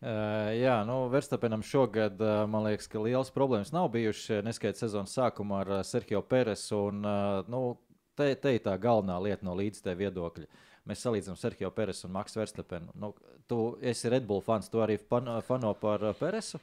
[0.00, 4.40] Uh, jā, nu, Verstapenam šogad, uh, man liekas, ka liels problēmas nav bijušas.
[4.46, 6.86] Neskaidrs sezonas sākumā ar uh, Sergio Peresu.
[6.88, 7.74] Un, uh, nu,
[8.16, 10.48] te, te ir tā galvenā lieta no līdztev viedokļa.
[10.88, 12.88] Mēs salīdzinām Sergio Peresu un Maksu Verstapenu.
[12.96, 13.12] Nu,
[13.50, 16.62] tu esi Red Bull fans, tu arī fano, fano par uh, Peresu.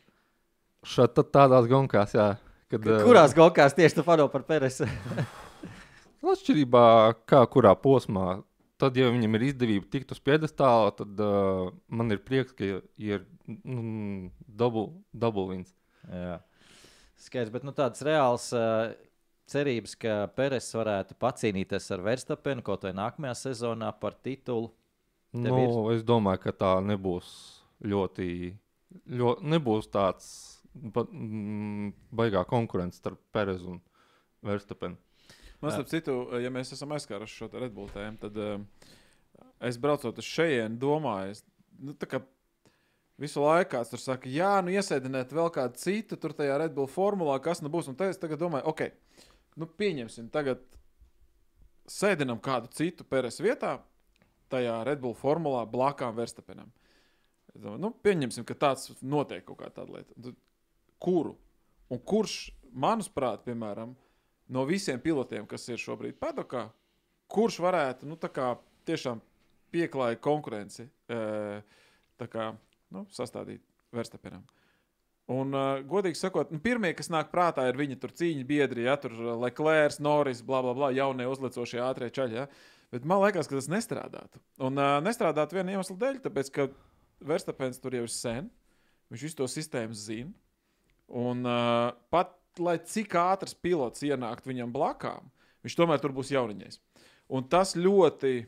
[0.88, 2.32] Šeit tad tādās gonkās, jā.
[2.74, 4.90] Kad, uh, Kurās gokās tieši tu fano par Peresu?
[6.28, 6.88] Atšķirībā
[7.30, 8.40] kā kurā posmā.
[8.78, 13.24] Tad, ja viņam ir izdevība tikt uz piedestāla, tad uh, man ir prieks, ka ir
[13.50, 14.28] mm,
[15.18, 15.74] dubultins.
[16.06, 16.38] Jā.
[17.18, 18.92] Skaidrs, bet nu, tādas reālas uh,
[19.50, 24.70] cerības, ka Peres varētu pacīnīties ar Verstapenu kaut vai nākamajā sezonā par titulu.
[25.34, 25.98] Tev Nu, ir?
[25.98, 27.32] es domāju, ka tā nebūs
[27.82, 28.30] ļoti,
[29.10, 30.30] ļoti nebūs tāds
[30.74, 31.92] ba, mm,
[32.22, 33.82] baigā konkurence starp Perezu un
[34.46, 35.02] Verstapenu.
[35.62, 38.58] Man starp citu, ja mēs esam aizskāruši šo te Red Bull tēmu, tad uh,
[39.66, 41.42] es braucot uz šejienu, domāju, es,
[41.82, 42.22] nu, tā kā
[43.18, 46.90] visu laiku kāds tur saka, jā, nu iesēdināt vēl kādu citu tur tajā Red Bull
[46.92, 47.90] formulā, kas nu būs.
[47.90, 48.86] Un tad es tagad domāju, ok,
[49.58, 50.62] nu pieņemsim, tagad
[51.90, 53.80] sēdinam kādu citu Peres vietā,
[54.54, 56.70] tajā Red Bull formulā blakām Verstapenam.
[57.58, 60.34] Nu, pieņemsim, ka tāds notiek kaut kā tāda lieta.
[61.02, 61.34] Kuru?
[61.90, 63.96] Un kurš, manuprāt, piemēram,
[64.54, 66.68] no visiem pilotiem, kas ir šobrīd padokā,
[67.32, 68.54] kurš varētu nu, kā
[68.88, 69.22] tiešām
[69.76, 71.18] pieklājīgi konkurenci e,
[72.18, 72.52] tā kā,
[72.96, 73.64] nu, sastādīt
[73.96, 74.46] Verstapenam?
[75.28, 78.94] Un, uh, godīgi sakot, nu, pirmie, kas nāk prātā, ir viņa tur cīņa biedri, ja
[78.96, 82.38] tur uh, Leclerc, Norris, bla, bla, bla, jaunie uzlicošie ātrie ceļi.
[82.40, 82.46] Ja?
[82.96, 84.40] Bet man liekas, ka tas nestrādātu.
[84.64, 86.70] Un uh, nestrādātu viena iemesla dēļ, tāpēc, ka
[87.28, 88.48] Verstapens tur jau ir sen,
[89.12, 90.32] viņš visu to sistēmu zina.
[91.12, 92.32] Un uh, pat
[92.64, 95.32] lai cik ātrs pilots ienāktu viņam blakām,
[95.66, 96.80] viņš tomēr tur būs jauniņais.
[97.28, 98.46] Un tas ļoti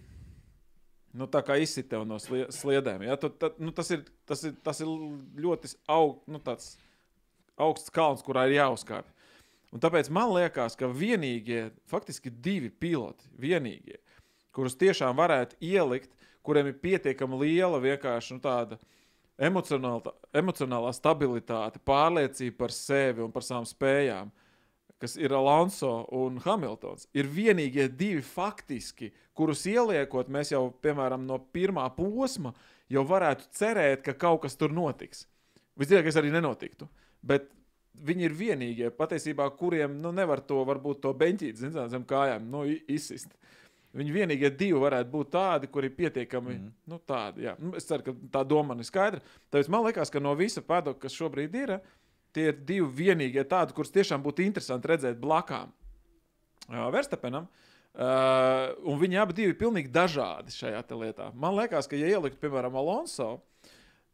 [1.17, 3.03] nu, tā kā izsit tev no slie, sliedēm.
[3.07, 3.17] Ja?
[3.19, 4.91] Tu, ta, nu, tas, ir, tas, ir, tas ir
[5.41, 6.41] ļoti aug, nu,
[7.59, 9.15] augsts kalns, kurā ir jāuzkāpj.
[9.75, 13.99] Un tāpēc man liekas, ka vienīgie, faktiski divi piloti, vienīgie,
[14.55, 16.15] kurus tiešām varētu ielikt,
[16.45, 18.98] kuriem ir pietiekami liela vienkārši nu, tāda emocionāla,
[19.39, 24.31] emocionālā stabilitāte, pārliecība par sevi un par savām spējām,
[24.99, 31.39] kas ir Alonso un Hamiltons, ir vienīgie divi faktiski, kurus ieliekot, mēs jau, piemēram, no
[31.53, 32.51] pirmā posma
[32.91, 35.23] jau varētu cerēt, ka kaut kas tur notiks.
[35.79, 36.89] Visdrīzākais arī nenotiktu.
[37.23, 37.47] Bet
[38.05, 42.65] viņi ir vienīgie, patiesībā, kuriem nu, nevar to, varbūt, to beņķīt zin, zem kājām nu,
[42.91, 43.31] izsist.
[43.97, 46.73] Viņi vienīgie divi varētu būt tādi, kuri ir pietiekami mm.
[46.91, 47.47] nu, tādi.
[47.47, 47.55] Jā.
[47.57, 49.23] Nu, es ceru, ka tā doma man ir skaidra.
[49.49, 51.73] Tāpēc man liekas, ka no visa padoka, kas šobrīd ir,
[52.35, 55.73] tie ir divi vienīgie tādi, kurus tiešām būtu interesanti redzēt blakām
[56.69, 57.49] Verstapenam.
[57.99, 61.31] Uh, un viņi abi ir pilnīgi dažādi šajā lietā.
[61.33, 63.41] Man liekas, ka, ja ielikt, piemēram, Alonso,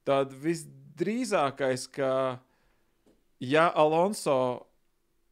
[0.08, 2.40] tad visdrīzākais, ka,
[3.44, 4.38] ja Alonso,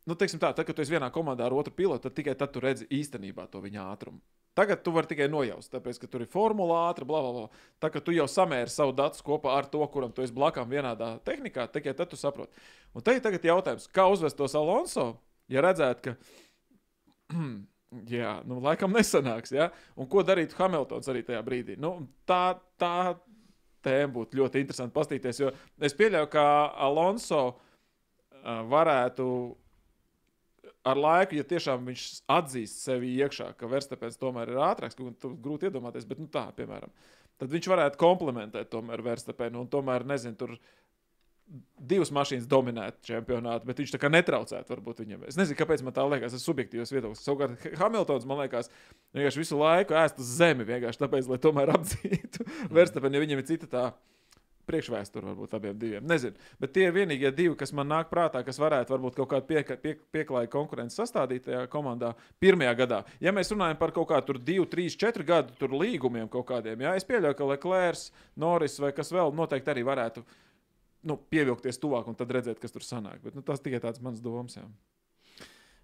[0.05, 2.51] nu, teiksim tā, tad, kad tu esi vienā komandā ar otru pilotu, tad tikai tad
[2.51, 4.19] tu redzi īstenībā to viņa ātrumu.
[4.53, 7.61] Tagad tu vari tikai nojaust, tāpēc, ka tur ir formula ātrā, bla, bla, bla.
[7.81, 11.15] Tā kā tu jau samēri savu datu kopā ar to, kuram tu esi blakām vienādā
[11.25, 12.53] tehnikā, tikai tad tu saproti.
[12.93, 15.07] Un te ir tagad jautājums, kā uzvest tos Alonso,
[15.49, 17.33] ja redzētu, ka
[18.13, 19.55] jā, nu, laikam nesanāks.
[19.57, 19.71] Ja?
[19.97, 21.79] Un ko darītu Hamiltons arī tajā brīdī?
[21.81, 21.95] Nu,
[22.29, 22.93] tā, tā
[23.83, 25.49] tēma būtu ļoti interesanti paskatīties, jo
[25.81, 26.45] es pieļauju, ka
[26.85, 27.43] Alonso
[28.43, 29.25] varētu
[30.87, 35.69] ar laiku, ja tiešām viņš atzīst sevi iekšā, ka Verstapēns tomēr ir ātrāks, tu grūti
[35.69, 36.91] iedomāties, bet nu, tā, piemēram,
[37.41, 38.75] tad viņš varētu komplementēt
[39.07, 40.57] Verstapēnu un tomēr, nezinu, tur
[41.77, 45.25] divas mašīnas dominētu čempionātu, bet viņš tā kā netraucētu varbūt viņam.
[45.27, 47.21] Es nezinu, kāpēc man tā liekas, tas ir subjektīvs viedoklis.
[47.25, 48.71] Savukārt Hamiltons, man liekas,
[49.13, 52.47] vienkārši visu laiku ēst uz zemi, vienkārši tāpēc, lai tomēr atzītu
[52.77, 53.85] Verstapēnu, ja viņam ir cita tā
[54.69, 56.05] priekšvēsture varbūt abiem diviem.
[56.07, 56.37] Nezinu.
[56.61, 59.63] Bet tie ir vienīgie divi, kas man nāk prātā, kas varētu varbūt kaut kādu pie,
[59.83, 62.13] pie, pieklājīgu konkurenci sastādīt tajā komandā
[62.43, 63.01] pirmajā gadā.
[63.23, 67.07] Ja mēs runājam par kaut kādu 2, 3, 4 gadu līgumiem kaut kādiem, jā, es
[67.07, 68.07] pieļauju, ka Leclerc,
[68.39, 70.23] Norris vai kas vēl noteikti arī varētu
[71.09, 73.21] nu, pievilkties tuvāk un tad redzēt, kas tur sanāk.
[73.23, 74.55] Bet nu, tas tikai tāds mans domas.
[74.57, 74.65] Jā.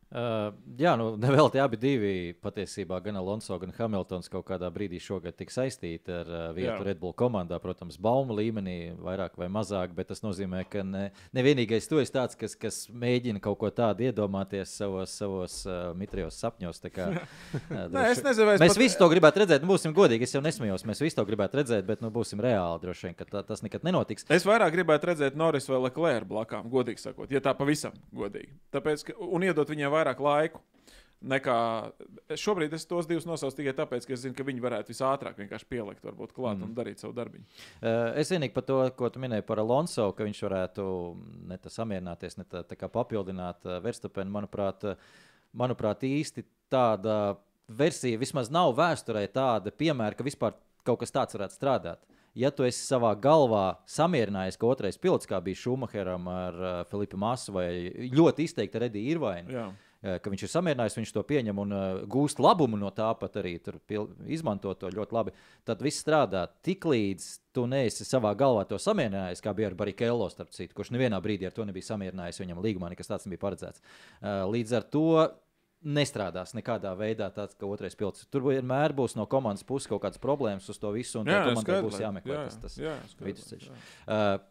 [0.09, 2.11] Uh, jā, nu, vēl tie abi divi
[2.41, 6.85] patiesībā, gan Alonso, gan Hamiltons kaut kādā brīdī šogad tika saistīti ar uh, vietu Jā.
[6.87, 7.59] Red Bull komandā.
[7.61, 11.03] Protams, bauma līmenī vairāk vai mazāk, bet tas nozīmē, ka ne,
[11.37, 16.41] nevienīgais tu esi tāds, kas, kas mēģina kaut ko tādu iedomāties savos, savos uh, mitrijos
[16.41, 16.81] sapņos.
[16.81, 19.61] Tā Kā, uh, Nē, es nezinu, mēs pat- visi to gribētu redzēt.
[19.61, 20.87] Nu, būsim godīgi, es jau nesmējos.
[20.89, 22.81] Mēs visi to gribētu redzēt, bet nu, būsim reāli.
[22.81, 24.25] Droši vien, ka tā, tas nekad nenotiks.
[24.33, 28.57] Es vairāk gribētu redzēt Norris vai Leclerc blakām, godīgi sakot, ja tā pavisam godīgi.
[28.73, 30.61] Tāpēc, ka, un iedot viņiem vairāk laiku.
[31.19, 31.53] Nekā
[32.39, 35.67] šobrīd es tos divus nosaucu tikai tāpēc, ka es zinu, ka viņi varētu visātrāk vienkārši
[35.67, 36.69] pielikt, varbūt klāt mm.
[36.69, 37.41] un darīt savu darbu.
[37.81, 40.85] Uh, es vienīgi par to, ko tu minēji par Alonso, ka viņš varētu
[41.51, 44.31] ne tā samierināties, ne tā, tā kā papildināt uh, Verstapenu.
[44.31, 45.11] Manuprāt, uh,
[45.59, 47.35] manuprāt, īsti tāda
[47.67, 50.55] versija vismaz nav vēsturē tāda piemēra, ka vispār
[50.87, 52.07] kaut kas tāds varētu strādāt.
[52.37, 57.19] Ja tu esi savā galvā samierinājies, ka otrais pilots, kā bija Šumacheram ar uh, Filipu
[57.19, 57.69] Masu vai
[58.13, 59.67] ļoti izteikti Rediju Irvainu, Jā.
[59.99, 63.33] Eh, ka viņš ir samierinājies, viņš to pieņem un uh, gūst labumu no tā, pat
[63.41, 65.33] arī pil, izmanto to ļoti labi.
[65.67, 66.45] Tad viss strādā.
[66.63, 71.19] Tiklīdz tu neesi savā galvā to samierinājies, kā bija ar Barikēlo, starp citu, kurš nevienā
[71.19, 73.83] brīdī ar to nebija samierinājies, viņam līgumā nekas tāds nebija paredzēts.
[74.21, 75.03] Uh, līdz ar to
[75.83, 78.23] nestrādās nekādā veidā tāds, ka otrais pilots.
[78.31, 81.65] Tur vienmēr būs no komandas puses kaut kādas problēmas uz to visu, un Jā, komandai
[81.65, 83.67] skaidrs, būs jāmeklē jā, tas, tas jā, skaidrs, vidusceļš.
[83.67, 83.83] jā.
[84.07, 84.47] Uh,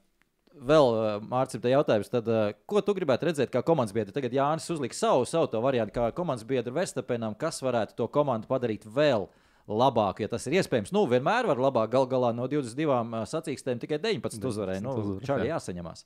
[0.54, 4.14] vēl uh, Mārcis, te jautājums, tad, uh, ko tu gribētu redzēt kā komandas biedri?
[4.14, 8.50] Tagad Jānis uzliks savu, savu to variantu, kā komandas biedru Verstapenam, kas varētu to komandu
[8.50, 9.28] padarīt vēl
[9.68, 10.94] labāk, ja tas ir iespējams.
[10.96, 14.84] Nu, vienmēr var labāk, gal galā no 22 uh, sacīkstēm tikai 19 uzvarēja.
[14.84, 15.38] Nu, jā.
[15.52, 16.04] jāsaņemās.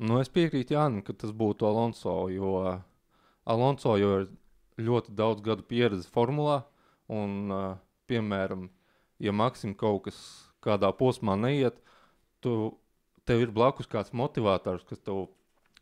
[0.00, 2.54] Nu, es piekrītu Jānim, ka tas būtu Alonso, jo
[3.44, 4.30] Alonso jau ir
[4.80, 6.62] ļoti daudz gadu pieredze formulā.
[7.10, 7.50] Un,
[8.10, 8.68] piemēram,
[9.22, 10.18] ja Maksim kaut kas
[10.64, 11.78] kādā posmā neiet,
[12.44, 12.76] tu,
[13.28, 15.28] tev ir blakus kāds motivators, kas tev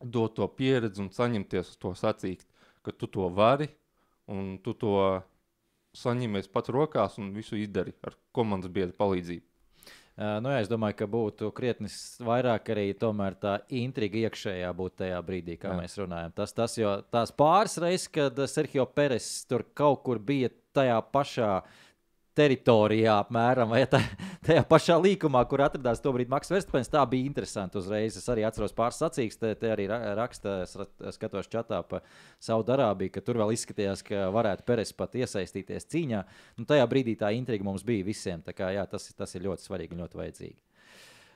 [0.03, 2.47] dod to pieredzi un saņemties uz to sacīkt,
[2.87, 3.69] ka tu to vari
[4.31, 4.95] un tu to
[5.99, 9.45] saņemies pats rokās un visu izdari ar komandas biedru palīdzību.
[10.19, 11.89] Uh, nu, jā, es domāju, ka būtu krietni
[12.27, 15.77] vairāk arī tomēr tā intriga iekšējā būt tajā brīdī, kā jā.
[15.79, 16.33] Mēs runājam.
[16.35, 20.97] Tas, tas jau tās pāris reizes, kad uh, Sergio Peres tur kaut kur bija tajā
[21.15, 21.53] pašā
[22.39, 23.99] teritorijā, apmēram, vai tā,
[24.47, 26.91] tajā pašā līkumā, kur atradās to brīdi Maks Verstapens.
[26.93, 28.17] Tā bija interesanti uzreiz.
[28.21, 30.61] Es arī atceros pāris sacīkstes, te, te arī ra- raksta,
[31.17, 32.01] skatos čatā pa
[32.45, 36.23] Saudārābiju, ka tur vēl izskatījās, ka varētu Peres pat iesaistīties cīņā.
[36.61, 38.43] Nu, tajā brīdī tā intriga mums bija visiem.
[38.47, 40.59] Tā kā, jā, tas, tas ir ļoti svarīgi un ļoti vajadzīgi.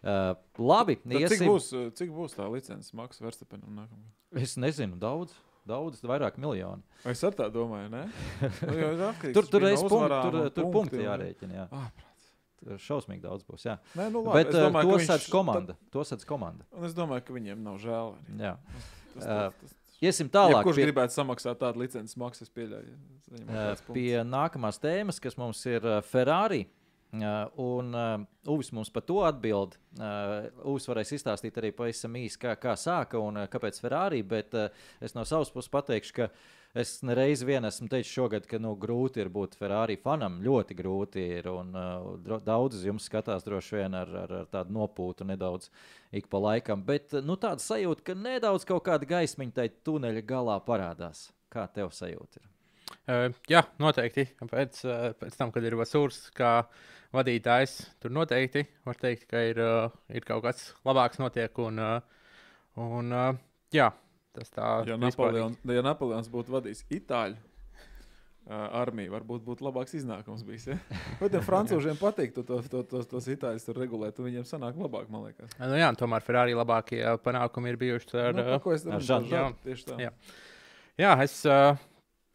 [0.02, 1.46] Uh, labi, Tad Cik iesim.
[1.46, 4.08] būs, uh, cik būs tā licences maksa Verstapenam nākamajā?
[4.42, 5.36] Es nezinu, daudz,
[5.68, 6.82] daudz, vairāk miljonu.
[7.08, 8.04] Es ar tā domāju, ne?
[8.40, 11.58] Nu, atkarīgs Tur, tur, bija no reiz punkti, tur, tur punkti punkti un- jārēķina.
[11.60, 11.66] Jā.
[11.70, 13.66] Ah, šausmīgi daudz būs.
[13.66, 13.76] Jā.
[13.98, 15.76] Nē, nu labi, Bet es uh, domāju, to sēdz komanda.
[16.12, 16.66] Sēdz komanda.
[16.76, 18.12] Un es domāju, ka viņiem nav žēl.
[18.18, 18.36] Arī.
[18.42, 18.56] Jā.
[19.14, 20.64] Tas, tas, tas, Iesim tālāk.
[20.66, 22.94] Kurš pie- gribētu samaksāt tādu licences maksu, pieļauju.
[23.30, 23.84] punkts.
[23.94, 26.64] Pie nākamās tēmas, kas mums ir Ferrari.
[26.66, 26.81] Uh,
[27.12, 29.76] un uh, Uvis mums par to atbild.
[30.00, 34.22] Uh, Uvis varēs izstāstīt arī pavisam īsi, kā, kā sāka un kāpēc Ferrari.
[34.24, 34.56] Bet
[35.00, 36.28] es no savas puses pateikšu, ka
[36.78, 40.40] es nereiz vien esmu teicis šogad, ka nu, grūti ir būt Ferrari fanam.
[40.44, 41.50] Ļoti grūti ir.
[41.52, 45.68] Un, uh, daudz jums skatās droši vien ar, ar, ar tādu nopūtu nedaudz
[46.16, 46.86] ik pa laikam.
[46.88, 51.28] Bet nu, tāda sajūta, ka nedaudz kaut kāda gaismiņa tai tuneļa galā parādās.
[51.52, 52.40] Kā tev sajūta?
[52.40, 52.48] Ir?
[53.02, 54.28] Uh, jā, noteikti.
[54.50, 56.52] Pēc, uh, pēc tam, kad ir Vasūrs kā
[57.12, 61.52] vadītājs, tur noteikti var teikt, ka ir, uh, ir kaut kas labāks notiek.
[61.62, 62.26] Un, uh,
[62.80, 63.40] un, uh,
[63.74, 63.90] jā,
[64.36, 65.44] tas tā Ja vispārīgi.
[65.44, 67.36] Napoleons, ja Napoleons būtu vadījis Itāļu
[68.48, 70.70] uh, armiju, varbūt būtu labāks iznākums bijis.
[70.72, 70.78] Ja?
[71.20, 74.80] Bet ja francūžiem patīk to, to, to, to, tos itāļus tur regulēt, tad viņiem sanāk
[74.80, 75.52] labāk, man liekas.
[75.60, 78.88] Nu, jā, tomēr Ferrari labākie panākumi ir bijuši ar, Nu, ko es?
[79.06, 79.30] Žanu.
[80.00, 80.10] Jā,
[80.98, 81.14] Jā.
[81.24, 81.76] es uh,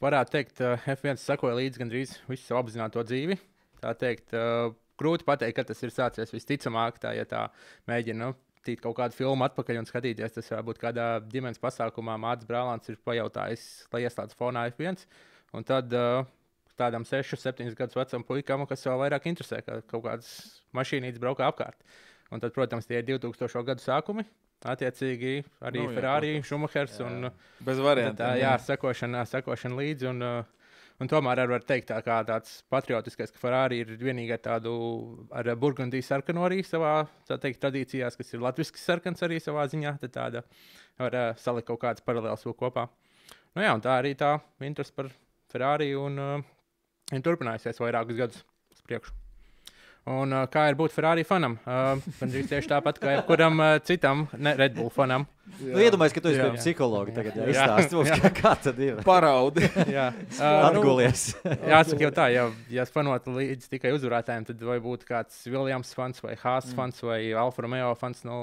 [0.04, 3.40] varētu teikt, uh, F1 sekoja līdzi gandrīz visu savu apzināto dzīvi.
[3.84, 7.48] Tā teikt, uh, grūti pateikt, kad tas ir sācies visticamāk, tā, ja tā
[7.90, 8.20] mēģina.
[8.26, 8.38] Nu,
[8.68, 10.34] Tīt kaut kādu filmu atpakaļ un skatīties.
[10.36, 12.18] Tas varētu būt kādā ģimenes pasākumā.
[12.20, 13.62] Mācis Brālāns ir pajautājis,
[13.94, 15.06] lai ieslēgtu fonā F1.
[15.56, 16.26] Un tad uh,
[16.76, 20.34] tādam 6, 7 gadus vecam puikam, kas vēl vairāk interesē, ka kaut kādas
[20.76, 21.80] mašīnītes braukā apkārt.
[22.34, 23.64] Un tad, protams, tie ir 2000.
[23.70, 24.28] gadu sākumi.
[24.68, 27.30] Attiecīgi arī Nu, jā, Ferrari, Schumachers un
[27.64, 28.20] Bez variantiem.
[28.20, 30.10] Tā, jā, sekošana, sekošana līdzi.
[30.10, 30.57] Un, uh,
[31.02, 34.74] un tomēr arī var teikt, tā, kā tāds patriotiskais, ka Ferrari ir vienīgā tādu
[35.36, 36.96] ar burgundijas sarkanu arī savā
[37.30, 39.98] teikt, tradīcijās, kas ir latviešu sarkans arī savā ziņā.
[40.04, 40.44] Tad tāda
[40.98, 42.88] var uh, salikt kaut kādas paralēlas vēl kopā.
[43.54, 45.12] Nu, jā, un tā arī tā interese par
[45.52, 46.36] Ferrari un uh,
[47.14, 48.44] ir turpinājusies vairākus gadus
[48.74, 49.27] uz priekšu.
[50.08, 51.58] Un, uh, kā ir būt Ferrari fanam?
[51.68, 55.26] Uh, gandrīz tieši tāpat kā jebkuram uh, citam ne Red Bull fanam.
[55.60, 56.46] Nu, Iedomājieties, ka tu esi Jā.
[56.54, 57.36] pie psihologa tagad.
[57.40, 57.52] Jā, Jā.
[57.56, 58.18] izstāsti mums, Jā.
[58.24, 59.02] kā, kā tad ir.
[59.08, 59.66] Paraudi.
[59.92, 60.06] Jā,
[60.40, 61.26] uh, Atgulies.
[61.44, 66.24] Jāsaka, jau tā, ja, ja fanotu līdzi tikai uzvarētājiem, tad vai būtu kāds Viljams fans,
[66.24, 66.80] vai Hāzes Mm.
[66.80, 68.24] fans, vai Alfa Romeo fans.
[68.28, 68.40] Nu,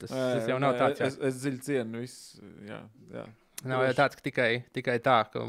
[0.00, 1.00] tas, tas jau nav tāds.
[1.00, 1.08] Jā.
[1.12, 2.44] Es, es dziļi cienu visu.
[2.68, 2.82] Jā,
[3.16, 3.24] jā.
[3.72, 5.44] Nav jau tāds, ka tikai, tikai tā, ka,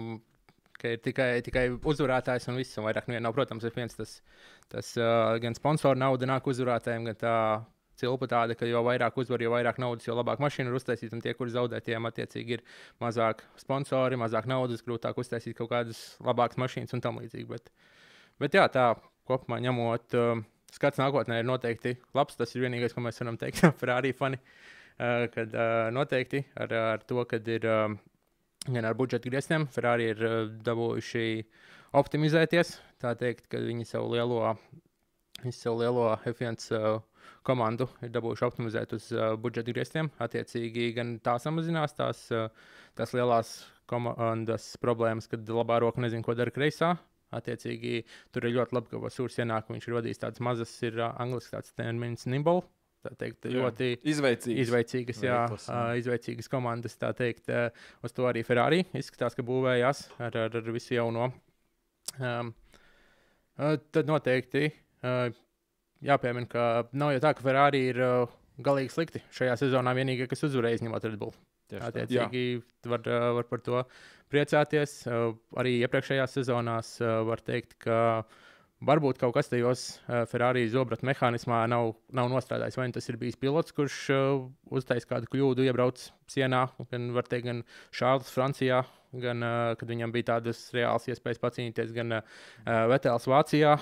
[0.81, 3.35] ka ir tikai, tikai uzvarētājs un viss, un vairāk neviena nav.
[3.37, 4.19] Protams, ir viens tas,
[4.73, 7.35] tas uh, gan sponsoru nauda nāk uzvarētājiem, gan tā
[7.97, 11.23] cilpa tāda, ka jo vairāk uzvar, jo vairāk naudas, jo labāk mašīna ir uztaisīta, un
[11.25, 12.65] tie, kuri zaudē, tiem attiecīgi ir
[13.01, 17.49] mazāk sponsori, mazāk naudas, grūtāk uztaisīt kaut kādas labākas mašīnas un tam līdzīgi.
[17.49, 17.71] Bet,
[18.43, 18.91] bet jā, tā
[19.27, 22.37] kopumā ņemot, uh, skats nākotnē ir noteikti labs.
[22.39, 24.39] Tas ir vienīgais, ko mēs varam teikt par Ferrari fani.
[24.97, 27.91] Uh, kad uh, noteikti ar, ar to, kad ir uh,
[28.67, 30.35] gan ar budžeta grieztiem, Ferrari ir uh,
[30.65, 31.27] dabūjuši
[31.97, 32.75] optimizēties.
[33.01, 34.41] Tā teikt, ka viņi savu lielo,
[35.55, 36.99] savu lielo F1 uh,
[37.47, 40.11] komandu ir dabūjuši optimizēt uz uh, budžeta grieztiem.
[40.23, 42.49] Attiecīgi, gan tā samazinās tās, uh,
[42.97, 43.57] tās lielās
[43.87, 46.95] komandas problēmas, kad labā roka nezina, ko dara kreisā.
[47.37, 51.11] Attiecīgi, tur ir ļoti labi, ka Vasūrs ienāk, viņš ir vadījis tādas mazas, ir uh,
[51.23, 52.61] angļuiski tāds termins nimble.
[53.07, 53.61] Teikt, Jā.
[53.61, 54.61] ļoti Izveicīgs.
[54.65, 55.81] izveicīgas, jā, Veiklas, jā.
[56.01, 56.97] izveicīgas komandas.
[56.99, 57.51] Teikt,
[58.03, 61.29] uz to arī Ferrari izskatās, ka būvējās ar, ar, ar visu jauno.
[62.17, 62.51] Um,
[63.93, 65.29] tad noteikti uh,
[66.05, 66.65] jāpiemina, ka
[66.97, 69.21] nav jau tā, ka Ferrari ir uh, galīgi slikti.
[69.37, 71.35] Šajā sezonā vienīgais, kas uzvarēja, izņemot Red Bull.
[71.67, 72.43] Attiecīgi,
[72.87, 73.81] var, uh, var par to
[74.31, 74.99] priecāties.
[75.07, 78.23] Uh, Arī iepriekšējās sezonās uh, var teikt, ka
[78.85, 82.77] varbūt kaut kas tajos uh, Ferrari zobrata mehānismā nav, nav nostrādājis.
[82.77, 87.47] Vai nu tas ir bijis pilots, kurš uh, uztaisīja kādu kļūdu, iebrauc sienā, gan, teikt,
[87.49, 87.63] gan
[87.95, 88.83] Šārls Francijā,
[89.17, 92.19] gan uh, kad viņam bija tādas reālas iespējas pacīnīties, gan
[92.65, 93.77] Vetēls Vācijā.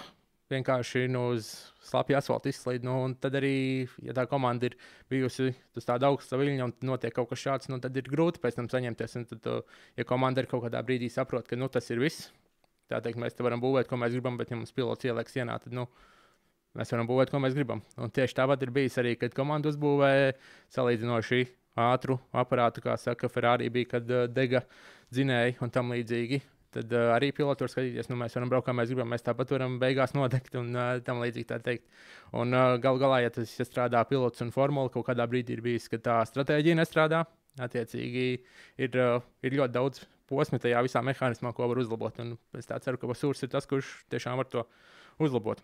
[0.46, 1.48] Vienkārši nu, uz
[1.82, 2.84] slapja asfalta izslīd.
[2.86, 4.76] Nu, tad arī, ja tā komanda ir
[5.10, 8.60] bijusi uz tāda augsta viļņa un notiek kaut kas šāds, nu, tad ir grūti pēc
[8.60, 9.18] tam saņemties.
[9.18, 9.50] Un tad,
[9.98, 12.30] ja komanda ir kaut kādā brīdī saprot, ka nu, tas ir viss,
[12.92, 15.58] tā teikt, mēs te varam būvēt, ko mēs gribam, bet ja mums pilots ieliek sienā,
[15.62, 15.88] tad nu,
[16.78, 17.84] mēs varam būvēt, ko mēs gribam.
[17.98, 20.36] Un tieši tāpat ir bijis arī, kad komanda uzbūvēja
[20.76, 21.46] salīdzinoši
[21.86, 24.64] ātru aparātu, kā saka, Ferrari bija, kad uh, dega
[25.14, 26.42] dzinēji un tam līdzīgi.
[26.76, 29.08] Tad uh, arī pilots var skatīties, nu, mēs varam braukt, kā mēs gribam.
[29.12, 31.88] Mēs tāpat varam beigās nodegt un uh, tam līdzīgi tā teikt.
[32.36, 35.64] Un uh, gal galā, ja tas ja strādā pilots un formula, kaut kādā brīdī ir
[35.66, 37.24] bijis, ka tā stratēģija nestrādā.
[37.64, 38.26] Attiecīgi,
[38.84, 42.20] ir, uh, ir ļoti daudz posmu tajā visā mehānismā, ko var uzlabot.
[42.24, 44.66] Un es tā ceru, ka Vasūrs ir tas, kurš tiešām var to
[45.22, 45.64] uzlabot.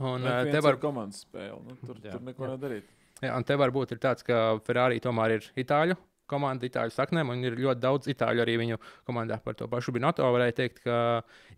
[0.00, 1.58] Un, uh, te var komandas spēle.
[1.66, 2.14] Nu, tur, Jā.
[2.14, 2.88] tur neko nevar darīt.
[3.20, 5.96] Jā, un te varbūt ir tāds, ka Ferrari tomēr ir itāļu
[6.30, 8.78] komanda, itāļu saknēm, un ir ļoti daudz itāļu arī viņu
[9.08, 10.26] komandā par to pašu Binoto.
[10.36, 10.96] Varēja teikt, ka,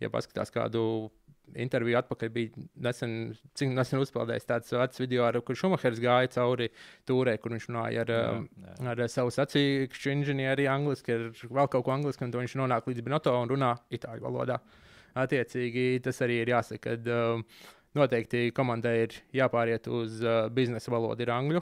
[0.01, 1.11] ja paskatās kādu
[1.59, 3.15] interviju atpakaļ, bija nesen,
[3.57, 6.69] cik nesen uzpeldējis tāds vecs video, ar, kur Šumahers gāja cauri
[7.09, 8.95] tūrē, kur viņš runāja ar, Jā, um, jā.
[8.95, 13.05] ar savu sacīkšu inženieri angliski, ar vēl kaut ko angliski, un tad viņš nonāk līdz
[13.05, 14.59] Binoto un runā itāļu valodā.
[15.23, 17.45] Attiecīgi, tas arī ir jāsaka, ka um,
[17.97, 21.61] noteikti komandai ir jāpāriet uz uh, biznesa valodu, ir angļu.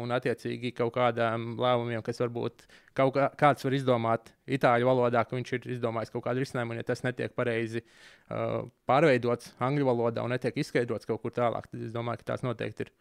[0.00, 2.64] Un, attiecīgi, kaut kādām lēmumiem, kas varbūt
[2.96, 6.80] kaut kā, kāds var izdomāt itāļu valodā, ka viņš ir izdomājis kaut kādu risinājumu, un
[6.80, 11.86] ja tas netiek pareizi uh, pārveidots angļu valodā un netiek izskaidrots kaut kur tālāk, tad
[11.86, 12.92] es domāju, ka tās noteikti ir,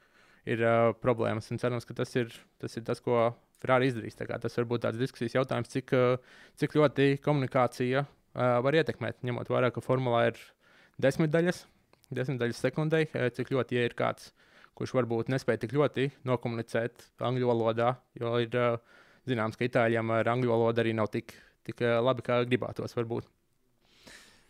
[0.56, 1.52] ir uh, problēmas.
[1.54, 3.32] Un cerams, ka tas ir, tas ir tas, ko
[3.62, 4.18] Ferrari izdarīs.
[4.18, 9.52] Tas var būt tāds diskusijas jautājums, cik, uh, cik ļoti komunikācija uh, var ietekmēt, ņemot
[9.52, 10.40] vērā, ka formulā ir
[11.02, 11.66] desmit daļas,
[12.12, 14.32] desmit daļas sekundē, uh, cik ļoti, ja ir kāds
[14.82, 19.00] kurš varbūt nespēja tik ļoti nokomunicēt angļu valodā, jo ir uh,
[19.30, 21.36] zināms, ka itāļiem ar angļu valodu arī nav tik,
[21.68, 22.96] tik uh, labi, kā gribētos.
[22.98, 23.30] Varbūt.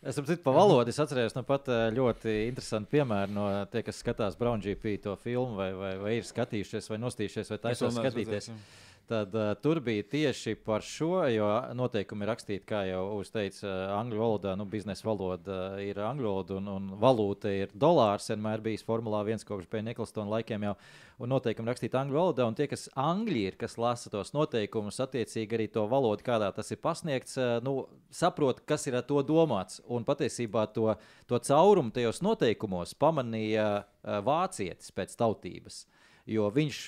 [0.02, 0.90] Es saprotu, par valodu.
[0.90, 5.14] Es atceros nu, pat eh, ļoti interesantu piemēru no tie, kas skatās Brown GP to
[5.22, 8.48] filmu, vai, vai, vai ir skatījušies, vai nostījušies, vai taisās skatīties.
[8.50, 8.91] redzējis, jā.
[9.10, 13.94] Tad uh, tur bija tieši par šo, jo noteikumi ir rakstīti, kā jau uzteica, uh,
[13.98, 18.30] angļu valodā, nu, biznesa valoda uh, ir angļu valoda un, un valūta ir dolārs.
[18.32, 20.76] Vienmēr bijis Formulā 1 kopš pēc Niklstona laikiem jau,
[21.20, 22.46] un noteikumi rakstīti angļu valodā.
[22.48, 26.72] Un tie, kas angļi ir, kas lasa tos noteikumus, attiecīgi arī to valodu, kādā tas
[26.72, 27.76] ir pasniegts, uh, nu,
[28.16, 29.82] saprot, kas ir ar to domāts.
[29.92, 30.88] Un patiesībā to,
[31.28, 35.84] to caurumu tajos noteikumos pamanīja uh, vācietis pēc tautības,
[36.30, 36.82] jo viņš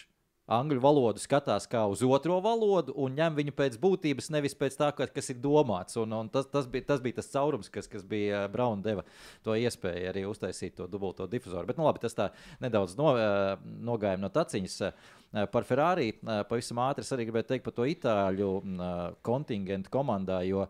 [0.52, 4.90] angļu valodu skatās kā uz otro valodu un ņem viņu pēc būtības, nevis pēc tā,
[4.96, 5.96] ka- kas ir domāts.
[6.02, 9.06] Un, un tas, tas, bija, tas bija tas caurums, kas, kas bija uh, Brauna deva
[9.44, 11.68] to iespēju arī uztaisīt to dubulto difuzoru.
[11.70, 12.30] Bet, nu, labi, tas tā
[12.64, 14.80] nedaudz no, uh, nogāja no taciņas.
[14.82, 18.92] Uh, Par Ferrari pavisam ātri arī gribēju teikt par to itāļu uh,
[19.26, 20.44] kontingentu komandā.
[20.46, 20.68] Jo,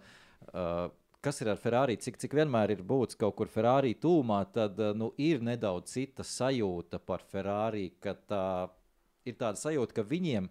[1.19, 5.09] kas ir ar Ferrari, cik, cik vienmēr ir būtis kaut kur Ferrari tūmā, tad nu,
[5.19, 8.82] ir nedaudz cita sajūta par Ferrari, ka tā ir
[9.31, 10.49] tāda sajūta, ka viņiem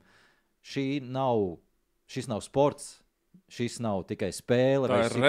[0.64, 1.58] šī nav,
[2.10, 3.02] šis nav sports,
[3.52, 5.28] šis nav tikai spēle, Tā vai ir tikai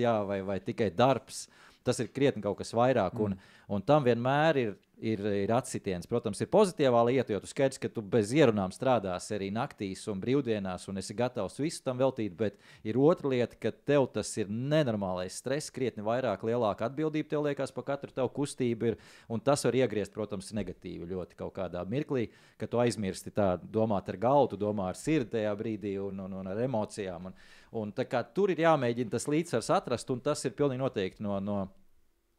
[0.00, 1.46] jā, vai, vai tikai darbs.
[1.86, 3.36] Tas ir krietni kaut kas vairāk, un,
[3.70, 6.06] un tam vienmēr ir, ir, ir atsitiens.
[6.08, 10.20] Protams, ir pozitīvā lieta, jo tu skaidrs, ka tu bez ierunām strādāsi arī naktīs un
[10.22, 12.34] brīvdienās, un esi gatavs visu tam veltīt.
[12.38, 17.46] Bet ir otra lieta, ka tev tas ir nenormālais stress, krietni vairāk, lielāka atbildība tev
[17.46, 18.92] liekas par katru tavu kustību.
[18.92, 18.98] Ir,
[19.30, 22.28] un tas var iegriezt, protams, negatīvi ļoti kaut kādā mirklī,
[22.60, 26.38] kad tu aizmirsti tā domāt ar galvu, tu domā ar sirdi tajā brīdī un, un,
[26.42, 27.30] un ar emocijām.
[27.30, 27.42] Un,
[27.82, 27.92] un,
[28.34, 31.40] tur ir jāmēģina tas līdzsvars atrast, un tas ir pilnīgi noteikti no.
[31.42, 31.60] no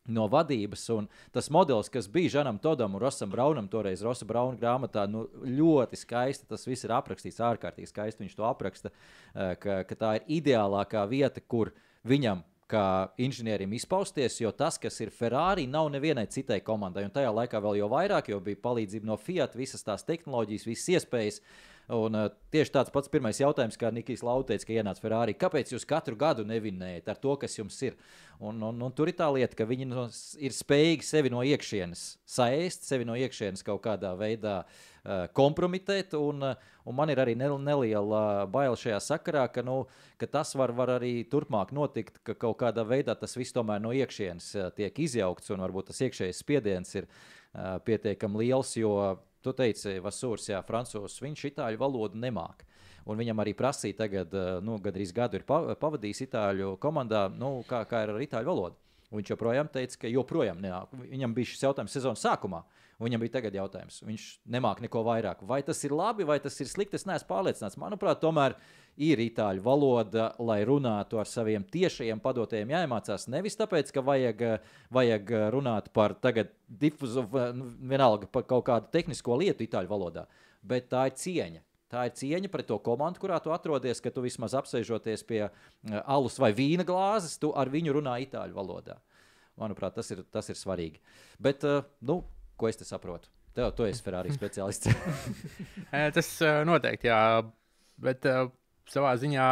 [0.08, 0.84] no vadības.
[0.96, 5.26] Un tas modelis, kas bija Žanam Todam un Rosam Braunam, toreiz Rosa Brauna grāmatā, nu,
[5.44, 6.48] ļoti skaisti.
[6.50, 8.26] Tas viss ir aprakstīts, ārkārtīgi skaisti.
[8.26, 8.94] Viņš to apraksta,
[9.34, 11.74] eh, ka, ka tā ir ideālākā vieta, kur
[12.08, 12.46] viņam.
[12.70, 17.02] Kā inženierim izpausties, jo tas, kas ir Ferrari, nav nevienai citai komandai.
[17.08, 20.92] Un tajā laikā vēl jau vairāk, jo bija palīdzība no Fiat, visas tās tehnoloģijas, visas
[20.94, 21.42] iespējas.
[21.90, 25.34] Un, uh, tieši tāds pats pirmais jautājums, kā Nikijs Lautēns, ka ienāca Ferrari.
[25.34, 27.96] Kāpēc jūs katru gadu nevinējat ar to, kas jums ir?
[28.38, 30.04] Un, un, un tur ir tā lieta, ka viņi no,
[30.38, 36.14] ir spējīgi sevi no iekšienes saēst, sevi no iekšienes kaut kādā veidā uh, kompromitēt.
[36.20, 39.80] Un, uh, un man ir arī nel, neliela baila šajā sakarā, ka, nu,
[40.22, 43.96] ka tas var, var arī turpmāk notikt, ka kaut kādā veidā tas viss tomēr no
[43.98, 47.10] iekšienes tiek izjaukts un varbūt tas iekšējais spiediens ir
[47.90, 48.76] pietiekami liels.
[48.78, 48.94] Jo
[49.44, 52.66] tu teici, Vasūrs, jā, francūzs, viņš itāļu valodu nemāk.
[53.10, 57.64] Un viņam arī prasīja, tagad, uh, nu, gandrīz gadu ir pa- pavadījis itāļu komandā, nu,
[57.68, 58.76] kā, kā ir ar itāļu valodu.
[59.10, 60.92] Un Viņš joprojām teica, ka joprojām nenāk.
[61.10, 62.68] Viņam bija šis jautājums sezonas sākumā, un
[63.04, 64.02] viņam bija tagad jautājums.
[64.06, 65.44] Viņš nemāk neko vairāk.
[65.48, 67.80] Vai tas ir labi, vai tas ir slikti, es neesmu pārliecināts.
[67.80, 68.58] Manuprāt, tomēr
[69.00, 73.30] ir itāļu valoda, lai runātu ar saviem tiešajiem padotajiem jāiemācās.
[73.32, 76.18] Nevis tāpēc, ka vajag, eh, vajag eh, runāt par
[76.68, 80.28] difuzu, nu, vienalga par kaut kādu tehnisko lietu itāļu valodā,
[80.62, 81.64] bet tā ir cieņa.
[81.90, 85.54] Tā ir cieņa pret to komandu, kurā tu atrodies, ka tu vismaz apsēžoties pie uh,
[86.06, 89.00] alus vai vīna glāzes, tu ar viņu runā itāļu valodā.
[89.58, 91.02] Manuprāt, tas ir, tas ir svarīgi.
[91.42, 92.20] Bet, uh, nu,
[92.60, 93.32] ko es te saprotu?
[93.56, 94.92] Tev, tu esi Ferrari speciālists.
[96.16, 96.32] Tas
[96.68, 97.22] noteikti, jā.
[98.00, 98.26] Bet
[98.90, 99.48] savā ziņā,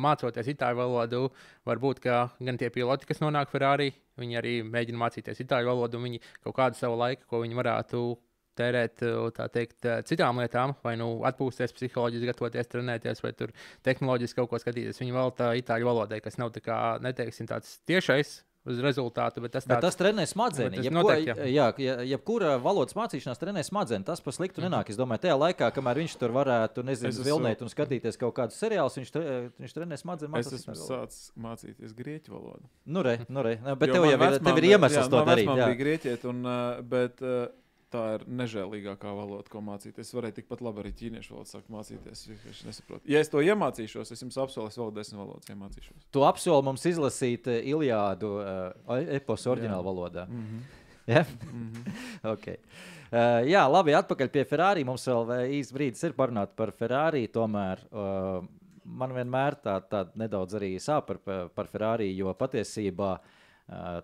[0.00, 1.24] mācoties itāļu valodu,
[1.68, 3.90] varbūt gan tie piloti, kas nonāk Ferrari,
[4.20, 8.02] viņi arī mēģina mācīties itāļu valodu, un viņi kaut kādu savu laiku, ko viņi varētu
[8.58, 9.04] tērēt
[9.36, 13.52] tā teikt, citām lietām, vai nu atpūsties psiholoģiski, gatavoties, trenēties, vai tur
[13.86, 14.98] tehnoloģiski kaut ko skatīties.
[14.98, 18.40] Viņi veltā itāļu valodai, kas nav tā kā, neteiksim, tāds tiešais
[18.70, 20.80] uz rezultātu, bet tas Bet tāds, tas trenē smadzenes.
[20.84, 21.68] Bet noteikti, jā.
[22.12, 24.06] jebkura valodas mācīšanās trenē smadzenes.
[24.08, 24.92] Tas par sliktu nenāk.
[24.92, 28.58] Es domāju, tajā laikā, kamēr viņš tur varētu, nezinu, Es vilnēt un skatīties kaut kādus
[28.60, 30.48] seriālus, viņš, tre, viņš trenē smadzenes.
[30.48, 32.68] Es esmu sācis mācīties grieķu valodu.
[32.86, 33.56] Nu, re, nu, re.
[33.64, 35.48] Ne, Bet Jo tev man jau ir, tev ir iemesls jā, to man darīt.
[35.48, 35.70] Jā.
[35.70, 37.48] bija grieķiete, un, uh, bet uh,
[37.92, 40.08] tā ir nežēlīgākā valoda, ko mācīties.
[40.08, 42.24] Es varēju tikpat labi arī ķīniešu valodu sākt mācīties.
[42.50, 43.02] Es nesaprotu.
[43.10, 46.08] Ja es to iemācīšos, es jums apsolu, es vēl desmit valodas iemācīšos.
[46.14, 50.26] Tu apsoli mums izlasīt uh, Iliādu uh, eposu oriģinālā valodā.
[50.28, 50.84] Mm -hmm.
[51.08, 51.24] Ja?
[51.52, 52.32] Mm -hmm.
[52.32, 52.56] okay.
[53.12, 54.84] uh, jā, labi, atpakaļ pie Ferrari.
[54.84, 57.28] Mums vēl īsts brīdis ir parunāt par Ferrari.
[57.28, 58.44] Tomēr uh,
[58.84, 64.02] man vienmēr tā, tā nedaudz arī sāp par, par- par Ferrari, jo patiesībā uh,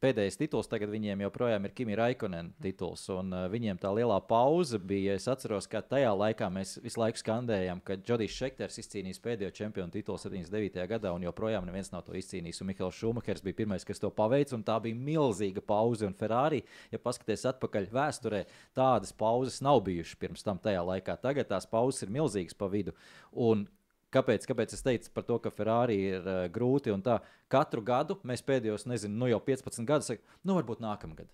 [0.00, 3.02] pēdējais tituls tagad viņiem joprojām ir Kimi Raikonen tituls.
[3.12, 5.14] Un, uh, viņiem tā lielā pauze bija.
[5.18, 9.92] Es atceros, ka tajā laikā mēs visu laiku skandējām, ka Džodijs Šekters izcīnījis pēdējo čempionu
[9.94, 10.86] titulu 79.
[10.90, 12.62] gadā, un joprojām neviens nav to izcīnījis.
[12.62, 16.06] Un Mihails Šumahers bija pirmais, kas to paveica, un tā bija milzīga pauze.
[16.08, 16.62] Un Ferrari,
[16.92, 18.44] ja paskaties atpakaļ vēsturē,
[18.76, 21.18] tādas pauzes nav bijušas pirms tam tajā laikā.
[21.20, 22.96] Tagad tās pauzes ir milzīgas pa vidu.
[23.32, 23.68] Un
[24.10, 27.20] Kāpēc, kāpēc es teicu par to, ka Ferrari ir uh, grūti un tā?
[27.50, 30.10] Katru gadu mēs pēdējos, nezinu, nu jau 15 gadus,
[30.42, 31.30] nu varbūt nākamgad.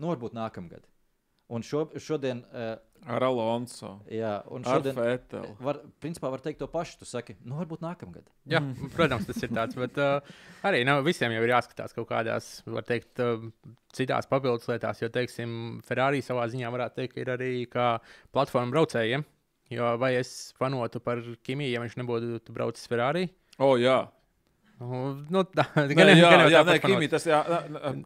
[0.00, 0.86] Nu varbūt nākamgad.
[1.50, 2.44] Un šo, šodien.
[2.54, 2.76] Uh,
[3.10, 3.94] Ar Alonso.
[4.12, 4.94] Jā, un Ar šodien.
[4.94, 5.54] Feteli.
[5.64, 7.00] Var, principā var teikt to pašu.
[7.00, 8.28] Tu saki, nu varbūt nākamgad.
[8.52, 8.60] Jā,
[8.94, 9.74] protams, tas ir tāds.
[9.80, 10.20] Bet uh,
[10.68, 13.48] arī nu, visiem jau ir jāskatās kaut kādās, var teikt, uh,
[13.96, 15.02] citās papildus lietās.
[15.02, 17.90] Jo, teiksim, Ferrari savā ziņā varētu teikt, ka ir arī kā
[18.36, 19.26] platforma braucējiem.
[19.70, 23.28] Jo vai es fanotu par Kimiju, ja viņš nebūtu braucis Ferrari?
[23.62, 24.00] O, jā.
[24.80, 26.74] Nu, tā, Nē, gan, jā, gan jā, nē.
[26.80, 27.38] Kimi, tas jā,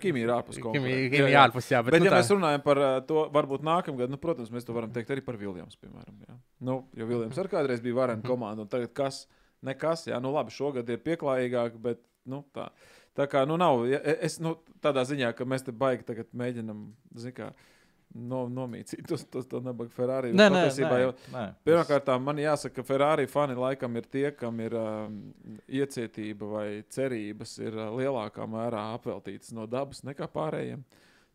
[0.02, 1.04] Kimi ir ārpus Kimi- konkurence.
[1.12, 1.44] Kimi jā.
[1.44, 4.18] ārpus, jā, bet bet nu ja tā- mēs runājam par uh, to, varbūt nākamgad, nu,
[4.18, 6.16] protams, mēs to varam teikt arī par Viljams, piemēram.
[6.26, 6.34] Jā.
[6.66, 9.20] Nu, jo Viljams arī kādreiz bija varena komanda, un tagad kas,
[9.64, 12.66] nekas, jā, nu labi, šogad ir pieklājīgāk, bet, nu, tā.
[13.14, 16.88] Tā kā, nu, nav, ja, es, nu, tādā ziņā, ka mēs te baigi tagad mēģinam,
[17.22, 17.52] zin kā,
[18.14, 20.32] no, nomīcīt uz to, to nabaga Ferrari.
[20.32, 21.44] Nē, nē, nē, jau- nē.
[21.66, 25.16] Pirmkārt, man jāsaka, ka Ferrari fani laikam ir tie, kam ir um,
[25.68, 30.84] iecietība vai cerības ir uh, lielākā mērā apveltītas no dabas nekā pārējiem.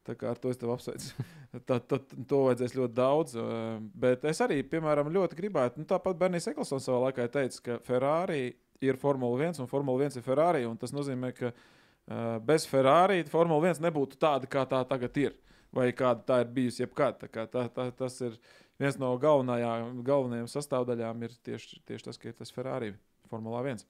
[0.07, 1.11] Tā kā ar to es tev apsveicu.
[1.69, 3.35] Tad, tad to vajadzēs ļoti daudz.
[3.41, 7.77] uh, Bet es arī, piemēram, ļoti gribētu, nu, tāpat Bernijs Eklsons savā laikā teica, ka
[7.85, 8.51] Ferrari
[8.85, 10.63] ir Formula 1 un Formula 1 ir Ferrari.
[10.69, 15.35] un Tas nozīmē, ka uh, bez Ferrari Formula 1 nebūtu tāda, kā tā tagad ir.
[15.75, 17.19] Vai kāda tā ir bijusi jebkad.
[17.21, 18.39] Tā Tā, tā, tas ir
[18.81, 22.93] viens no galvenajām, sastāvdaļām, ir tieši, tieši tas, ka ir tas Ferrari
[23.29, 23.83] Formula 1.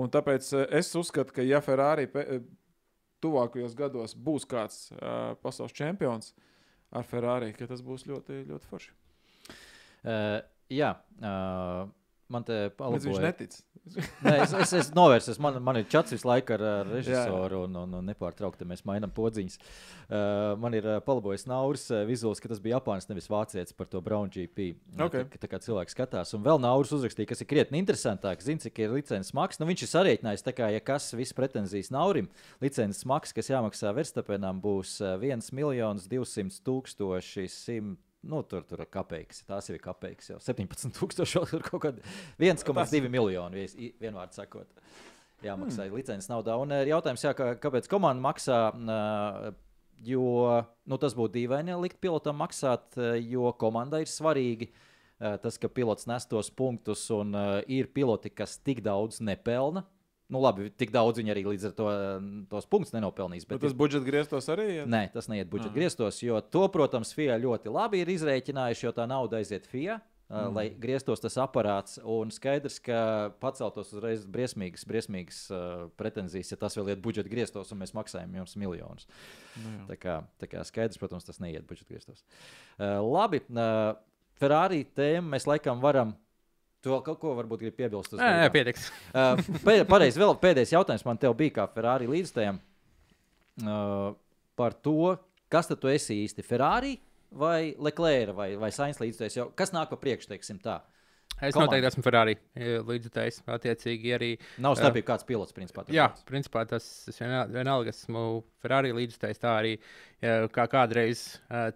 [0.00, 2.40] Un tāpēc eh, es uzskatu, ka ja Ferrari eh,
[3.20, 6.30] tuvākajos gados būs kāds uh, pasaules čempions
[6.96, 8.94] ar Ferrari, tas būs ļoti, ļoti forši.
[10.00, 10.38] Uh,
[10.72, 11.90] jā, uh,
[12.32, 13.08] man te Līdz palīdz.
[13.10, 13.58] viņš netic.
[14.20, 15.38] Nē, es, es, es novērsos.
[15.42, 19.12] Man, man ir čats visu laiku ar, ar režisoru, un, un, un nepārtraukti mēs mainām
[19.16, 19.56] podziņas.
[19.56, 23.88] Uh, man ir uh, palabojis Nauris uh, vizuāls, ka tas bija Japāns, nevis Vācijas par
[23.90, 24.74] to Brown GP.
[25.00, 25.16] Ok.
[25.32, 26.34] Tā, tā kā cilvēks skatās.
[26.36, 28.44] Un vēl Nauris uzrakstīja, kas ir krietni interesantāk.
[28.44, 29.62] Zina, cik ir licences maksas.
[29.62, 32.30] Nu, viņš ir sarēķinājis, tā kā, ja kas viss pretenzijas Naurim,
[32.62, 37.98] licences maksas, kas jāmaksā Verstapenam, būs uh, 1 miljons 200 tūkstoši 100.
[38.22, 39.44] Nu, tur tur ir kapeiks.
[39.48, 40.28] Tās ir kapeiks.
[40.34, 42.04] Jau 17,000 tur kaut kāda
[42.38, 44.68] 1,2 miljoni vies- i- vienvārds sakot.
[45.40, 45.96] Jāmaksā hmm.
[45.96, 46.58] licences naudā.
[46.60, 48.62] Un ir jautājums, jā, kā, kāpēc komanda maksā?
[48.76, 49.54] ā,
[50.00, 54.70] Jo nu, tas būtu dīvaini, likt pilotam maksāt, ā, jo komandai ir svarīgi
[55.20, 57.34] tas, ka pilots nes tos punktus, un
[57.68, 59.82] ir piloti, kas tik daudz nepelna.
[60.30, 61.88] Nu, labi, tik daudz viņi arī līdz ar to
[62.52, 63.42] tos punktus nenopelnīs.
[63.48, 64.68] Bet Bet tas budžets grieztos arī.
[64.80, 64.84] Ja?
[64.86, 65.78] Nē, tas neiet budžeta Ah.
[65.80, 70.00] griestos, jo to, protams, FIA ļoti labi ir izrēķinājuši, jo tā nauda aiziet FIA.
[70.30, 70.54] Uh, Mm.
[70.54, 76.76] lai grieztos tas aparāts, un skaidrs, ka paceltos uzreiz briesmīgas, briesmīgas uh, pretenzijas, ja tas
[76.78, 79.08] vēl iet budžeta griestos, un mēs maksājam jums miljonus.
[79.58, 79.86] Nu jā.
[79.88, 82.22] tā, kā, tā kā skaidrs, protams, tas neiet budžeta griestos.
[82.78, 83.96] Uh, labi, uh,
[84.38, 86.14] Ferrari tēmu mēs laikam varam.
[86.80, 88.14] Tu vēl kaut ko varbūt gribi piebilst?
[88.16, 88.88] Nē, nē, pietiks.
[89.10, 92.60] Uh, Pareizi, vēl pēdējais jautājums man te bija kā Ferrari līdzstājam.
[93.60, 94.12] Uh,
[94.56, 95.16] par to,
[95.52, 96.94] kas tad tu esi īsti Ferrari
[97.30, 99.38] vai Leclerc vai, vai Sainz līdzstājs.
[99.58, 100.78] Kas nāk pa priekšu, teiksim tā?
[101.40, 101.70] Es Komanda.
[101.70, 102.34] noteikti esmu Ferrari
[102.84, 103.38] līdzekļs.
[103.48, 104.30] Attiecīgi arī.
[104.60, 105.86] Nav eh, starpība, kāds pilots, principā.
[105.88, 106.26] Jā, teici.
[106.28, 108.24] principā tas es vienalga esmu
[108.60, 109.40] Ferrari līdzekļs.
[109.40, 109.70] Tā arī
[110.20, 111.22] ja, kā kādreiz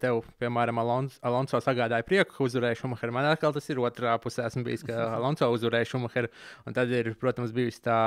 [0.02, 3.14] tev, piemēram, Alonso, Alonso sagādāja prieku, uzvarēja Šumacheru.
[3.16, 4.44] Man atkal tas ir otrā pusē.
[4.51, 6.28] Esmu bijis, ka Alonso uzvarēja Šumacheru.
[6.68, 8.02] Un tad ir, protams, bijusi tā,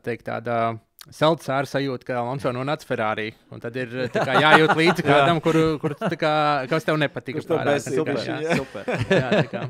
[0.00, 0.78] teikt, tāda.
[1.12, 3.32] Salds ar sajūtu, ka Alonso nonāca Ferrari.
[3.50, 6.32] Un tad ir tā kā, jājūt līdzi kādam, kur, kur kā,
[6.70, 7.42] kas tev nepatika.
[7.42, 8.36] Kurš tev kā, Super, jā.
[8.46, 8.92] jā, super.
[9.10, 9.64] Jā, tā kā.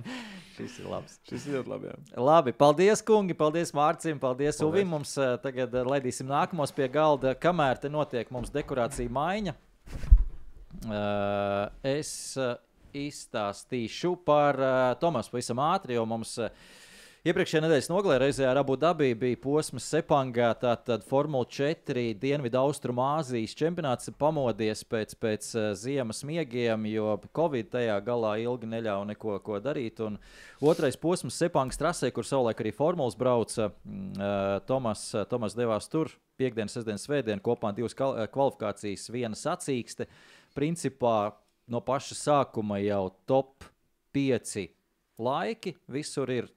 [0.57, 1.17] Šis ir labs.
[1.29, 1.91] Šis ir ļoti labi.
[1.91, 2.25] Jā.
[2.29, 3.37] Labi, paldies, kungi.
[3.39, 4.13] Paldies, Mārcis.
[4.21, 4.63] Paldies, Paldies.
[4.67, 4.91] Uvim.
[4.93, 9.57] Mums uh, tagad uh, laidīsim nākamos pie galda, kamēr te notiek mums dekorācija maiņa.
[10.83, 12.13] Uh, es
[12.93, 14.59] izstāstīšu par
[15.01, 16.37] Tomasu pavisam ātri, jo mums.
[16.43, 16.81] Uh,
[17.23, 23.53] Iepriekšējā nedēļas nogalē reizē ar Abu Dabī bija posms Sepangā, tātad Formula 4 Dienvidu Austrumāzijas
[23.55, 29.61] čempionāts pamodies pēc, pēc uh, ziemas miegiem, jo Covid tajā galā ilgi neļāva neko ko
[29.63, 30.03] darīt.
[30.03, 30.17] Un
[30.67, 35.87] otrais posms Sepangas trasē, kur savulaik arī formulas brauca, mm, uh, Tomas, uh, Tomas devās
[35.93, 36.11] tur
[36.43, 40.09] piekdienas, sestdienas, svētdienas kopā divas kvalifikācijas, viena sacīkste.
[40.59, 41.37] Principā
[41.71, 43.69] no paša sākuma jau top
[44.11, 44.67] 5
[45.23, 46.51] laiki visur ir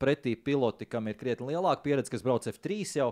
[0.00, 3.10] pretī piloti, kam ir krietni lielāka pieredze, kas brauc F3 jau.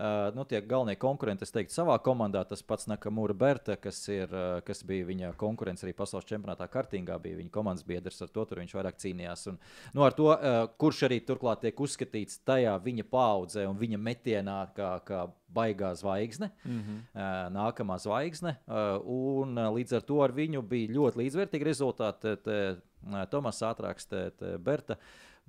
[0.00, 2.40] Uh, nu, tie galvenie konkurenti, es teiktu, savā komandā.
[2.48, 7.18] Tas pats Nakamura Berta, kas, ir, uh, kas bija viņa konkurents arī pasaules čempionātā, Kartingā
[7.20, 8.22] bija viņa komandas biedrs.
[8.24, 9.44] Ar to viņš vairāk cīnījās.
[9.50, 9.58] Un,
[9.92, 14.58] nu, ar to, uh, kurš arī turklāt tiek uzskatīts tajā viņa paudzē un viņa metienā,
[14.76, 17.00] kā, kā baigā zvaigzne, mm -hmm.
[17.12, 18.56] uh, nākamā zvaigzne.
[18.66, 22.38] Uh, un uh, līdz ar to ar viņu bija ļoti līdzvērtīgi rezultāti.
[22.46, 22.78] Uh,
[23.30, 24.08] Tomas ātrāks,
[24.60, 24.96] Berta.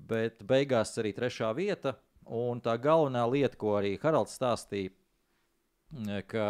[0.08, 1.96] Bet beigās arī trešā vieta.
[2.26, 4.92] Un tā galvenā lieta, ko arī Haralds stāstīja,
[5.92, 6.46] mm, ka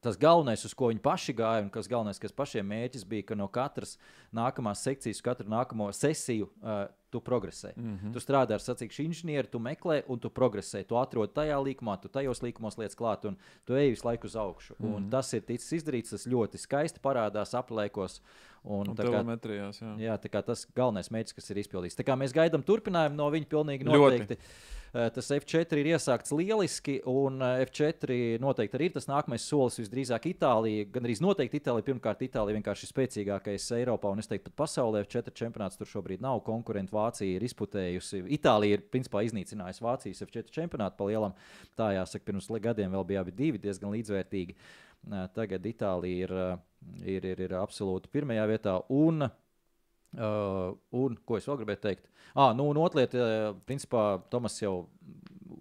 [0.00, 3.36] tas galvenais, uz ko viņi paši gāja, un kas galvenais, kas pašiem mērķis bija, ka
[3.36, 3.98] no katras
[4.36, 7.72] nākamās sekcijas, katru nākamo sesiju uh, tu progresē.
[7.76, 8.12] Mm -hmm.
[8.12, 10.84] Tu strādā ar sacīkšu inženieri, tu meklē un tu progresē.
[10.86, 14.36] Tu atrod tajā līkumā, tu tajos līkumos lietas klāt, un tu ej visu laiku uz
[14.36, 14.74] augšu.
[14.78, 14.96] Mm -hmm.
[14.96, 18.20] Un tas ir ticis izdarīts, tas ļoti skaisti parādās aplēkos.
[18.62, 19.94] Un, Un tā kā- telemetrijās, jā.
[19.98, 21.96] Jā, tā kā tas galvenais mērķis, kas ir izpildīts.
[21.96, 23.96] Tā kā mēs gaidām turpinājumu no viņa, pilnīgi Ļoti.
[24.20, 24.36] noteikti.
[24.92, 29.78] Eh, Tas F4 ir iesākts lieliski, un eh, F4 noteikti arī ir tas nākamais solis.
[29.78, 31.86] Visdrīzāk Itālija, gan arī noteikti Itālija.
[31.86, 36.20] Pirmkārt, Itālija vienkārši ir spēcīgākais Eiropā, un es teiktu, pat pasaulē F4 čempionāts tur šobrīd
[36.20, 36.42] nav.
[36.42, 38.26] Konkurenti Vācija ir izputējusi.
[38.34, 41.34] Itālija ir principā iznīcinājusi Vācijas F4 čempionātu pa lielam.
[41.78, 44.50] Tā jāsaka, pirms gadiem vēl bija abi divi diezgan līdzvērtīgi.
[44.50, 44.89] Eh,
[45.34, 46.56] Tagad Itālija ir, eh,
[47.16, 48.80] ir, ir, ir absolūti pirmajā vietā.
[48.88, 49.30] Un,
[50.10, 52.08] Uh, un ko es vēl gribēju teikt?
[52.34, 54.88] Ah, nu, un otra lieta, uh, principā, Tomas jau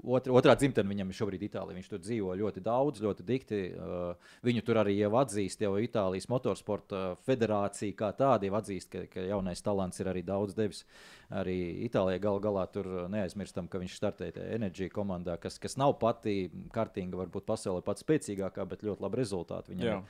[0.04, 1.78] otr, otrā dzimtenē viņam ir šobrīd Itālijā.
[1.78, 3.60] Viņš tur dzīvo ļoti daudz, ļoti dikti.
[3.74, 9.04] Uh, viņu tur arī jau atzīst, jau Itālijas motorsporta federācija kā tāda jau atzīst, ka,
[9.12, 10.86] ka jaunais talants ir arī daudz devis.
[11.30, 11.58] Arī
[11.90, 16.50] Itālijā gal galā tur uh, neaizmirstam, ka viņš startēja Energy komandā, kas, kas nav pati
[16.76, 19.92] kārtīga, varbūt pasaulē pats spēcīgākā, bet ļoti labi rezultāti viņam.
[19.92, 20.02] Jā.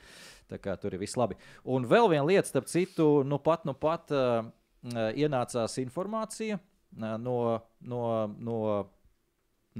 [0.50, 1.36] Tā kā tur ir viss labi.
[1.68, 4.50] Un vēl viena lieta, starp citu, nu pat, nu pat uh,
[4.82, 6.58] ienācās informācija
[6.96, 8.90] no, no, no,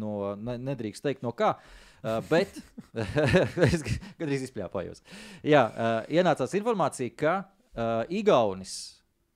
[0.01, 1.55] no ne, nedrīkst teikt, no kā.
[2.01, 2.57] Uh, bet
[3.69, 5.05] es gandrīz izpļāpājos.
[5.45, 8.77] Jā, uh, ienācās informācija, ka uh, Igaunis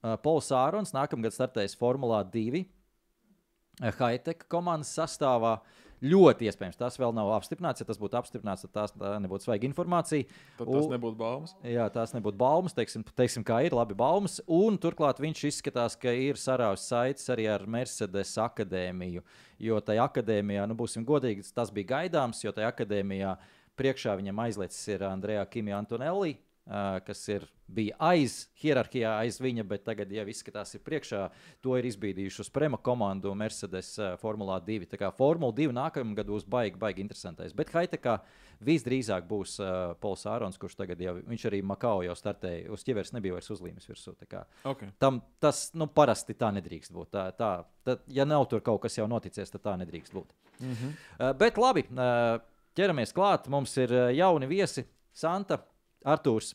[0.01, 5.59] uh, Pols Ārons nākamgad startēs Formulā 2 uh, high-tech komandas sastāvā.
[6.05, 7.81] Ļoti iespējams, tas vēl nav apstiprināts.
[7.81, 10.27] Ja tas būtu apstiprināts, tad tās tā nebūtu svaiga informācija.
[10.59, 11.55] Tad tas nebūtu baumas.
[11.65, 14.37] Jā, tās nebūtu baumas, teiksim, teiksim, kā ir labi baumas.
[14.45, 19.25] Un turklāt viņš izskatās, ka ir sarāvis saites arī ar Mercedes akadēmiju.
[19.65, 23.37] Jo tajā akadēmijā, nu, būsim godīgi, tas bija gaidāms, jo tajā akadēmijā
[23.79, 26.37] priekšā viņam aizlicis ir Andrejā Kimija Antonelli.
[26.65, 31.27] Kas ir, bija aiz hierarhijā, aiz viņa, bet tagad jau izskatās, ir priekšā.
[31.61, 33.91] To ir izbīdījuši uz Prema komandu Mercedes
[34.23, 34.89] Formula 2.
[34.89, 37.53] Tā kā Formula 2 nākamā gada būs baigi, baigi interesantais.
[37.53, 38.17] Bet Haitekā
[38.65, 43.13] visdrīzāk būs uh, Pols Ārons, kurš tagad jau, viņš arī Makao jau startēja, uz ķiveres
[43.13, 44.17] nebija vairs uzlīmes virsū.
[44.17, 44.89] Okay.
[45.03, 47.13] Tam tas nu, parasti tā nedrīkst būt.
[47.13, 47.53] Tā, tā,
[47.85, 50.33] tā, ja nav tur kaut kas jau noticies, tad tā nedrīkst būt.
[50.63, 50.97] Mhm.
[51.19, 52.41] Uh, bet labi, uh,
[52.79, 53.53] ķeramies klāt.
[53.53, 55.61] Mums ir jauni viesi, Santa,
[56.05, 56.53] Artūrs.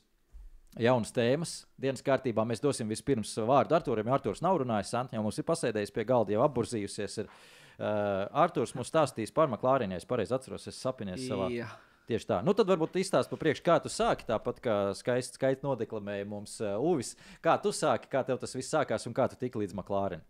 [0.80, 1.54] Jaunas tēmas.
[1.82, 4.08] Dienas kārtībā mēs dosim vispirms vārdu Arthūram.
[4.08, 7.18] jo Arthurs nav runājis, Santa jau mums ir pasēdējis pie galda, jau apburzījusies.
[7.24, 7.32] Ir.
[7.80, 11.48] Uh, Arthurs mums stāstīs par Maklārinu, ja es pareizi atceros, es sapinies savā.
[11.56, 11.70] Jā.
[12.10, 12.40] Tieši tā.
[12.42, 14.26] Nu, tad varbūt izstāst par priekšu, kā tu sāki.
[14.26, 17.14] Tāpat kā skaisti skait nodeklamēja mums uh, Uvis.
[17.46, 20.26] Kā tu sāki, kā tev tas viss sākās un kā tu tiki līdz Maklārinam?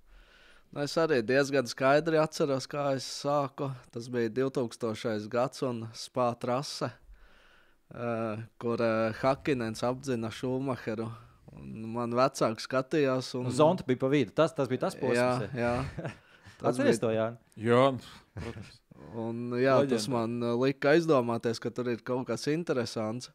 [0.69, 3.71] Nu, es arī diezgan skaidri atceros, kā es sāku.
[3.95, 5.25] Tas bija 2000.
[5.31, 6.91] gads un spāņu trase,
[7.93, 11.09] uh, kur uh, Hakinens apzina Šumacheru.
[11.59, 14.31] Un Man vecāki skatījās, un Zonta bija pa vidu.
[14.37, 15.17] Tas, tas bija tas posms.
[15.17, 15.75] Jā, ja?
[15.97, 16.11] jā.
[16.59, 17.29] Tas bija- to, Jā.
[17.55, 17.83] Jā.
[19.15, 20.11] Un, jā, tas Leģenda.
[20.11, 23.29] man uh, lika aizdomāties, ka tur ir kaut kas interesants.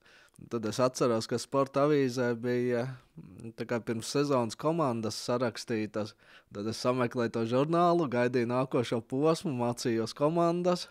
[0.50, 2.82] Tad es atceros, ka sporta avīzē bija
[3.16, 6.12] mm, tā kā pirms sezonas komandas sarakstītas.
[6.52, 10.88] Tad es sameklēju to žurnālu, gaidīju nākošo posmu, mācījos komandas,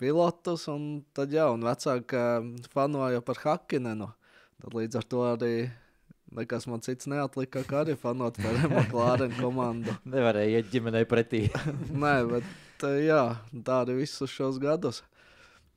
[0.00, 0.66] pilotus.
[0.72, 4.10] Un tad jau vecāki uh, fanoja par Hakinenu.
[4.62, 5.54] Tad līdz ar to arī
[6.32, 9.94] nekas man cits neatlika, kā arī fanot par McLaren komandu.
[10.12, 11.46] Nevarēja iet ģimenei pretī.
[12.04, 13.24] Nē, bet jā,
[13.66, 15.02] tā arī visus šos gadus.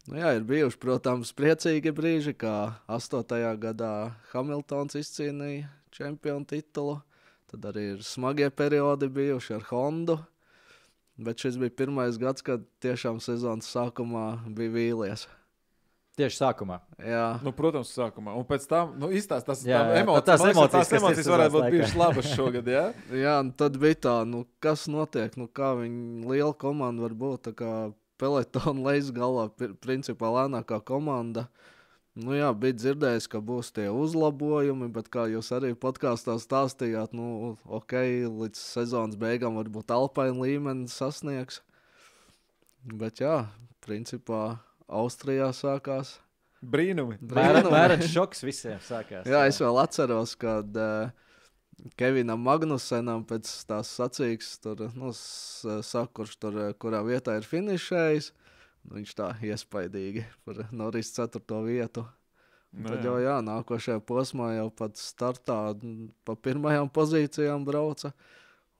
[0.06, 3.26] Nu, jā, ir bijuši, protams, priecīgi brīži, kā 8.
[3.62, 3.94] gadā
[4.36, 7.00] Hamiltons izcīnīja čempionu titulu.
[7.50, 10.20] Tad arī ir smagie periodi bijuši ar Hondu.
[11.18, 15.28] Bet šis bija pirmais gads, kad tiešām sezonas sākumā bija vīlies.
[16.16, 16.78] Tieši sākumā.
[17.04, 18.38] Jā, Nu, protams, sākumā.
[18.40, 21.66] Un pēc tam, nu, izstāst, tas Jā, jā, emocijas, tās emocijas, tās emocijas varētu būt
[21.74, 22.84] bijušas labas šogad, jā?
[23.26, 27.52] jā un tad bija tā, nu, kas notiek, nu, kā viņa liela komanda var būt.
[28.20, 29.50] Peletona lejas galā,
[29.84, 31.50] principā lēnākā komanda.
[32.16, 37.58] Nu, jā, bija dzirdējis, ka būs tie uzlabojumi, bet kā jūs arī podkāstā stāstījāt, nu,
[37.68, 37.96] ok,
[38.32, 41.60] līdz sezonas beigām varbūt alpaina līmeni sasniegs.
[42.86, 43.48] Bet jā,
[43.84, 46.16] principā Austrijā sākās.
[46.66, 47.18] Brīnumi.
[47.74, 49.28] Mērens šoks visiem sākās.
[49.30, 51.12] Jā, es vēl atceros, kad uh,
[52.00, 57.46] Kevinam Magnusenam pēc tās sacīks, tur, nu, s- saka, kurš tur, eh, kurā vietā ir
[57.46, 58.32] finišējis.
[58.32, 58.45] Nu,
[58.94, 61.42] Viņš tā iespaidīgi par Norris 4.
[61.66, 62.06] vietu.
[62.76, 63.08] Nu, Tad jā.
[63.08, 68.12] jau jā, nākošajā posmā jau pat startā mm, pa pirmajām pozīcijām brauca.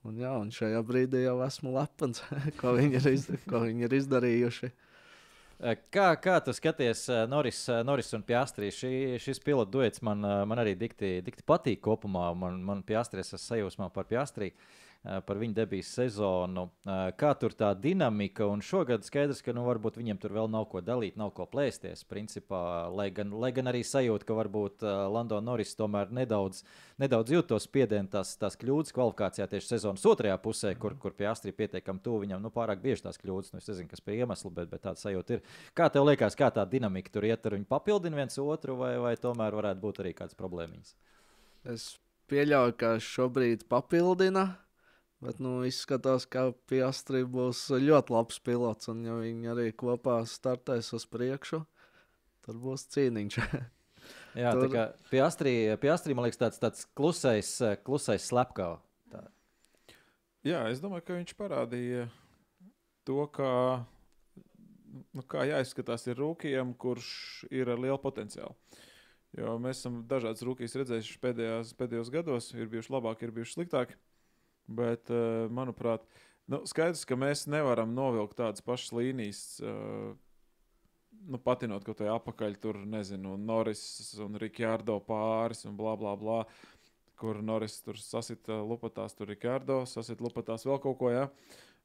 [0.06, 2.22] Un, jā, un šajā brīdī jau esmu lepns,
[2.60, 4.70] ko viņi ir, iz, ko viņi ir izdarījuši.
[5.88, 8.68] Kā, kā tu skaties, Noris, Noris un Piastri?
[8.68, 12.28] Šī, šis pilotu duets man, man arī dikti, dikti patīk kopumā.
[12.36, 14.85] Man, man Piastris ir sajūsmā par Piastri, eh,
[15.26, 16.66] par viņa debijas sezonu.
[16.86, 18.46] Eh, Kā tur tā dinamika?
[18.50, 22.02] Un šogad skaidrs, ka nu, varbūt viņiem tur vēl nav ko dalīt, nav ko plēsties.
[22.10, 22.60] Principā,
[22.90, 26.64] lai, gan, lai gan arī sajūta, ka varbūt uh, Lando Noris tomēr nedaudz,
[26.98, 31.54] nedaudz jūt to spiedienu, tās, tās kļūdas kvalifikācijā tieši sezonas otrajā pusē, kur, kur Piastri
[31.54, 32.42] pietiekami tuvu viņam.
[32.42, 35.38] Nu, pārāk bieži tās kļūdas, nu, es nezinu, kas pie iemesla, bet, bet tāda sajūta
[35.38, 35.46] ir.
[35.76, 39.14] Kā tev liekas, kā tā dinamika tur iet, ar viņi papildina viens otru, vai, vai
[39.20, 40.96] tomēr varētu būt arī kādas problēmas?
[41.66, 41.94] Es
[42.30, 44.48] pieļauju, ka šobrīd papildina,
[45.24, 48.90] bet nu, izskatās, ka Piastri būs ļoti labs pilots.
[48.92, 51.62] Un, ja viņi arī kopā startēs uz priekšu,
[52.46, 53.40] tad būs cīniņš.
[54.36, 58.82] Jā, Tur- tā kā Piastri, Piastri man liekas, tāds, tāds klusais, eh, klusais slepkavs.
[60.46, 62.04] Jā, es domāju, ka viņš parādīja
[63.08, 63.82] to, kā,
[65.10, 67.08] nu, kā jāizskatās ir rūkījam, kurš
[67.50, 68.54] ir ar lielu potenciālu.
[69.34, 73.98] Jo mēs esam dažādas rūkīs redzējuši pēdējās, pēdējos gados, ir bijuši labāki, ir bijuši sliktāki.
[74.66, 76.06] Bet, eh, manuprāt,
[76.50, 79.42] nu, skaidrs, ka mēs nevaram novilkt tādas pašas līnijas.
[79.62, 80.14] eh,
[81.26, 86.44] Nu, patinot kaut kādā apakaļ, tur nezinu, Norris un Rikārdo pāris un bla bla bla
[87.16, 91.10] kur Norris tur sasita lupatās, tur Rikārdo, sasita lupatās vēl kaut ko.
[91.10, 91.24] Ja?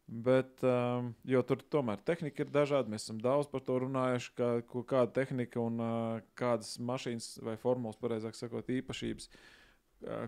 [0.06, 2.91] Bet, um, jo tur tomēr tehnika ir dažāda.
[2.91, 7.99] Mēs esam daudz par to runājuši, kā, kāda tehnika un uh, kādas mašīnas vai formulas,
[8.02, 9.61] pareizāk sakot, īpašības uh,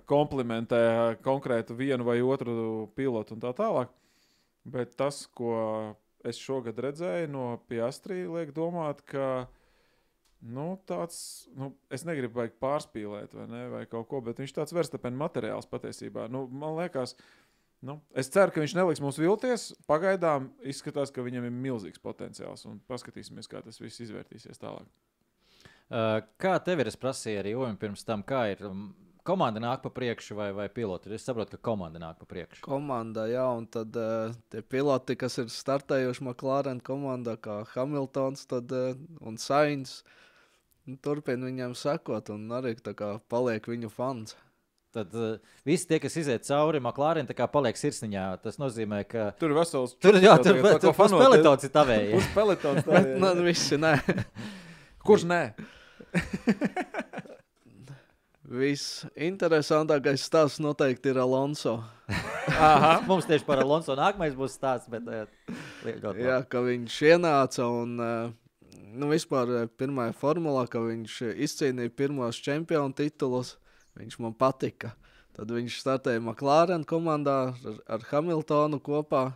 [0.09, 0.83] komplementē
[1.25, 3.91] konkrētu vienu vai otru pilotu un tā tālāk.
[4.63, 5.55] Bet tas, ko
[6.23, 9.47] es šogad redzēju no Piastri, liek domāt, ka
[10.43, 15.15] Nu, tāds, nu, es negribu pārspīlēt, vai, ne, vai kaut ko, bet viņš tāds verstapēna
[15.21, 16.25] materiāls patiesībā.
[16.31, 17.13] Nu, man liekas,
[17.87, 19.69] nu, es ceru, ka viņš neliks mums vilties.
[19.87, 22.65] Pagaidām izskatās, ka viņam ir milzīgs potenciāls.
[22.91, 24.89] Paskatīsimies, kā tas viss izvērtīsies tālāk.
[25.93, 26.91] Uh, kā tev ir?
[26.91, 28.67] Es prasīju arī Ojam pirms tam, kā ir.
[29.23, 31.07] Komanda nāk pa priekšu vai, vai piloti?
[31.15, 32.59] Es saprotu, ka komanda nāk pa priekšu.
[32.65, 38.73] Komanda, jā, un tad uh, tie piloti, kas ir startējuši McLaren komandā, kā Hamiltons tad,
[38.75, 40.01] uh, un Sainz,
[40.83, 44.35] nu, turpina viņiem sekot un arī tā kā paliek viņu fans.
[44.93, 48.25] Tad uh, visi tie, kas iziet cauri McLaren, tā kā paliek sirsniņā.
[48.43, 51.73] Tas nozīmē, ka Tur ir vesels Tur, jau tur, tā kā tur fanot, peletons ir
[51.79, 52.19] tavēji.
[52.19, 53.15] Uz tavēji.
[53.23, 53.95] man visi nē.
[55.07, 55.41] Kurš nē?
[58.53, 61.79] Viss interesantākais stāsts noteikti ir Alonso.
[63.09, 64.91] Mums tieši par Alonso nākamais būs stāsts.
[64.93, 65.07] Bet,
[65.81, 68.33] liekot, Jā, ka viņš ienāca un uh,
[68.93, 73.57] nu, vispār eh, pirmajā formulā, ka viņš eh, izcīnīja pirmos čempionu titulus.
[73.97, 74.93] Viņš man patika.
[75.33, 79.31] Tad viņš startēja McLaren komandā ar, ar Hamiltonu kopā.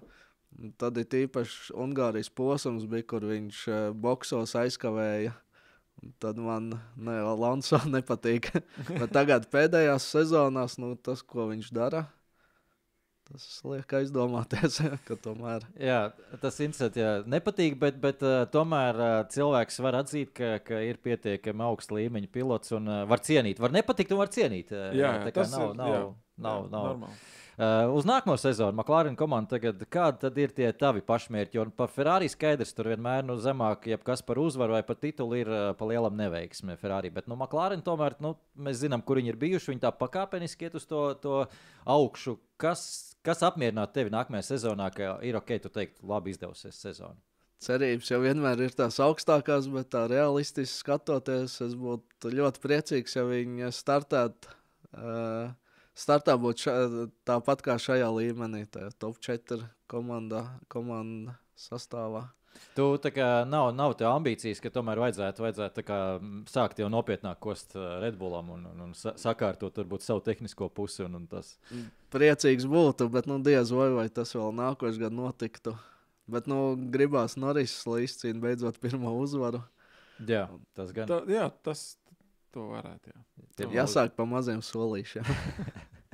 [0.81, 3.65] Tad ir īpaši Ungārijas posms, bija, kur viņš
[4.02, 5.35] boksos aizkavēja.
[6.22, 8.52] Tad man ne, Alonso nepatīk.
[8.90, 12.03] Bet tagad pēdējās sezonās nu, tas, ko viņš dara,
[13.28, 15.98] tas liek aizdomāties, ka tomēr Jā,
[16.40, 17.02] tas interesanti.
[17.03, 17.15] Jā.
[17.28, 22.32] Nepatīk, bet, bet uh, tomēr uh, cilvēks var atzīt, ka, ka ir pietiekami augsta līmeņa
[22.32, 23.60] pilots un uh, var cienīt.
[23.60, 24.72] Var nepatikt, un var cienīt.
[24.72, 25.99] Uh, Jā, tā jā, kā tas nav, ir- nav, jā,
[26.48, 26.88] nav, jā, nav.
[26.94, 27.19] normāli.
[27.57, 31.57] Uh, uz nākamo sezonu McLaren komanda tagad, kādi ir tie tavi pašmērķi?
[31.57, 35.39] Jo par Ferrari skaidrs, tur vienmēr nu, zemāk, ja kas par uzvaru vai par titulu
[35.39, 37.09] ir uh, pa lielam neveiksmi Ferrari.
[37.15, 39.71] Bet nu, McLaren tomēr nu, mēs zinām, kur viņi ir bijuši.
[39.73, 41.41] Viņi tā pakāpeniski iet uz to, to
[41.97, 42.38] augšu.
[42.61, 42.85] Kas,
[43.25, 47.17] kas apmierinātu tevi nākamajā sezonā, ka ir ok, tu teikt, labi izdevusies sezona?
[47.65, 53.25] cerības jau vienmēr ir tās augstākās, bet tā realistiski skatoties, es būtu ļoti priecīgs, ja
[53.25, 54.53] viņi startētu.
[54.93, 55.55] Uh,
[55.98, 56.74] startā būtu ša,
[57.28, 62.28] tāpat kā šajā līmenī, tā top 4 komandā, komanda sastāvā.
[62.74, 66.88] Tu tā kā nav, nav tā ambīcijas, ka tomēr vajadzētu, vajadzētu kā, mm, sākt jau
[66.90, 71.03] nopietnāk kost Redbullam un, un, un sa- sakārtot varbūt savu tehnisko pusi.
[71.06, 71.52] Un, un tas.
[72.14, 75.76] Priecīgs būtu, bet nu, diez vai, vai tas vēl nākošais gads notiktu.
[76.28, 79.61] Bet nu, gribās Norris, lai izcīnītu beidzot pirmo uzvaru.
[80.26, 81.06] Jā, tas gan.
[81.14, 81.91] Tā, jā, tas
[82.53, 83.14] to varētu.
[83.14, 83.48] Jā.
[83.57, 85.28] Tie Jāsāk pa maziem solīšiem.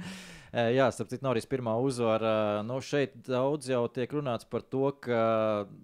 [0.53, 2.61] Eh, Jā, starp citu, Norris pirmā uzvara.
[2.61, 5.21] Nu, šeit daudz jau tiek runāts par to, ka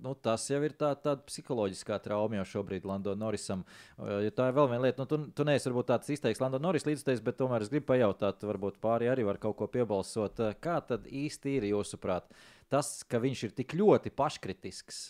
[0.06, 3.64] nu, tas jau ir tā, tāda psiholoģiskā trauma jau šobrīd Landonam Norrisam.
[3.98, 6.68] Eh, Jo tā ir vēl viena lieta, nu, tu, tu neesi varbūt tāds izteiks Landonam
[6.68, 10.38] Norris līdzstājs, bet tomēr es gribu pajautāt, varbūt pāri arī var kaut ko piebalsot.
[10.62, 12.30] Kā tad īsti ir jūsuprāt
[12.70, 15.02] tas, ka viņš ir tik ļoti paškritisks?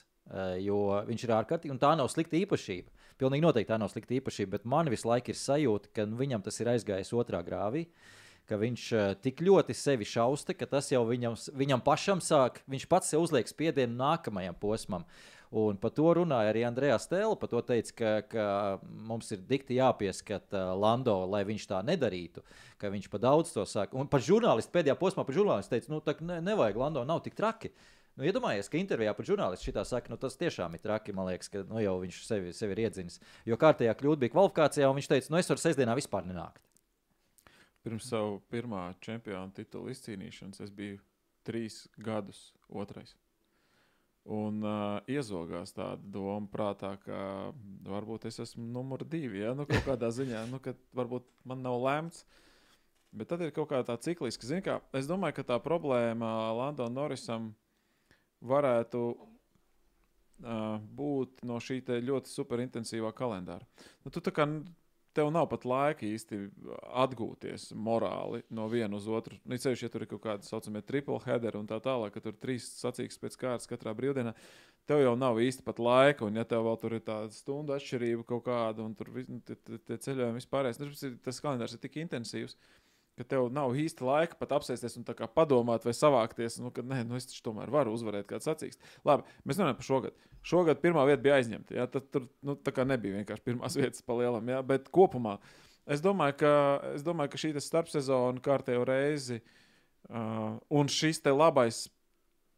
[0.63, 2.98] Jo viņš ir ārkārtīgi, un tā nav slikta īpašība.
[3.19, 6.59] Pilnīgi noteikti tā nav slikta īpašība, bet man visu laiku ir sajūta, ka viņam tas
[6.61, 7.87] ir aizgājis otrā grāvī
[8.49, 12.87] ka viņš uh, tik ļoti sevi šausta, ka tas jau viņam, viņam pašam sāk, viņš
[12.89, 15.05] pats sev uzliek spiedienu nākamajam posmam.
[15.49, 17.39] Un par to runāja arī Andrejs Stēlis.
[17.41, 18.43] Par to teica, ka, ka
[19.09, 22.43] mums ir dikti jāpieskata Lando, lai viņš tā nedarītu.
[22.77, 23.97] Ka viņš pa daudz to saka.
[23.97, 27.37] Un par žurnālistu pēdējā posmā par žurnālistu teica, nu, tā, ne, nevajag Lando, nav tik
[27.39, 27.73] traki.
[28.19, 31.13] Nu, iedomājieties, ka intervijā par žurnālistu šitā saka, nu, tas tiešām ir traki.
[31.15, 33.21] Man liekas, ka nu, jau viņš sevi, sevi ir iedzinis.
[33.47, 36.59] Jo kārtējā kļūda bija kvalifikācijā, un viņš teica, nu, es varu sestdienā vispār nenākt.
[37.87, 40.97] Pirms savu pirmā čempionu titulu izcīnīšanas es biju
[41.47, 43.15] trīs gadus otrais.
[44.27, 47.21] Un uh, iezogās tāda doma prātā, ka
[47.87, 49.45] varbūt es esmu numur divi.
[49.45, 49.55] Ja?
[49.55, 52.27] Nu, kaut kādā ziņā, nu, ka varbūt man nav lemts.
[53.15, 54.43] Bet tad ir kaut kā tā cikliska.
[54.45, 57.53] Zini, kā, es domāju, ka tā problēma Landonam Norrisam
[58.41, 59.01] varētu
[60.43, 63.65] uh, būt no šī ļoti superintensīvā kalendāra.
[64.05, 64.47] Nu, tu tā kā
[65.13, 66.37] tev nav pat laika īsti
[67.01, 69.39] atgūties morāli no viena uz otru.
[69.43, 72.23] Nu, Ceļš, ja tur ir kaut kāda tā saucamie triple header un tā tālāk, ka
[72.23, 74.35] tur trīs sacīks pēc kārtas katrā brīvdienā,
[74.89, 76.27] tev jau nav īsti pat laika.
[76.29, 79.99] Un, ja tev vēl tur ir tāda stundu atšķirība kaut kāda, un tur nu, tie-
[80.07, 80.71] ceļojumi vispār,
[81.25, 82.55] tas kalendārs ir tik intensīvs.
[83.19, 85.05] Ka tev nav īsti laika pat apsēsties un
[85.35, 86.55] padomāt, vai savākties.
[86.63, 88.93] Nu, ka, nē, nu es tomēr varu uzvarēt kādu sacīkstu.
[89.07, 90.25] Labi, mēs runājam par šogad.
[90.47, 91.75] Šogad pirmā vieta bija aizņemta.
[91.75, 92.55] Jā, tad tur nu,
[92.87, 94.47] nebija vienkārši pirmās vietas pa lielam.
[94.47, 95.35] Jā, bet kopumā
[95.89, 96.53] es domāju, ka,
[96.95, 101.87] es domāju, ka šī starpsezona kārtējo reizi uh, un šis te labais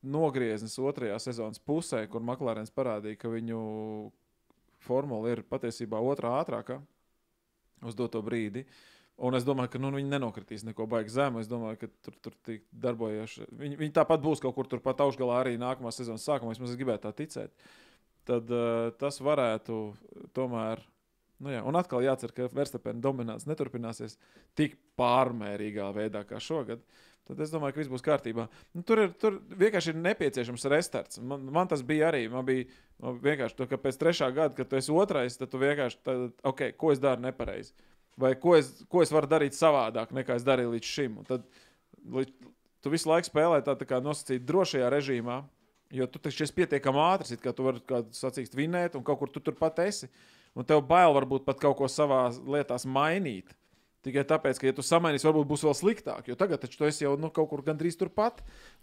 [0.01, 3.59] nogrieznis otrajā sezonas pusē, kur Maklārens parādīja, ka viņu
[4.81, 6.79] formula ir patiesībā otrā ātrākā
[7.85, 8.65] uz doto brīdi.
[9.22, 11.43] Un es domāju, ka nu, viņi nenokritīs neko baigi zemu.
[11.43, 13.35] Es domāju, ka tur, tur darbojas.
[13.53, 16.56] Viņi, viņi tāpat būs kaut kur turpat augšgalā arī nākamā sezonas sākumā.
[16.57, 17.53] Es gribētu tā ticēt.
[18.26, 19.77] Tad uh, tas varētu
[20.38, 20.81] tomēr.
[21.41, 21.61] Nu, jā.
[21.65, 24.18] un atkal jācer, ka Verstapēna dominants neturpināsies
[24.57, 26.81] tik pārmērīgā veidā kā šogad.
[27.26, 28.48] tad es domāju, ka viss būs kārtībā.
[28.77, 31.22] Nu, tur, ir, tur vienkārši ir nepieciešams restarts.
[31.22, 32.27] Man, man tas bija arī.
[32.30, 32.65] Man bija
[33.02, 36.27] man vienkārši tā, ka pēc trešā gada, kad tu esi otrais, tad tu vienkārši, tad,
[36.53, 37.73] ok, ko es daru nepareizi.
[38.19, 41.21] Vai ko es, ko es varu darīt savādāk, nekā es darīju līdz šim.
[41.21, 41.45] Un tad
[42.17, 42.51] līdz,
[42.83, 45.41] tu visu laiku spēlē tā, tā kā nosacīt drošajā režīmā.
[45.91, 49.31] Jo tu taču esi pietiekami ātrs, kā tu vari kādu sacīkt, vinēt, un kaut kur
[49.31, 50.07] tu turpat esi.
[50.55, 53.51] Un tev bail varbūt pat kaut ko savā lietās mainīt.
[54.01, 56.31] Tikai tāpēc, ka, ja tu samainīsi, varbūt būs vēl sliktāk.
[56.31, 58.39] Jo tagad tu esi jau nu, kaut kur gandrīz turpat.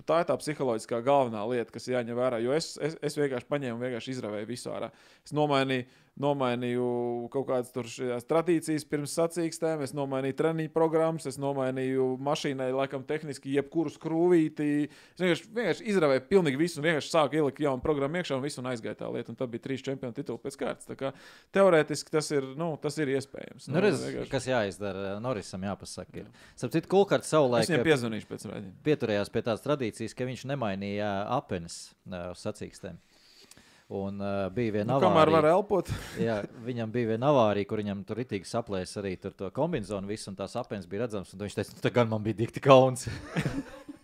[0.06, 2.38] Tā ir tā psiholoģiskā galvenā lieta, kas jāņem vērā.
[2.44, 4.92] Jo es, es, es vienkārši paņēmu vienkārši izravēju visu ārā.
[5.26, 5.88] Es nomainīju,
[6.18, 7.86] nomainīju kaut kādas tur
[8.28, 14.68] tradīcijas pirms sacīkstēm, es nomainīju treniņu programmas, es nomainīju mašīnai, laikam, tehniski jebkuru skrūvīti.
[15.14, 18.62] Es vienkārši, vienkārši izravēju pilnīgi visu, un vienkārši sāku ielikt jaunu programmu iekšā, un visu
[18.62, 19.32] un aizgāja tā lieta.
[19.32, 20.88] Un tad bija trīs čempionu tituli pēc kārtas.
[20.90, 21.12] Tā kā
[21.54, 23.68] teorētiski tas ir, nu, tas ir iespējams.
[23.70, 26.26] Nu, redz, vienkārši- kas jāizdara Norisam, jāpasaka.
[26.58, 28.74] Starp citu, Kulkārts savulaik Es viņam piezvanīšu pēc raidījuma.
[28.84, 32.98] pieturējās pie tādas tradīcijas, ka viņš nemainīja apenes uz sacīkstēm.
[33.88, 35.36] Un uh, bija viena Nu, kamēr avārija.
[35.38, 35.90] var elpot.
[36.20, 40.36] jā, viņam bija viena avārija, kur viņam tur itīgi saplēsa arī tur to kombināciju, un
[40.36, 41.32] tās apenes bija redzamas.
[41.32, 43.08] un Viņš teica, nu, tā gan man bija dikti kauns.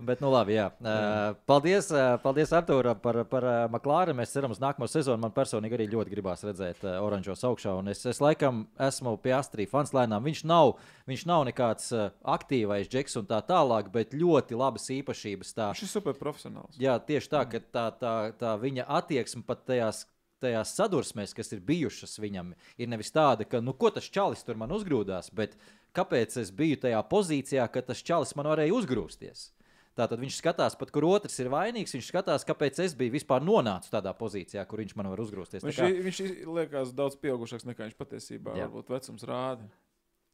[0.00, 0.70] Bet, nu, labi, jā.
[0.80, 4.14] Uh, paldies, uh, paldies Artūram, par, par uh, Maklāru.
[4.16, 5.20] Mēs ceram, uz nākamo sezonu.
[5.20, 7.74] Man personīgi arī ļoti gribās redzēt uh, oranžos augšā.
[7.82, 10.24] Un es, es laikam esmu pie Astrija fans lēnām.
[10.24, 10.72] Viņš nav,
[11.10, 12.06] viņš nav nekāds uh,
[12.36, 15.52] aktīvais džeks un tā tālāk, bet ļoti labas īpašības.
[15.58, 15.68] Tā.
[15.74, 16.80] Viņš ir super profesionāls.
[16.80, 20.06] Jā, tieši tā, ka tā, tā, tā viņa attieksme pat tajās.
[20.40, 24.56] Tajās sadursmēs, kas ir bijušas viņam, ir nevis tāda, ka, nu, ko tas čalis tur
[24.56, 25.52] man uzgrūdās, bet
[25.92, 29.50] kāpēc es biju tajā pozīcijā, ka tas čalis man varēja uzgrūsties.
[29.98, 31.92] Tātad viņš skatās, pat kur otrs ir vainīgs.
[31.96, 35.66] Viņš skatās, kāpēc es biju vispār nonācis tādā pozīcijā, kur viņš man var uzgrūsties.
[35.66, 38.68] Viņš, kā- viņš liekas daudz pieaugušāks nekā viņš patiesībā Jā.
[38.70, 39.66] Varbūt vecums rāda.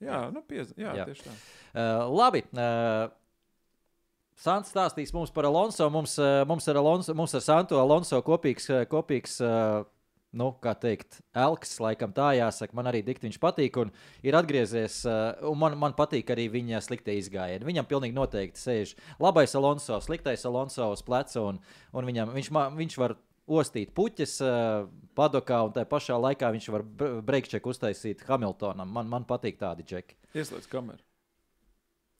[0.04, 0.74] Jā, nu, piez...
[0.76, 1.06] jā, jā.
[1.08, 1.36] tieši tā.
[1.72, 2.44] Uh, labi.
[2.52, 3.08] Uh,
[4.36, 5.88] Sants stāstīs mums par Alonso.
[5.88, 9.86] Mums, uh, mums, ar, Alonso, mums ar Santu Alonso kopīgs, kopīgs uh,
[10.36, 12.76] nu, kā teikt, elks, laikam tā jāsaka.
[12.76, 13.92] Man arī dikti viņš patīk un
[14.26, 14.98] ir atgriezies.
[15.08, 17.66] Uh, un man, man patīk arī viņa sliktie izgājieni.
[17.68, 21.60] Viņam pilnīgi noteikti sēž labais Alonso, sliktais Alonso uz pleca un,
[21.96, 23.16] un viņam, viņš, viņš var
[23.46, 24.86] ostīt puķis uh,
[25.18, 26.86] padokā, un tajā pašā laikā viņš var
[27.26, 28.90] breakčeku uztaisīt Hamiltonam.
[28.90, 30.18] Man, man patīk tādi džeki.
[30.36, 31.02] Ieslēdz kameru.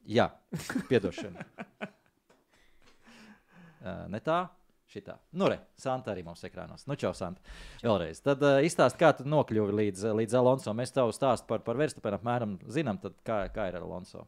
[0.07, 0.29] Jā,
[0.87, 1.43] piedošana.
[3.83, 4.45] uh, ne tā,
[4.91, 5.17] šitā.
[5.35, 6.85] Nu, re, Santa arī mums ekrānos.
[6.87, 7.43] Nu, čau, Santa.
[7.83, 8.21] Vēlreiz.
[8.23, 10.73] Tad uh, izstāst, kā tu nokļuvi līdz, līdz Alonso.
[10.77, 14.23] Mēs tev stāstu par, par Verstapenu apmēram zinām, tad kā, kā ir ar Alonso.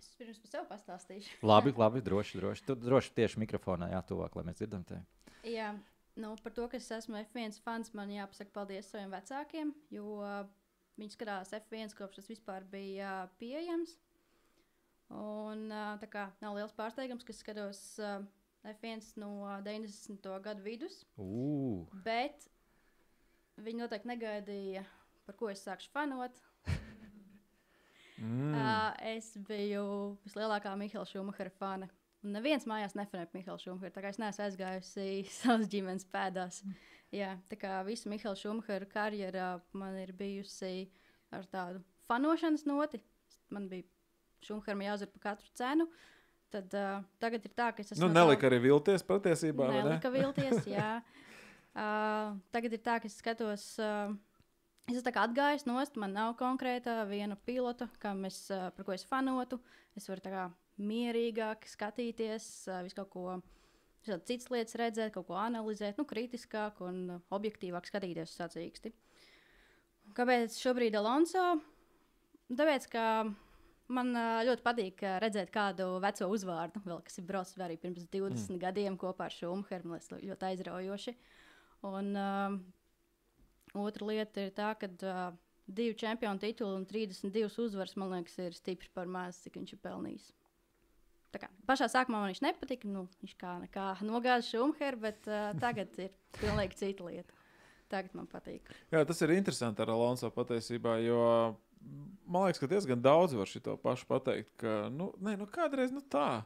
[0.00, 1.36] Es pirms par sevi pastāstīšu.
[1.50, 2.64] Labi, labi, droši, droši.
[2.68, 5.04] Tu droši tieši mikrofonā jātuvāk, lai mēs dzirdam tevi.
[5.46, 5.74] Jā,
[6.20, 10.24] nu, par to, ka es esmu F1 fans, man jāpasaka paldies saviem vecākiem, jo
[10.96, 13.98] viņi skatās F1 kopš tas vispār bija pieejams.
[15.14, 15.68] Un
[16.00, 18.24] tā kā nav liels pārsteigums, ka skatos uh,
[18.72, 20.26] F1 no uh, 90.
[20.42, 21.00] gadu vidus.
[21.22, 21.86] Ugh.
[22.04, 22.48] Bet
[23.62, 24.84] viņi noteikti negaidīja,
[25.26, 26.42] par ko es sākšu fanot.
[28.16, 28.54] Mm.
[28.56, 31.88] Uh, es biju vislielākā Mihaila Šumahara fana.
[32.24, 33.92] Un neviens mājās nefanēja Mihaila Šumaharu.
[33.92, 35.08] Tā kā es neesmu aizgājusi
[35.42, 36.62] savas ģimenes pēdās.
[37.12, 40.88] Jā, tā kā visa Mihaila Šumahara karjera man ir bijusi
[41.34, 43.02] ar tādu fanošanas noti.
[43.52, 43.84] Man bija
[44.48, 45.90] Šumaharam jāuzvar par katru cenu.
[46.54, 48.04] Tad uh, tagad ir tā, ka es esmu.
[48.04, 49.66] Nu, no tā- nelika arī vilties patiesībā.
[49.66, 49.82] vai ne?
[49.88, 50.90] Nelika vilties, jā.
[51.76, 53.66] Uh, tagad ir tā, ka es skatos.
[53.82, 54.14] Uh,
[54.86, 57.88] Es esmu atgājis nost, man nav konkrēta viena pilota,
[58.28, 58.36] es,
[58.76, 59.58] par ko es fanotu.
[59.98, 60.44] Es varu tā kā
[60.78, 62.46] mierīgāk skatīties,
[62.86, 63.24] visu kaut ko
[64.06, 68.92] citas lietas redzēt, kaut ko analizēt, nu, kritiskāk un objektīvāk skatīties uz sacīksti.
[70.14, 71.42] Kāpēc šobrīd Alonso?
[72.54, 73.04] Tāpēc, ka
[73.92, 74.12] man
[74.46, 78.60] ļoti patīk redzēt kādu veco uzvārdu, vēl, kas ir braucis arī pirms 20 mm.
[78.62, 79.90] gadiem kopā ar Šumheru.
[79.90, 81.16] Man liekas, ļoti aizraujoši.
[81.86, 82.56] Un uh,
[83.78, 85.36] otra lieta ir tā, ka uh,
[85.66, 89.82] divi čempionu tituli un 32 uzvaras, man liekas, ir stipri par maz, cik viņš ir
[89.84, 90.28] pelnījis.
[91.34, 92.88] Tā kā, pašā sākumā man viņš nepatika.
[92.88, 97.42] Nu, viņš kā, kā nogāza Šumheru, bet uh, tagad ir pilnīgi cita lieta.
[97.92, 98.66] Tagad man patīk.
[98.90, 101.20] Jā, tas ir interesanti ar Alonso patiesībā, jo
[102.26, 106.02] man liekas, ka diezgan daudz var šo pašu pateikt, ka nu, nē, nu, kādreiz nu,
[106.02, 106.44] tā.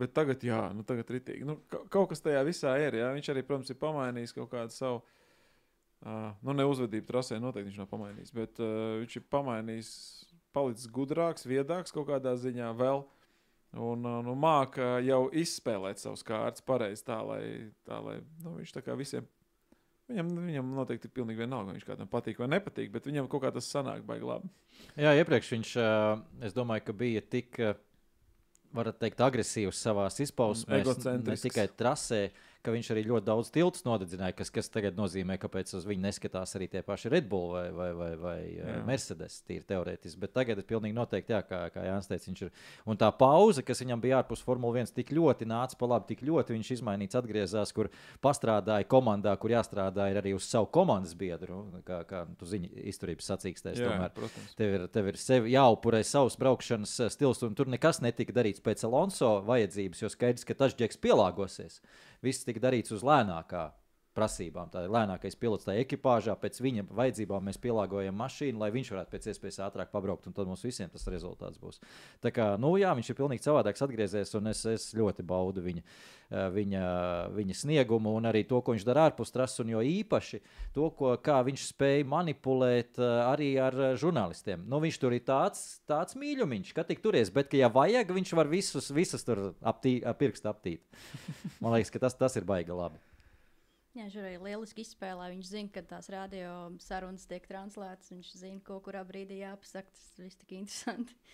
[0.00, 1.44] Bet tagad, jā, nu, tagad ritīgi.
[1.44, 2.96] Nu, ka- kaut kas tajā visā ir.
[3.02, 3.10] Jā.
[3.16, 5.02] Viņš arī, protams, ir pamainījis kaut kādu savu.
[6.00, 9.90] Uh, nu, ne uzvedību trasē, noteikti viņš nav pamainījis, bet uh, viņš ir pamainījis,
[10.56, 13.02] palicis gudrāks, viedāks kaut kādā ziņā vēl.
[13.76, 17.42] Un uh, nu, māca jau izspēlēt savus kārtas pareizi, tā lai,
[17.84, 19.28] tā, lai nu, viņš tā kā visiem
[20.10, 23.52] Viņam, viņam noteikti ir pilnīgi vienalga, viņš kādam patīk vai nepatīk, bet viņam kaut kā
[23.54, 24.50] tas sanāk baigi labi.
[24.98, 25.74] Jā, iepriekš viņš,
[26.48, 27.60] es domāju, ka bija tik
[28.74, 30.82] varat teikt, agresīvs savā izpausmē,
[31.22, 32.24] ne tikai trasē,
[32.64, 36.52] ka viņš arī ļoti daudz tiltus nodedzināja, kas, kas tagad nozīmē, kāpēc uz viņu neskatās
[36.58, 38.66] arī tie paši Red Bull vai, vai, vai, vai jā.
[38.68, 38.82] Jā.
[38.86, 40.20] Mercedes, tīri teorētiski.
[40.20, 42.52] Bet tagad ir pilnīgi noteikti, jā, kā, kā Jānis teica, viņš ir.
[42.90, 46.24] Un tā pauze, kas viņam bija ārpus Formule 1, tik ļoti nāca pa labi, tik
[46.28, 47.90] ļoti viņš izmainīts, atgriezās, kur
[48.24, 53.80] pastrādāja komandā, kur jāstrādā arī uz savu komandas biedru, kā, kā tu zini, izturības sacīkstēs.
[53.80, 54.54] Jā, Tomēr protams.
[54.58, 58.62] tev ir, tev ir sevi jāupurē savs braukšanas eh, stils, un tur nekas netika darīts
[58.64, 61.80] pēc Alonso vajadzības, jo skaidrs, ka tas džeks pielāgosies.
[62.20, 63.70] Viss tika darīts uz lēnākā
[64.16, 64.70] prasībām.
[64.72, 66.34] Tā ir lēnākais pilots tajā ekipāžā.
[66.40, 70.48] Pēc viņa vajadzībām mēs pielāgojam mašīnu, lai viņš varētu pēc iespējas ātrāk pabraukt, un tad
[70.50, 71.80] mums visiem tas rezultāts būs.
[72.24, 75.84] Tā kā, nu, jā, viņš ir pilnīgi savādāks atgriezies, un es, es ļoti baudu viņa,
[75.84, 76.84] eh, viņa,
[77.36, 80.42] viņa sniegumu un arī to, ko viņš dara ārpus trases, un jo īpaši
[80.74, 84.66] to, ko, kā viņš spēja manipulēt eh, arī ar eh, žurnālistiem.
[84.70, 88.34] Nu, viņš tur ir tāds, tāds mīļumiņš, ka tik turies, bet, ka, ja vajag, viņš
[88.38, 90.82] var visus, visus tur aptī, ap pirkstu aptīt.
[91.62, 92.98] Man liekas, ka tas, tas ir baigi labi.
[93.90, 95.32] Jā, viņš arī lieliski izspēlē.
[95.32, 96.52] Viņš zina, ka tās radio
[96.82, 98.12] sarunas tiek translētas.
[98.12, 99.90] Viņš zina, ko kurā brīdī jāpasaka.
[99.96, 101.16] Tas viss tik interesanti.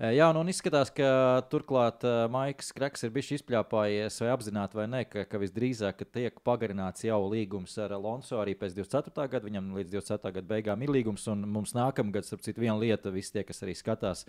[0.00, 1.06] Jā, nu, un izskatās, ka
[1.52, 6.06] turklāt uh, Maiks Kreks ir bijis izpļāpājies, vai apzināti vai nē, ka, ka visdrīzāk ka
[6.08, 9.26] tiek pagarināts jau līgums ar Alonso arī pēc 24.
[9.34, 9.44] gada.
[9.44, 10.32] Viņam līdz 24.
[10.38, 13.76] gada beigām ir līgums, un mums nākamgad, starp citu, viena lieta, visi tie, kas arī
[13.76, 14.24] skatās,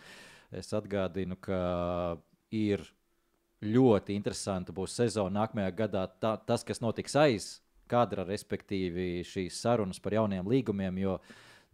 [0.51, 1.61] es atgādinu, ka
[2.51, 2.83] ir
[3.61, 6.05] ļoti interesanti būs sezona nākamajā gadā.
[6.21, 7.51] Tā, tas, kas notiks aiz
[7.91, 11.17] kadra, respektīvi šīs sarunas par jauniem līgumiem, jo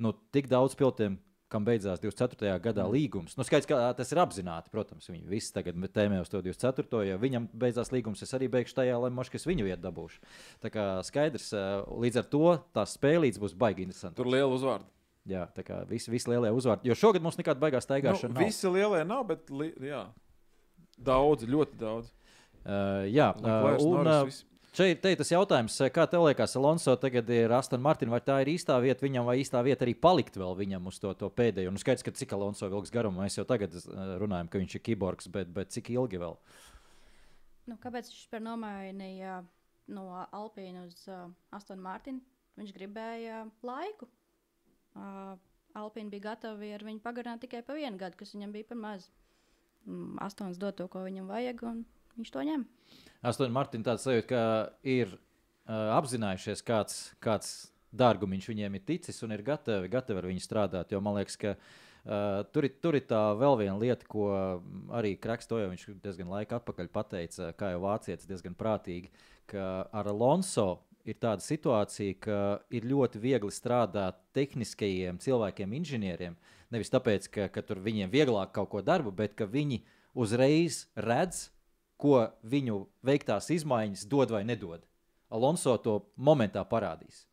[0.01, 1.19] nu, tik daudz pilotiem
[1.51, 2.57] kam beidzās 24.
[2.63, 2.93] gadā mm.
[2.93, 3.37] līgums.
[3.39, 4.71] Nu, skaidrs, ka tas ir apzināti.
[4.73, 7.05] Protams, viņi visi tagad tēmē uz to 24.
[7.07, 10.19] Ja viņam beidzās līgums, es arī beigšu tajā, lai moškas viņu vietu dabūšu.
[10.63, 11.53] Tā kā skaidrs,
[11.87, 14.19] līdz ar to tās spēlītes būs baigi interesanti.
[14.19, 14.89] Tur liela uzvārda.
[15.27, 16.87] Jā, tā kā visi, visi lielie uzvārdi.
[16.87, 18.35] Jo šogad mums nekāda baigā staigāšana.
[18.35, 20.05] Nu, visi lielie nav, bet li, jā,
[20.97, 22.13] daudz, ļoti daudz.
[22.67, 26.25] Uh, jā, Leclerc, uh, un Norris, uh, šeit te ir tas jautājums, eh, kā tev
[26.27, 29.85] liekas, Alonso tagad ir Aston Martin, vai tā ir īstā vieta viņam, vai īstā vieta
[29.85, 31.71] arī palikt vēl viņam uz to, to pēdējo?
[31.71, 34.83] Nu, skaidrs, ka cik Alonso vilks garumu, mēs jau tagad uh, runājam, ka viņš ir
[34.85, 36.37] kiborgs, bet, bet cik ilgi vēl?
[37.67, 39.41] Nu, kāpēc viņš vispār nomainīja
[39.95, 41.25] no Alpīna uz uh,
[41.55, 42.21] Astonu Martinu?
[42.57, 44.09] Viņš gribēja laiku.
[44.97, 45.37] Uh,
[45.77, 49.09] Alpīna bija gatava ar viņu pagarināt tikai pa vienu gadu, kas viņam bija par maz.
[49.87, 51.81] Mm, Astoņas dod to, ko viņam vajag, un
[52.19, 52.67] viņš to ņem.
[53.27, 54.41] Astoņi Martin tāds sajūta, ka
[54.87, 57.51] ir uh, apzinājušies, kāds, kāds
[57.97, 60.91] dārgumiņš viņiem ir ticis un ir gatavi, gatavi ar viņu strādāt.
[60.91, 64.27] Jo man liekas, ka uh, tur, ir, tur ir tā vēl viena lieta, ko
[64.97, 69.11] arī Kraks to jau viņš diezgan laika atpakaļ pateica, kā jau vācietis diezgan prātīgi,
[69.47, 70.69] ka ar Alonso
[71.07, 72.37] ir tāda situācija, ka
[72.75, 76.35] ir ļoti viegli strādāt tehniskajiem cilvēkiem, inženieriem.
[76.73, 79.83] Nevis tāpēc, ka, ka tur viņiem vieglāk kaut ko darbu, bet ka viņi
[80.17, 81.47] uzreiz redz,
[81.97, 84.83] ko viņu veiktās izmaiņas dod vai nedod.
[85.33, 87.25] Alonso to momentā parādīs.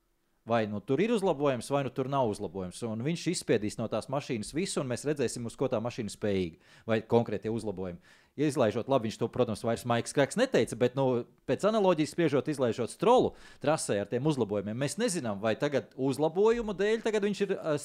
[0.44, 2.82] Vai nu tur ir uzlabojums, vai nu tur nav uzlabojums.
[2.84, 6.74] Un viņš izspiedīs no tās mašīnas visu, un mēs redzēsim, uz ko tā mašīna spējīga.
[6.90, 8.02] Vai konkrētie uzlabojumi.
[8.34, 12.90] Izlaižot, labi, viņš to, protams, vairs Maiks Kraks neteica, bet nu, pēc analoģijas spriežot, izlaižot
[12.90, 13.30] strolu
[13.62, 17.76] trasē ar tiem uzlabojumiem, mēs nezinām, vai tagad uzlabojumu dēļ tagad viņš ir uh,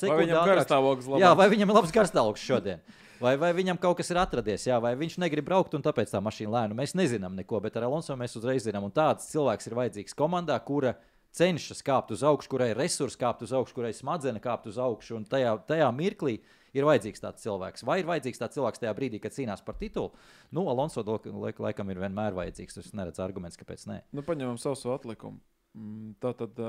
[1.05, 1.21] labāks?
[1.21, 2.81] Jā, vai viņam ir labs garstāvoklis šodien.
[3.19, 6.21] Vai, vai viņam kaut kas ir atradies, jā, vai viņš negrib braukt un tāpēc tā
[6.23, 6.77] mašīna lēna.
[6.81, 8.87] Mēs nezinām neko, bet ar Alonso mēs uzreiz zinām.
[8.87, 10.95] Un tāds cilvēks ir vajadzīgs komandā, kura
[11.35, 15.19] cenšas kāpt uz augšu, kurai ir resursi kāpt uz augšu, kurai smadzenes kāpt uz augšu.
[15.19, 16.39] Un tajā, tajā mirklī
[16.77, 17.85] ir vajadzīgs tāds cilvēks.
[17.87, 20.11] Vai ir vajadzīgs tāds cilvēks tajā brīdī, kad cīnās par titulu?
[20.55, 22.81] Nu, Alonso laik, laik, laikam ir vienmēr vajadzīgs.
[22.81, 24.01] Es neredzu argumentus, kāpēc nē.
[24.15, 25.41] Nu, paņemam savu atlikumu.
[25.77, 26.61] Mm, Tā tad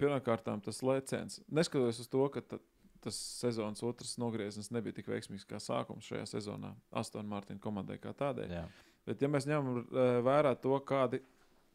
[0.00, 1.40] pirmkārt tas lēciens.
[1.48, 2.58] Neskatoties uz to, ka ta,
[3.04, 8.12] tas sezonas otrs nogrieznis nebija tik veiksmīgs kā sākums šajā sezonā, Astonas Martina komandai kā
[8.16, 8.48] tādai.
[8.50, 8.66] Jā.
[9.06, 9.84] Bet, ja mēs ņemam
[10.26, 11.22] vērā to, kādi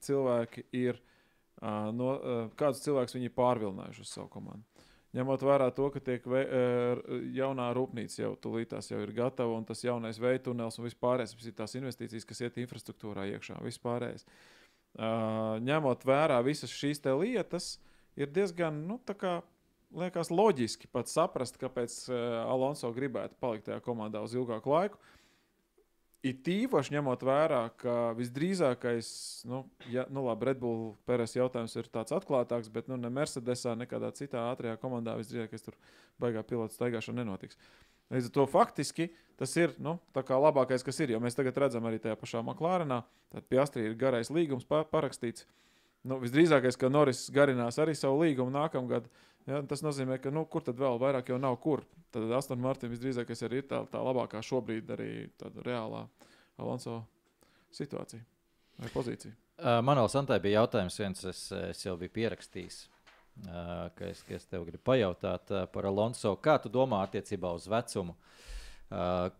[0.03, 0.99] cilvēki ir,
[1.61, 2.13] no,
[2.59, 4.88] kādus cilvēkus viņi ir pārvilinājuši uz savu komandu.
[5.11, 7.01] Ņemot vērā to, ka tiek vei, uh,
[7.35, 11.55] jaunā rūpnīca jau tūlītās jau ir gatava, un tas jaunais veids, tunelis un vispārējais, ir
[11.57, 14.27] tās investīcijas, kas iet infrastruktūrā iekšā, vispārējais.
[14.91, 17.77] Ņemot vērā visas šīs lietas,
[18.19, 19.38] ir diezgan, nu, tā kā
[19.95, 22.17] liekas, loģiski pat saprast, kāpēc uh,
[22.47, 25.01] Alonso gribētu palikt tajā komandā uz ilgāku laiku.
[26.22, 29.07] It īpaši ņemot vērā, ka visdrīzākais,
[29.49, 33.73] nu, ja, nu labi, Red Bull Pēres jautājums ir tāds atklātāks, bet nu, ne Mercedesā,
[33.73, 35.80] ne kādā citā ātrajā komandā visdrīzākais tur
[36.22, 37.57] baigā pilota staigāšana nenotiks.
[38.14, 41.15] Līdz ar to faktiski tas ir nu, labākais, kas ir.
[41.15, 43.02] Jo mēs tagad redzam arī tajā pašā Maklārenā,
[43.34, 45.48] tad pie Astrija ir garais līgums pa parakstīts.
[46.06, 49.10] Nu, visdrīzākais, ka Norris garinās arī savu līgumu nākamgad.
[49.49, 51.84] Ja, tas nozīmē, ka nu, kur tad vēl vairāk jau nav kur.
[52.13, 55.11] Tad Astonas Martina visdrīzākais arī ir tā, tā labākā šobrīd arī
[55.65, 56.03] reālā
[56.61, 56.99] Alonso
[57.73, 58.22] situāciju
[58.81, 59.34] vai pozīciju.
[59.61, 62.84] Uh, Manuēls Antai bija jautājums, viens es, es jau biju pierakstījis.
[63.41, 66.35] Uh, ka es, ka es tev gribu pajautāt uh, par Alonso.
[66.43, 68.18] Kā tu domā attiecībā uz vecumu?
[68.18, 68.50] Uh,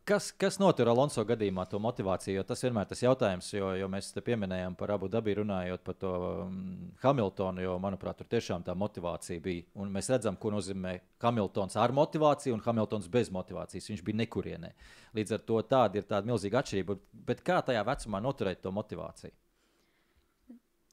[0.08, 2.38] kas, kas notur Alonso gadījumā to motivāciju?
[2.38, 5.84] Jo tas vienmēr ir tas jautājums, jo, jo mēs te pieminējām par abu dabu runājot
[5.84, 6.12] par to
[6.46, 6.62] um,
[7.04, 9.68] Hamiltonu, jo, manuprāt, tur tiešām tā motivācija bija.
[9.84, 10.96] Un mēs redzam, ko nozīmē
[11.26, 13.92] Hamiltons ar motivāciju un Hamiltons bez motivācijas.
[13.92, 14.72] Viņš bija nekurienē.
[15.20, 17.00] Līdz ar to tāda ir tāda milzīga atšķirība.
[17.28, 19.36] Bet kā tajā vecumā noturēt to motivāciju?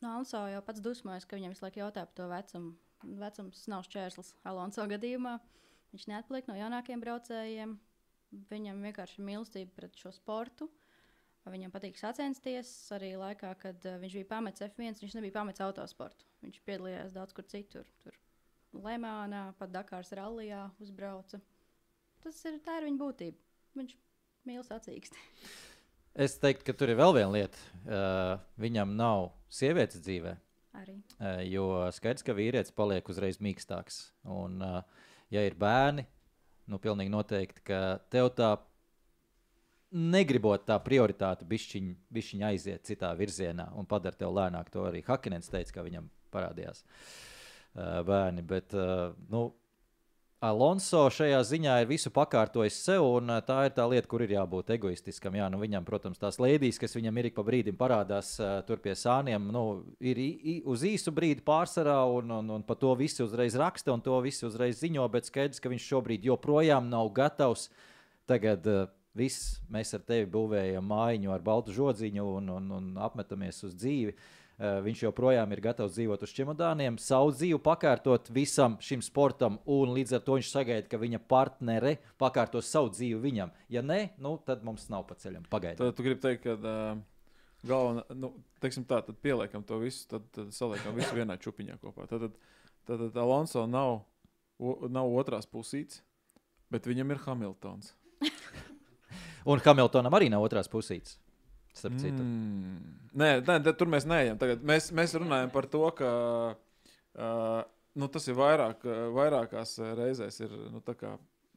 [0.03, 2.75] No Alonso jau pats dusmojas, ka viņam visu laiku jautā par to vecumu.
[3.19, 5.39] Vecums nav šķērslis Alonso gadījumā.
[5.95, 7.79] Viņš neatpaliek no jaunākiem braucējiem.
[8.51, 10.69] Viņam vienkārši ir mīlestība pret šo sportu.
[11.49, 12.71] Viņam patīk sacensties.
[12.93, 16.27] Arī laikā, kad uh, viņš bija pametis F1, viņš nebija pametis autosportu.
[16.45, 17.89] Viņš piedalījās daudz kur citur.
[18.05, 18.19] Tur
[18.77, 21.41] Lemānā, pat Dakāras rallijā uzbrauca.
[22.21, 23.41] Tas ir, tā ir viņa būtība.
[23.81, 23.97] Viņš
[24.51, 25.25] mīl sacīksti.
[26.19, 27.61] Es teiktu, ka tur ir vēl viena lieta.
[27.85, 30.33] Uh, viņam nav sievietes dzīvē.
[30.81, 30.97] Arī.
[31.15, 34.01] Uh, jo skaidrs, ka vīrietis paliek uzreiz mīkstāks.
[34.27, 34.81] Un, uh,
[35.31, 36.09] ja ir bērni,
[36.69, 37.81] nu, pilnīgi noteikti, ka
[38.13, 38.55] tev tā
[39.93, 44.69] negribot tā prioritāte bišķiņ, bišķiņ aiziet citā virzienā un padara tev lēnāk.
[44.75, 48.45] To arī Hakinens teica, ka viņam parādījās uh, bērni.
[48.45, 49.47] Bet, uh, nu,
[50.39, 54.37] Alonso šajā ziņā ir visu pakārtojis sev, un uh, tā ir tā lieta, kur ir
[54.37, 55.35] jābūt egoistiskam.
[55.35, 58.79] Jā, nu, viņam, protams, tās lēdijas, kas viņam ir ik pa brīdim parādās uh, tur
[58.85, 59.65] pie sāniem, nu,
[59.99, 60.21] ir
[60.63, 64.47] uz īsu brīdi pārsvarā, un, un, un par to visi uzreiz raksta, un to visi
[64.47, 67.67] uzreiz ziņo, bet skaidrs, ka viņš šobrīd joprojām nav gatavs.
[68.31, 68.87] Tagad uh,
[69.19, 74.15] viss mēs ar tevi būvējam mājiņu ar baltu žodziņu un, un, un apmetamies uz dzīvi.
[74.15, 79.93] Uh, viņš joprojām ir gatavs dzīvot uz čemodāniem, savu dzīvi pakārtot visam šim sportam, un
[79.95, 83.53] līdz ar to viņš sagaida, ka viņa partnere pakārtos savu dzīvi viņam.
[83.71, 85.47] Ja nē, nu, tad mums nav pa ceļam.
[85.53, 85.87] Pagaidām.
[85.87, 86.99] Tad tu gribi teikt, ka uh,
[87.71, 88.33] galvenā, nu,
[88.63, 92.09] teiksim tā, tad pieliekam to visu, tad, tad saliekam visu vienā čupiņā kopā.
[92.11, 92.27] Tad,
[92.83, 94.01] tad, tad Alonso nav,
[94.59, 96.03] o, nav otrās pusītes,
[96.73, 97.95] bet viņam ir Hamiltons.
[99.49, 101.15] Un Hamiltonam arī nav otrās pusītes.
[101.79, 102.23] Starp citu.
[102.25, 102.77] Mm.
[103.19, 104.39] Nē, nē, tur mēs neejam.
[104.41, 106.13] Tagad mēs, mēs runājam par to, ka
[106.55, 107.59] uh,
[107.99, 108.85] nu, tas ir vairāk,
[109.17, 110.83] vairākās reizēs ir nu,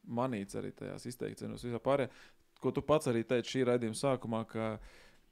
[0.02, 2.10] manīts arī tajās izteicienos visā pārējā.
[2.62, 4.66] Ko tu pats arī teici šī raidījuma sākumā, ka,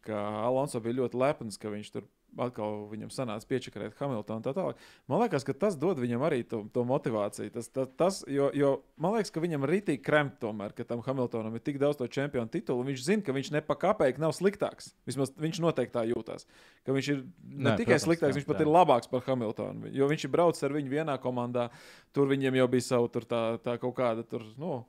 [0.06, 2.06] ka Alonso bija ļoti lepns, ka viņš tur
[2.38, 4.78] atkal viņam sanāca piečakarēt Hamiltonu tā tālāk.
[5.10, 7.52] Man liekas, ka tas dod viņam arī to, to motivāciju.
[7.54, 11.02] Tas, tas, tas, jo, jo man liekas, ka viņam arī tīk kremt tomēr, ka tam
[11.06, 12.86] Hamiltonam ir tik daudz to čempionu titulu.
[12.90, 14.92] Viņš zina, ka viņš ne pa kāpēju nav sliktāks.
[15.08, 16.46] Vismaz viņš noteikti tā jūtas.
[16.86, 18.66] Ka viņš ir ne Nē, tikai protams, sliktāks, jā, viņš pat jā.
[18.66, 19.90] ir labāks par Hamiltonu.
[19.96, 21.68] Jo viņš ir braucis ar viņu vienā komandā.
[22.14, 24.46] Tur viņiem jau bija savu tur tā, tā kaut kāda tur.
[24.60, 24.82] Nu,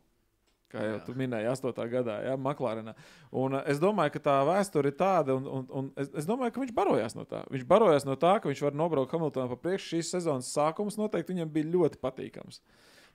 [0.71, 1.81] Kā jau tu minēji, 8.
[1.91, 2.93] gadā, ja, Maklārenā.
[3.35, 6.55] Un uh, es domāju, ka tā vēsture ir tāda, un, un, un es, es domāju,
[6.55, 7.43] ka viņš barojās no tā.
[7.51, 9.97] Viņš barojās no tā, ka viņš var nobraukt Hamiltonam pa priekšu.
[9.97, 12.63] Šīs sezonas sākums noteikti viņam bija ļoti patīkams.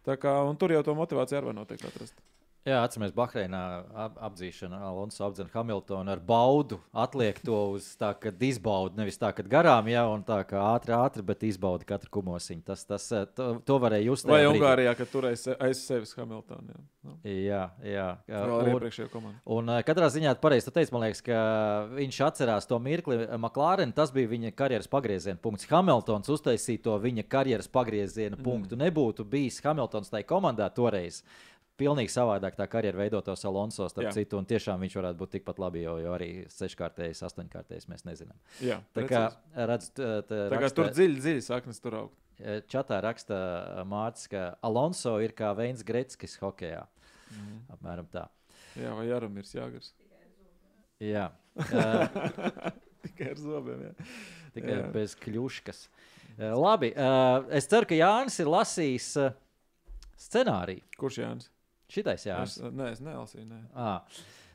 [0.07, 2.21] Tā kā, un tur jau to motivāciju arī var noteikti atrast.
[2.67, 3.61] Jā, atcerieties, Bahreinā
[3.95, 6.81] ap, apdzīšana, Alonso apdzīšana Hamiltonu ar baudu.
[6.99, 10.91] Atliek to uz tā, ka izbauda nevis tā, ka garām, jā, un tā kā ātri,
[10.97, 12.65] ātri, bet izbauda katru kumosiņu.
[12.67, 14.27] Tas, tas, eh, to, to varēja just.
[14.27, 14.43] Vai.
[14.51, 16.75] Ungārijā, kad turēja se- aiz sevis Hamiltonu?
[16.75, 18.07] Jā, nu, Jā, jā.
[18.27, 19.39] vēl ar iepriekšējo komandu.
[19.55, 21.39] Un uh, katrā ziņā pareizi teicis, man liekas, ka
[21.95, 23.21] viņš atcerās to mirkli.
[23.39, 25.69] McLaren tas bija viņa karjeras pagrieziena punkts.
[25.71, 28.43] Hamiltons uztaisīja to viņa karjeras pagrieziena Mm.
[28.43, 28.75] punktu.
[28.77, 31.23] Nebūtu bijis Hamiltons tajā komandā toreiz.
[31.77, 34.13] Pilnīgi savādāk tā karjera veidotos Alonso, starp Jā.
[34.17, 38.39] citu, un tiešām viņš varētu būt tikpat labi, jo, jo arī seškārtējs, astoņkārtējs mēs nezinām.
[38.65, 39.67] Jā, tā kā precīzi.
[39.71, 42.11] redz, t- t- Tā kā raksta- tur dziļi, dziļi saknes tur aug.
[42.41, 46.87] Eh, Čatā raksta Mārcis, ka Alonso ir kā Veins Gretskis hokeja.
[47.33, 47.61] Mhm.
[47.77, 48.29] Apmēram tā.
[48.77, 49.93] Jā, vai Jaromīrs Jāgars.
[51.01, 51.31] Jā.
[51.57, 52.09] Uh,
[53.05, 53.83] Tikai ar zobiem.
[53.85, 54.07] Jā.
[54.57, 54.93] Tikai Jā.
[54.93, 55.89] bez kļūškas.
[56.57, 56.93] Labi,
[57.57, 59.11] es ceru, ka Jānis ir lasījis
[60.21, 60.83] scenāriju.
[61.01, 61.49] Kurš Jānis?
[61.93, 62.57] Šitais Jānis.
[62.59, 63.47] Es, nē, es nelasīju.
[63.51, 63.61] Nē.
[63.75, 64.01] À.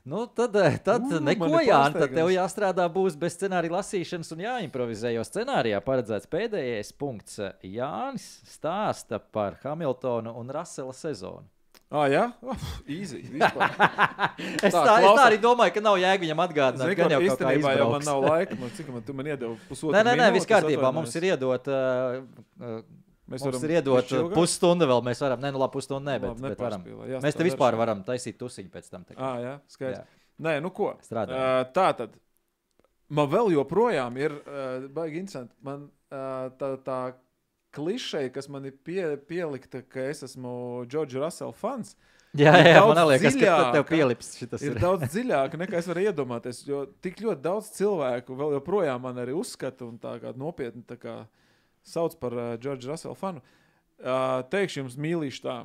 [0.03, 1.95] Nu, tad eh, tad U, neko, Jānis.
[1.95, 5.13] Tad tev jāstrādā būs bez scenārija lasīšanas un jāimprovizē.
[5.15, 7.39] Jo scenārijā paredzēts pēdējais punkts.
[7.61, 11.47] Jānis stāsta par Hamiltonu un Rasela sezonu.
[11.91, 13.19] Ah, jā, oh, easy.
[14.63, 17.19] Es tā, es tā arī domāju, ka nav jēga viņam atgādināt, Zini, ka ka jau
[17.19, 18.05] man izbrauks.
[18.07, 18.55] nav laika.
[18.61, 20.91] Man, cik man, tu man iedevi pusotru Nē, nē, nē viss kārtībā.
[20.95, 21.67] Mums ir iedot.
[21.67, 22.21] Uh,
[22.63, 22.79] uh,
[23.31, 25.03] Mēs mums varam iedot pusstunda vēl.
[25.07, 26.83] Mēs varam, ne, nu labi, pusstundu nē, bet, Labi, bet varam.
[27.09, 27.81] Jā, Mēs te vispār daršana.
[27.83, 29.07] varam taisīt tusiņu pēc tam.
[29.15, 30.03] Ah, jā, skaidrs.
[30.03, 30.27] Jā.
[30.41, 30.93] Nē, nu ko.
[31.05, 31.41] Strādājam.
[31.41, 32.15] Uh, tā tad.
[33.11, 35.55] Man vēl joprojām ir uh, baigi interesanti.
[35.65, 36.99] Man uh, tā, tā
[37.75, 41.95] klišeja, kas man ir pie, pielikta, ka es esmu Džordža Russell fans.
[42.31, 44.79] Jā, jā, daudz man liekas, ka tev pielips šitas ir ir.
[44.79, 46.61] daudz dziļāk, nekā es varu iedomāties.
[46.63, 50.95] Jo tik ļoti daudz cilvēku vēl joprojām man arī uzskata un tā kā nopietni tā
[50.99, 51.17] kā
[51.87, 53.41] sauc par uh, Džordžu Raselu fanu.
[54.01, 55.57] Uh, teikšu jums mīlīšu tā.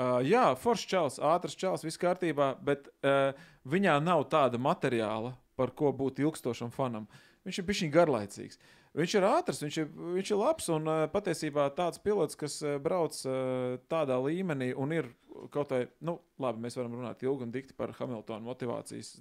[0.00, 3.36] Uh, jā, foršs čels, ātrs čels, viss kārtībā, bet uh,
[3.68, 7.08] viņā nav tāda materiāla, par ko būt ilgstošam fanam.
[7.44, 8.60] Viņš ir bijis garlaicīgs.
[8.96, 12.78] Viņš ir ātrs, viņš ir, viņš ir labs un uh, patiesībā tāds pilots, kas uh,
[12.82, 15.10] brauc uh, tādā līmenī un ir
[15.52, 19.14] kaut vai, nu, labi, mēs varam runāt ilgi un dikti par Hamiltona motivācijas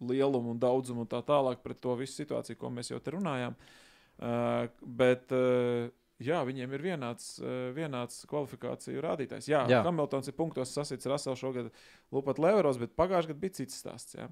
[0.00, 3.58] lielumu un daudzumu un tā tālāk pret to visu situāciju, ko mēs jau te runājām.
[3.58, 3.87] Uh,
[4.18, 5.88] bet, uh,
[6.22, 9.50] jā, viņiem ir vienāds, uh, vienāds kvalifikāciju rādītājs.
[9.50, 9.82] Jā, jā.
[9.86, 11.70] Hamiltons ir punktos sasits Rasels šogad
[12.14, 14.18] Lupat Leveros, bet pagājušajā gadā bija cits stāsts.
[14.18, 14.28] Jā.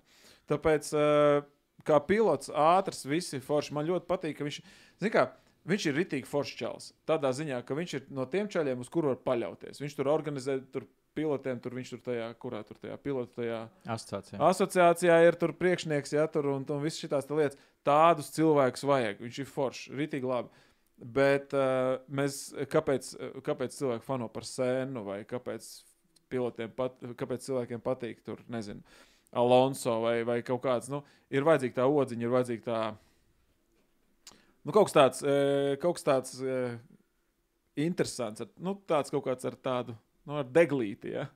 [0.51, 1.47] Tāpēc, uh,
[1.87, 3.75] kā pilots, ātrs, visi forši.
[3.77, 4.61] Man ļoti patīk, ka viņš,
[5.15, 5.27] kā,
[5.71, 6.93] viņš ir ritīgi foršs čels.
[7.09, 9.83] Tādā ziņā, ka viņš ir no tiem čaļiem, uz kuriem var paļauties.
[9.83, 13.63] Viņš tur organizē tur pilotiem, tur viņš tur tajā, kurā tur tajā pilota tajā
[13.97, 14.41] Asociācijā.
[14.51, 17.59] asociācijā ir tur priekšnieks, ja tur un, un viss šīs lietas.
[17.87, 19.21] Tādus cilvēkus vajag.
[19.23, 20.65] Viņš ir foršs, ritīgi labi.
[20.97, 23.11] Bet uh, mēs, kāpēc,
[23.45, 25.67] kāpēc cilvēki fano par sēnu, vai kāpēc,
[26.33, 28.81] pilotiem pat, kāpēc cilvēkiem patīk tur, nezinu,
[29.37, 31.03] Alonso vai, vai kaut kāds, nu,
[31.33, 32.81] ir vajadzīga tā odziņa, ir vajadzīga tā,
[34.65, 36.79] nu, kaut kas tāds, eh, kaut kas tāds eh,
[37.87, 41.28] interesants, nu, tāds kaut kāds ar tādu, nu, ar deglīti, ja.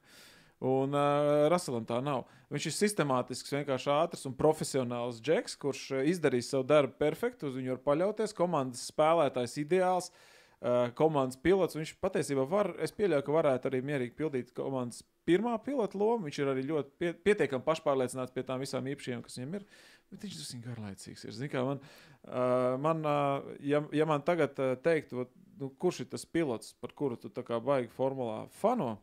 [0.60, 2.26] Un uh, Raselam tā nav.
[2.52, 7.76] Viņš ir sistemātisks, vienkārši ātrs un profesionāls džeks, kurš izdarīs savu darbu perfekti, uz viņu
[7.76, 8.36] var paļauties.
[8.36, 11.78] Komandas spēlētājs ideāls, uh, komandas pilots.
[11.78, 15.00] Viņš patiesībā var, es pieļauju, ka varētu arī mierīgi pildīt komandas
[15.30, 16.28] pirmā pilota lomu.
[16.28, 19.66] Viņš ir arī ļoti pie, pietiekami pašpārliecināts pie tām visām īpašībām, kas viņam ir.
[20.10, 21.26] Bet viņš ir garlaicīgs.
[21.26, 21.34] Ir.
[21.36, 21.82] Zini, kā man,
[22.24, 26.74] uh, man, uh, ja, ja man tagad uh, teiktu, vat, nu, kurš ir tas pilots,
[26.82, 28.96] par kuru tu tā kā baigi formulā fano,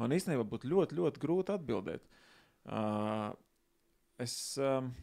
[0.00, 2.06] man īstenībā būtu ļoti, ļoti grūti atbildēt.
[2.64, 3.32] Uh,
[4.20, 4.36] es.
[4.60, 4.94] Um,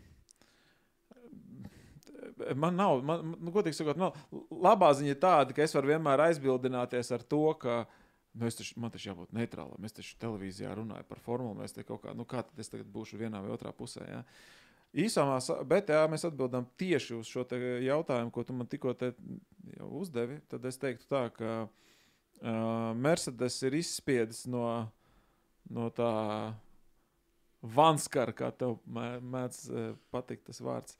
[2.55, 4.15] Man nav, man, nu, godīgi sakot, nav.
[4.53, 7.79] Labā ziņa tāda, ka es varu vienmēr aizbildināties ar to, ka
[8.37, 9.87] nu, es taču, man taču jābūt neitrālam.
[9.87, 11.57] Es taču televīzijā runāju par formulu.
[11.59, 14.05] Mēs te kaut kā, nu, kā tad es tagad būšu vienā vai otrā pusē.
[14.07, 14.21] Ja?
[14.91, 15.37] Īsumā,
[15.69, 18.91] bet ja mēs atbildam tieši uz šo jautājumu, ko tu man tikko
[19.87, 24.65] uzdevi, tad es teiktu tā, ka uh, Mercedes ir izspiedis no,
[25.71, 26.11] no tā
[27.61, 29.63] vanskara, kā tev mē- mēdz
[30.11, 30.97] patikt tas vārds,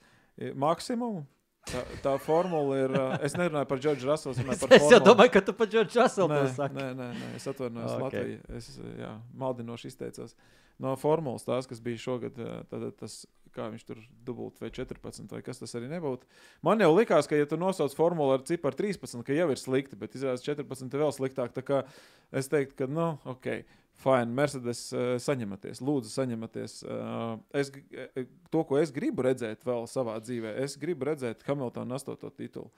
[0.56, 1.26] maksimumu.
[1.70, 2.94] Tā, tā formula ir.
[3.22, 6.48] Es nerunāju par Džordžu Raselu, es Es jau domāju, ka tu par Džordžu Raselu to
[6.56, 6.78] saki.
[6.80, 8.08] Nē, nē, nē, es atvainojos Ok.
[8.08, 8.24] okay.
[8.24, 8.40] Latviju.
[8.58, 9.12] Es jā,
[9.44, 10.34] maldinoši izteicos.
[10.82, 12.40] No formulas tās, kas bija šogad,
[12.72, 13.20] tad tas,
[13.56, 16.30] kā viņš tur dubult vai 14, vai kas tas arī nebūtu.
[16.66, 20.00] Man jau likās, ka, ja tu nosauc formulu ar ciparu 13, ka jau ir slikti,
[20.00, 21.54] bet izrādās 14 ir vēl sliktāk.
[21.56, 21.84] Tā kā
[22.32, 23.62] es teiktu, ka, nu, ok.
[24.02, 26.80] Fine, Mercedes, uh, saņematies, lūdzu, saņematies.
[26.88, 32.00] Uh, es, eh, to, ko es gribu redzēt vēl savā dzīvē, es gribu redzēt Hamiltona
[32.00, 32.32] 8.
[32.40, 32.72] titulu.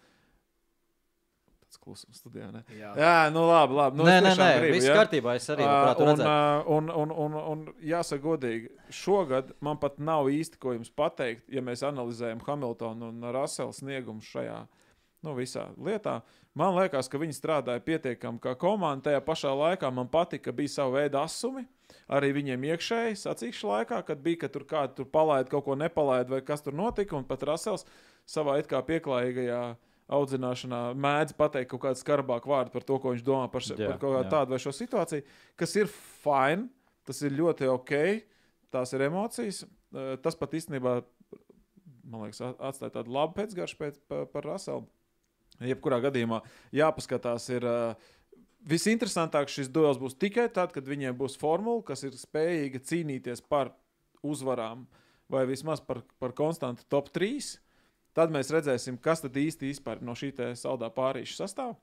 [1.73, 2.51] Tas klusums studijā.
[2.53, 2.59] Ne?
[2.77, 2.91] Jā.
[2.93, 3.97] Jā, nu labi, labi.
[3.97, 4.97] Nu, Nē, nē, nē, gribu, viss ja?
[4.99, 6.29] kārtībā, es arī labprāt un, redzētu.
[6.29, 11.47] ā, un, un, un, un jāsaka godīgi, šogad man pat nav īsti ko jums pateikt,
[11.49, 14.59] ja mēs analizējam Hamiltonu un Rasela sniegumu šajā
[15.25, 16.19] nu, visā lietā.
[16.53, 19.07] Man liekas, ka viņi strādāja pietiekami kā komanda.
[19.07, 21.63] Tajā pašā laikā man patika, ka bija sava veida asumi.
[22.13, 26.29] Arī viņiem iekšēji sacīkšu laikā, kad bija, ka tur kāds tur palaida kaut ko nepalaida,
[26.35, 27.17] vai kas tur notika.
[27.17, 27.87] Un pat Rasels
[28.29, 29.63] savā it kā pieklājīgajā
[30.11, 33.93] audzināšanā mēdz pateikt kaut kādu skarbāku vārdu par to, ko viņš domā par, še, Jā,
[33.93, 34.31] par kaut kādu jā.
[34.33, 35.25] tādu vai šo situāciju,
[35.59, 35.91] kas ir
[36.23, 36.67] fine,
[37.07, 37.93] tas ir ļoti ok,
[38.73, 39.63] tās ir emocijas.
[39.63, 40.97] Eh, Tas pat īstenībā,
[42.09, 44.85] man liekas, atstāja tādu labu pēcgaršu pēc, pa, par Raselu.
[45.63, 46.39] Jebkurā gadījumā
[46.73, 48.11] jāpaskatās, ir uh,
[48.67, 53.69] visinteresantākais šis duels būs tikai tad, kad viņiem būs formula, kas ir spējīga cīnīties par
[54.23, 54.87] uzvarām
[55.31, 57.59] vai vismaz par, par konstantu top 3.
[58.13, 61.75] Tad mēs redzēsim, kas tad īsti izpēr no šī saldā pārīša sastāv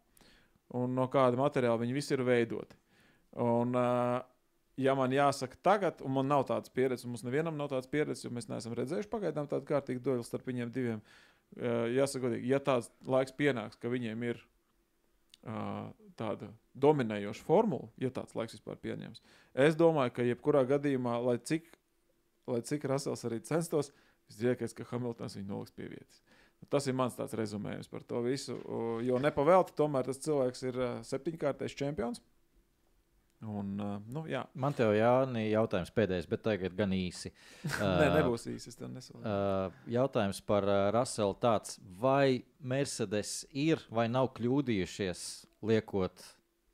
[0.76, 2.78] un no kāda materiāla viņi visi ir veidoti.
[3.40, 4.20] Un, uh,
[4.80, 8.24] ja man jāsaka tagad, un man nav tādas pieredzes, un mums nevienam nav tādas pieredzes,
[8.26, 12.62] jo mēs neesam redzējuši pagaidām tādu kārtīgu dueli starp viņiem diviem, uh, jāsaka, godīgi, ja
[12.62, 19.22] tāds laiks pienāks, ka viņiem ir uh, tāda dominējoša formula, ja tāds laiks vispār pieņems,
[19.66, 21.70] es domāju, ka jebkurā gadījumā, lai cik,
[22.50, 23.92] lai cik Rasels arī censtos,
[24.30, 26.22] visdrīzākais, ka Hamiltons viņu noliks pie vietas.
[26.70, 28.58] Tas ir mans tāds rezumējums par to visu.
[29.06, 32.20] Jo nepavēlti, tomēr tas cilvēks ir uh, septiņkārtais čempions.
[33.40, 37.32] Un, uh, nu, jā, Man te jau Jāni, jautājums pēdējais, bet tagad gan īsi.
[37.80, 38.68] Nē, nebūs īsi.
[38.68, 39.22] Es tev nesaku.
[39.24, 45.24] Uh, jautājums par Raselu tāds, vai Mercedes ir vai nav kļūdījušies
[45.64, 46.26] liekot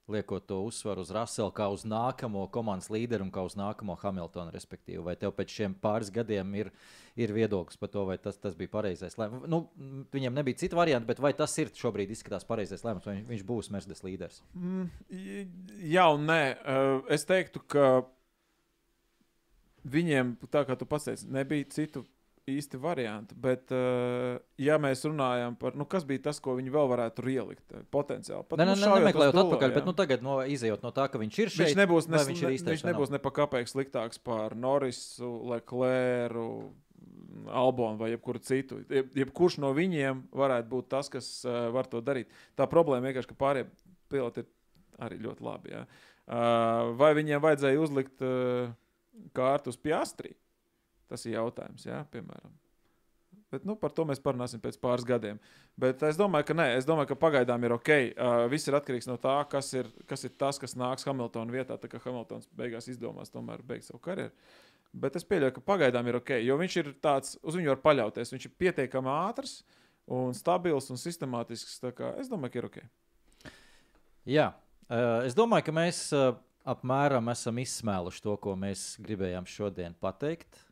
[0.08, 4.54] liekot to uzsvaru uz Raselu kā uz nākamo komandas līderi un kā uz nākamo Hamiltonu.
[4.54, 5.02] Respektīvi.
[5.04, 6.70] Vai tev pēc šiem pāris gadiem ir,
[7.18, 9.48] ir viedoklis par to, vai tas, tas bija pareizais lēmums?
[9.50, 9.64] Nu,
[10.14, 13.72] viņam nebija cita varianta, bet vai tas ir šobrīd izskatās pareizais lēmums, vai viņš būs
[13.74, 14.42] Mercedes līderis?
[14.54, 14.90] Mm,
[15.90, 16.42] jā, un nē.
[16.62, 17.88] Uh, es teiktu, ka
[19.86, 22.06] viņiem, tā kā tu pats teici, nebija citu
[22.46, 23.34] īsti variantu.
[23.42, 27.64] Bet, uh, ja mēs runājam par, nu, kas bija tas, ko viņi vēl varētu ielikt,
[27.74, 28.46] eh, potenciāli.
[28.46, 29.74] Pat, Nē, nu, nē, nemeklējot to, atpakaļ, jā.
[29.74, 32.42] bet nu, tagad, no, izējot no tā, ka viņš ir šeit, Viņš nebūs, nes, viņš
[32.44, 32.72] ir ne, īstais.
[32.76, 36.46] viņš nebūs ne pa kāpēju sliktāks par Norisu, Leclercu,
[37.50, 38.80] Albonu vai jebkuru citu.
[38.90, 42.30] Jeb, jebkurš no viņiem varētu būt tas, kas uh, var to darīt.
[42.58, 43.68] Tā problēma vienkārši, ka pārējie
[44.10, 44.48] piloti ir
[45.02, 45.74] arī ļoti labi.
[45.74, 45.84] Ja?
[46.26, 48.72] Uh, vai viņiem vajadzēja uzlikt uh,
[49.36, 50.32] kārtu uz piastri?
[51.10, 52.02] Tas ir jautājums, ja?
[52.12, 52.54] piemēram.
[53.52, 55.38] Bet, nu, par to mēs parunāsim pēc pāris gadiem.
[55.78, 57.90] Bet es domāju, ka nē, es domāju, ka pagaidām ir ok.
[57.94, 61.76] Uh, viss ir atkarīgs no tā, kas ir, kas ir tas, kas nāks Hamiltona vietā.
[61.78, 64.34] Tā kā Hamiltons beigās izdomās tomēr beigt savu karjeru.
[64.96, 68.34] Bet es pieļauju, ka pagaidām ir ok, jo viņš ir tāds, uz viņu var paļauties.
[68.34, 69.60] Viņš ir pietiekami ātrs
[70.10, 71.78] un stabils un sistemātisks.
[72.18, 72.80] Es domāju, ka ir ok.
[74.26, 74.50] Jā,
[74.90, 76.32] uh, es domāju, ka mēs uh,
[76.66, 80.65] apmēram esam izsmēluši to, ko mēs gribējām šodien pateikt.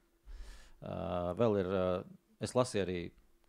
[0.85, 2.01] Uh, vēl ir, uh,
[2.44, 2.98] es lasīju arī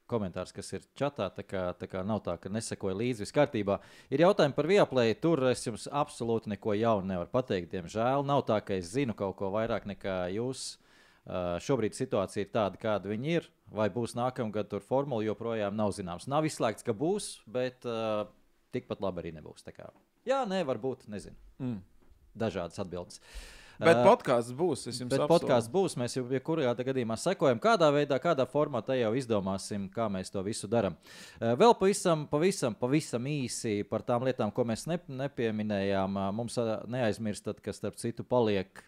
[0.10, 1.28] komentārus, kas ir čatā.
[1.34, 3.26] Tā kā, tā kā nav tā, ka nesakoja līdzi.
[3.26, 3.80] Viss kārtībā.
[4.14, 5.18] Ir jautājumi par vieplēju.
[5.24, 7.72] Tur es jums absolūti neko jaunu nevaru pateikt.
[7.74, 10.76] Diemžēl nav tā, ka es zinu kaut ko vairāk nekā jūs.
[11.26, 13.49] Uh, šobrīd situācija ir tāda, kāda viņa ir.
[13.74, 16.30] Vai būs nākamgad tur formula, joprojām nav zināms.
[16.30, 18.28] Nav izslēgts, ka būs, bet uh,
[18.76, 19.66] tikpat labi arī nebūs.
[20.26, 21.38] Jā, nē, varbūt, nezinu.
[21.62, 21.80] Mm.
[22.38, 23.22] Dažādas atbildes.
[23.81, 24.85] Bet podkāsts būs.
[24.91, 25.97] Es jums Bet podkāsts būs.
[25.99, 30.69] Mēs jau jebkurā gadījumā sekojam, kādā veidā, kādā formātā jau izdomāsim, kā mēs to visu
[30.72, 30.95] darām.
[31.39, 36.19] Vēl pavisam, pavisam, pavisam īsi par tām lietām, ko mēs ne, nepieminējām.
[36.35, 36.60] Mums
[36.91, 38.84] neaizmirstat, ka starp citu paliek.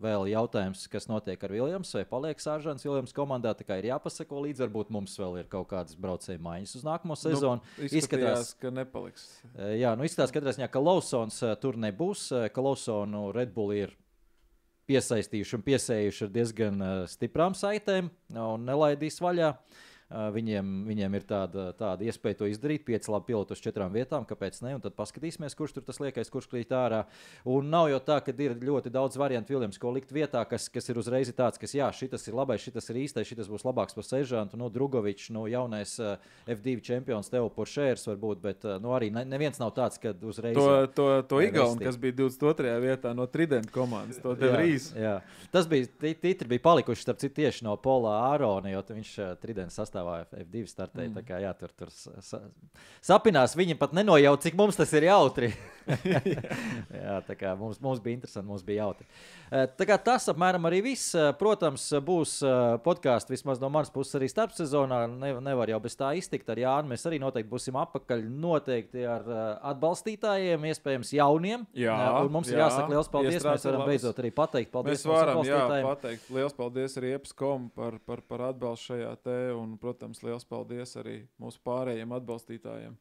[0.00, 3.52] Vēl jautājums, kas notiek ar Viljams, vai paliek Sāržants Viljams komandā.
[3.52, 7.18] Tā kā ir jāpasako līdzi, varbūt mums vēl ir kaut kādas braucēju maiņas uz nākamo
[7.20, 7.60] sezonu.
[7.76, 9.26] Nu, izskatījās, ka nepaliks.
[9.76, 12.30] Jā, nu izskatās, ka Lausons tur nebūs.
[12.54, 13.92] Ka Lausonu Red Bull ir
[14.90, 19.54] piesaistījuši un piesējuši ar diezgan uh, stiprām saitēm un nelaidīs vaļā.
[19.54, 22.84] Uh, viņiem, viņiem ir tāda, tāda iespēja to izdarīt.
[22.86, 24.74] Pieci labi piloti uz četrām vietām, kāpēc ne?
[24.78, 27.04] Un tad paskatīsimies, kurš tur tas liekais, kurš krīt ārā.
[27.48, 30.90] Un nav jau tā, ka ir ļoti daudz variantu Viljams, ko likt vietā, kas, kas
[30.90, 34.06] ir uzreiz tāds, kas, jā, šis ir labais, šis ir īstais, šis būs labāks par
[34.06, 34.58] sežantu.
[34.60, 36.16] Nu, Drugovičs, nu, jaunais uh,
[36.50, 40.58] F2 čempions, tev poršērs varbūt, bet uh, nu, arī ne, neviens nav tāds, ka uzreiz.
[40.58, 42.74] To, to, to Igaunu, kas bija 22.
[42.82, 44.90] vietā no Trident komandas, to tev rīs.
[45.54, 49.32] Tas bija ti- titri bija palikuši starp citu tieši no Pola Ārona, jo viņš uh,
[49.40, 51.10] Tridents sastāvā F2 startēja.
[51.10, 51.20] Mm.
[51.20, 51.42] Mm.
[51.44, 52.40] Jā, tur, tur sa, sa,
[53.04, 53.56] sapinās.
[53.58, 55.52] Viņi pat nenojauta, cik mums tas ir jautri.
[57.04, 59.06] jā, tā kā mums, mums bija interesanti, mums bija jautri.
[59.50, 61.14] Eh, Tā kā tas apmēram arī viss.
[61.16, 62.38] Eh, Protams, būs
[62.84, 65.02] podkāsts vismaz no manas puses arī starpsezonā.
[65.10, 66.92] Ne, nevar jau bez tā iztikt ar Jānu.
[66.92, 71.66] Mēs arī noteikti būsim apakaļ noteikti ar eh, atbalstītājiem, iespējams jauniem.
[71.76, 72.66] Jā, Eh, un mums ir jā.
[72.66, 73.40] jāsaka liels paldies.
[73.40, 73.90] Mēs varam labas.
[73.94, 78.46] beidzot arī pateikt paldies Mēs varam jā, pateikt liels paldies arī EPSCOM par, par, par
[78.50, 79.89] atbalstu šajā te, un, protams,
[80.24, 82.98] liels paldies arī mūsu pārējiem atbalstītājiem.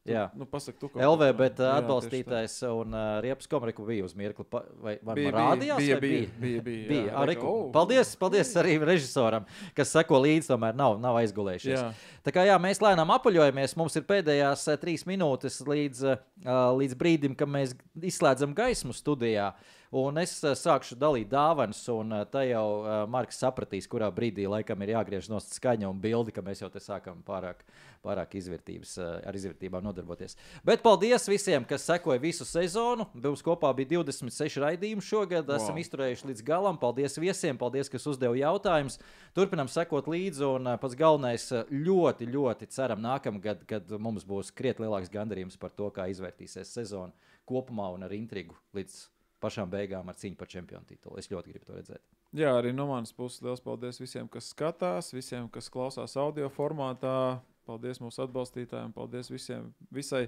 [0.00, 3.44] Tu, Jā, nu, pasak, tu LV, ko, bet jā, uh, tieši atbalstītājs un uh, Riepas
[3.52, 4.46] komriku bija uz mirkli.
[4.48, 5.76] Pa, vai vai Bija, bija, rādījās?
[5.82, 6.88] bija, vai bija, bija, bija, jā.
[6.88, 7.10] bija.
[7.12, 7.50] Ā, Reku, reku.
[7.50, 7.66] oh.
[7.74, 9.44] Paldies, paldies arī režisoram,
[9.76, 11.76] kas seko līdzi, tomēr nav, nav aizgulējušies.
[11.76, 12.14] Jā.
[12.24, 16.96] Tā kā jā, mēs lēnām apaļojamies, mums ir pēdējās uh, trīs minūtes līdz, uh, līdz
[17.04, 19.50] brīdim, kad mēs izslēdzam gaismu studijā.
[19.90, 24.44] Un es uh, sākšu dalīt dāvanas, un uh, tā jau uh, Marks sapratīs, kurā brīdī
[24.46, 27.64] laikam ir jāgriež no skaņa un bildi, ka mēs jau te sākam pārāk,
[28.06, 28.92] pārāk izvērtības,
[29.26, 30.38] ar izvērtībām nodarboties.
[30.62, 33.08] Bet paldies visiem, kas sekoja visu sezonu.
[33.18, 35.50] Mums kopā bija 26 raidījumi šogad.
[35.50, 35.58] Wow.
[35.58, 36.78] Esam izturējuši līdz galam.
[36.78, 39.00] Paldies viesiem, paldies, kas uzdeva jautājumus.
[39.34, 45.10] Turpinam sekot līdzi, un pats galvenais ļoti, ļoti ceram nākamgad, kad mums būs krietni lielāks
[45.10, 49.02] gandarījums par to, kā izvērtīsies sezona kopumā un ar intrigu līdz
[49.40, 51.18] pašām beigām ar cīņu par čempionu titulu.
[51.20, 52.02] Es ļoti gribu to redzēt.
[52.36, 57.40] Jā, arī no manas puses liels paldies visiem, kas skatās, visiem, kas klausās audio formātā.
[57.68, 60.24] Paldies mūsu atbalstītājiem, paldies visiem, visai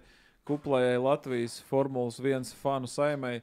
[0.47, 3.43] kuplējai Latvijas Formulas 1 fanu saimei.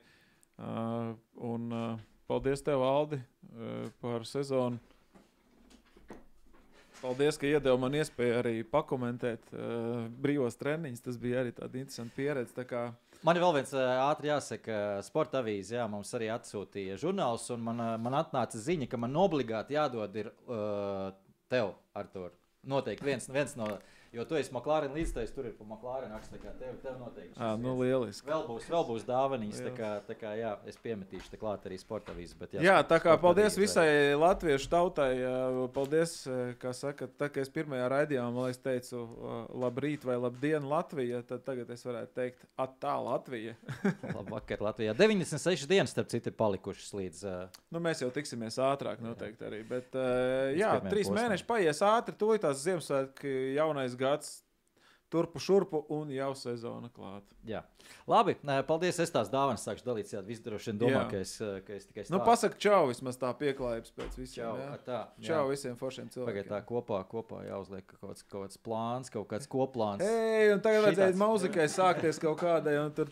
[0.59, 1.15] Uh,
[1.47, 4.79] un uh, paldies tev, Aldi, uh, par sezonu.
[6.99, 11.05] Paldies, ka iedeva man iespēju arī pakomentēt uh, brīvos treniņus.
[11.05, 12.51] Tas bija arī tāda interesanta pieredze.
[12.57, 12.81] Tā kā
[13.27, 15.75] Man ir vēl viens ā, ātri jāsaka, sporta avīze.
[15.75, 20.15] Jā, mums arī atsūtīja žurnāls, un man, ā, man atnāca ziņa, ka man obligāti jādod
[20.21, 21.09] ir uh,
[21.51, 22.31] tev, Artur.
[22.69, 23.67] Noteikti viens, viens no
[24.13, 27.35] Jo tu esi McLaren līdztais, tur ir pa McLaren raksts, tā kā tev, tev noteikti.
[27.35, 28.25] šis Ā, nu, lieliski.
[28.25, 31.77] Vēl būs, vēl būs dāvanīs, tā kā, tā kā jā, es piemetīšu te klāt arī
[31.77, 32.33] sporta avīzes.
[32.39, 35.11] bet Jā, tā kā paldies visai latviešu tautai.
[35.21, 35.35] jā,
[35.75, 36.15] Paldies,
[36.57, 39.03] kā saka, tā kā es pirmajā raidījumā, liekas, teicu,
[39.61, 43.53] labrīt vai labdien Latvija, tad tagad es varētu teikt, attā Latvija.
[44.17, 44.97] Labvakar, Latvijā.
[44.97, 47.21] 96 dienas, starp citu, ir palikušas līdz.
[47.29, 49.61] Uh, Nu, mēs jau tiksimies ātrāk, noteikti arī.
[49.69, 51.21] Bet, uh, jā, trīs posmam.
[51.21, 54.37] mēneši paies ātri, tūlīt tās Ziemassvētki, jaunais gads,
[55.09, 57.33] turpu šurpu un jau sezona klāta.
[57.49, 57.63] jā.
[58.05, 58.35] Labi,
[58.69, 58.99] paldies.
[59.01, 60.11] Es tās dāvanas sākšu dalīt.
[60.13, 61.05] Jā, visi droši vien domā, Jā.
[61.09, 62.25] ka es, uh, ka es tikai Nu, stāstu.
[62.27, 64.43] pasaka, čau, vismaz tā pieklājības pēc visiem.
[64.43, 64.69] Čau, jā.
[64.85, 65.49] tā, čau jā.
[65.49, 66.45] visiem foršiem cilvēkiem.
[66.51, 70.05] tā kopā, kopā jāuzliek kaut kāds, kaut kāds plāns, kaut kāds koplāns.
[70.05, 73.09] Ej, un tagad vajadzēja mūzikai sākties kaut kādai, un tur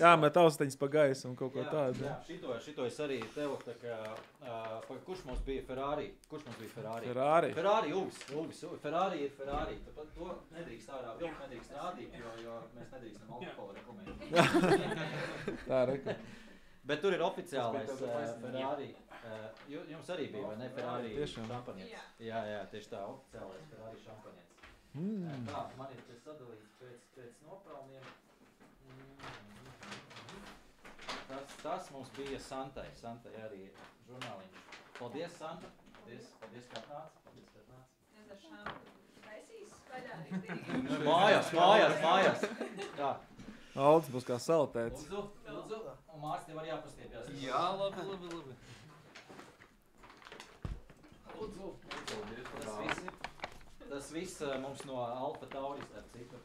[0.00, 2.04] jāmet austiņas pa gaisu un kaut ko Jā, tādu.
[2.06, 3.58] Jā, šito, šito es arī tevu.
[3.82, 3.96] Kā,
[4.42, 6.08] uh, kurš mums bija Ferrari?
[6.30, 7.10] Kurš mums bija Ferrari?
[7.10, 7.52] Ferrari.
[7.56, 8.82] Ferrari, Uvis, Uvis, Uvis.
[8.82, 9.78] Ferrari ir Ferrari.
[9.86, 14.06] Tāpat to nedrīkst ārā vilkt, nedrīkst rādīt, jo, jo mēs nedrīkstam alkoholu reklamēt.
[15.70, 16.18] Tā, re.
[16.86, 18.02] Bet tur ir oficiālais uh.
[18.42, 18.92] Ferrari.
[19.26, 20.68] Uh, ju- jums arī bija, vai ne?
[20.76, 22.04] Ferrari šampanietis.
[22.22, 24.46] Jā, jā, tieši tā, oficiālais Ferrari šampanietis.
[24.96, 25.42] Mm.
[25.50, 28.06] Tā, man ir tas sadalīts pēc, pēc nopelniem.
[31.62, 32.88] Tas, mums bija Santai.
[33.00, 33.62] Santai arī
[34.08, 34.60] žurnāliņš.
[34.98, 35.70] Paldies, Santa.
[35.96, 37.24] Paldies, paldies ka atnāci.
[37.24, 38.92] Paldies, ka atnāci.
[41.06, 42.44] Mājās, mājās, mājās.
[42.98, 43.10] Tā.
[43.76, 45.06] Aldis būs kā saltēts.
[45.10, 45.22] Lūdzu,
[45.52, 45.78] lūdzu.
[46.14, 47.26] Un Mārcis tev arī jāpastiepjas.
[47.42, 48.54] Jā, labi, labi, labi.
[51.36, 51.72] Lūdzu,
[52.12, 52.46] lūdzu.
[52.56, 53.00] Tas viss,
[53.90, 56.40] tas viss eh, mums no Alfa Tauris, starp citu.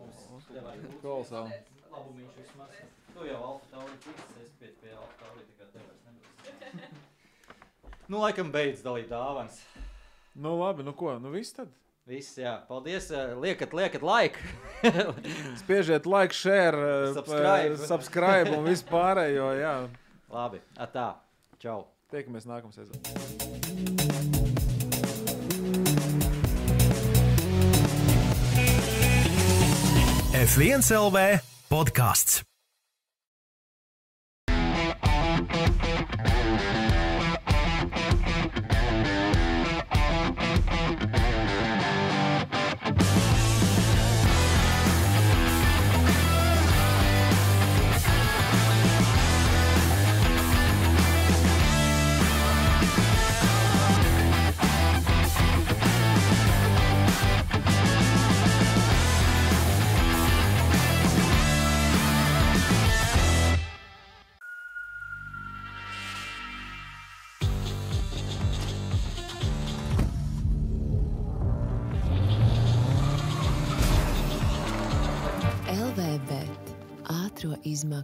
[0.00, 1.00] Mums tev arī lūdzu.
[1.04, 1.62] Kolosāli.
[1.92, 2.68] Labumiņš vismaz.
[3.14, 7.00] Tu jau Alfa Tauri tiks, es pie, pie Alfa Tauri, tā kā tev vairs nebūs.
[8.12, 9.62] Nu, laikam beidz dalīt dāvanas.
[10.36, 11.70] Nu, labi, nu ko, nu viss tad.
[12.04, 12.58] Viss, jā.
[12.68, 13.06] Paldies.
[13.16, 14.44] eh, Liekat, liekat laiku.
[15.62, 17.72] Spiežiet like, share, eh, Subscribe.
[17.72, 19.48] eh, subscribe un visu pārējo.
[19.56, 19.74] Jā.
[20.34, 21.14] Labi, atā.
[21.64, 21.86] Čau.
[22.12, 24.14] Tiekamies nākamā sezonā.
[30.34, 32.44] F1 LV podkāsts.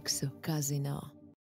[0.01, 1.20] LVB ātrā izmaksu kazino.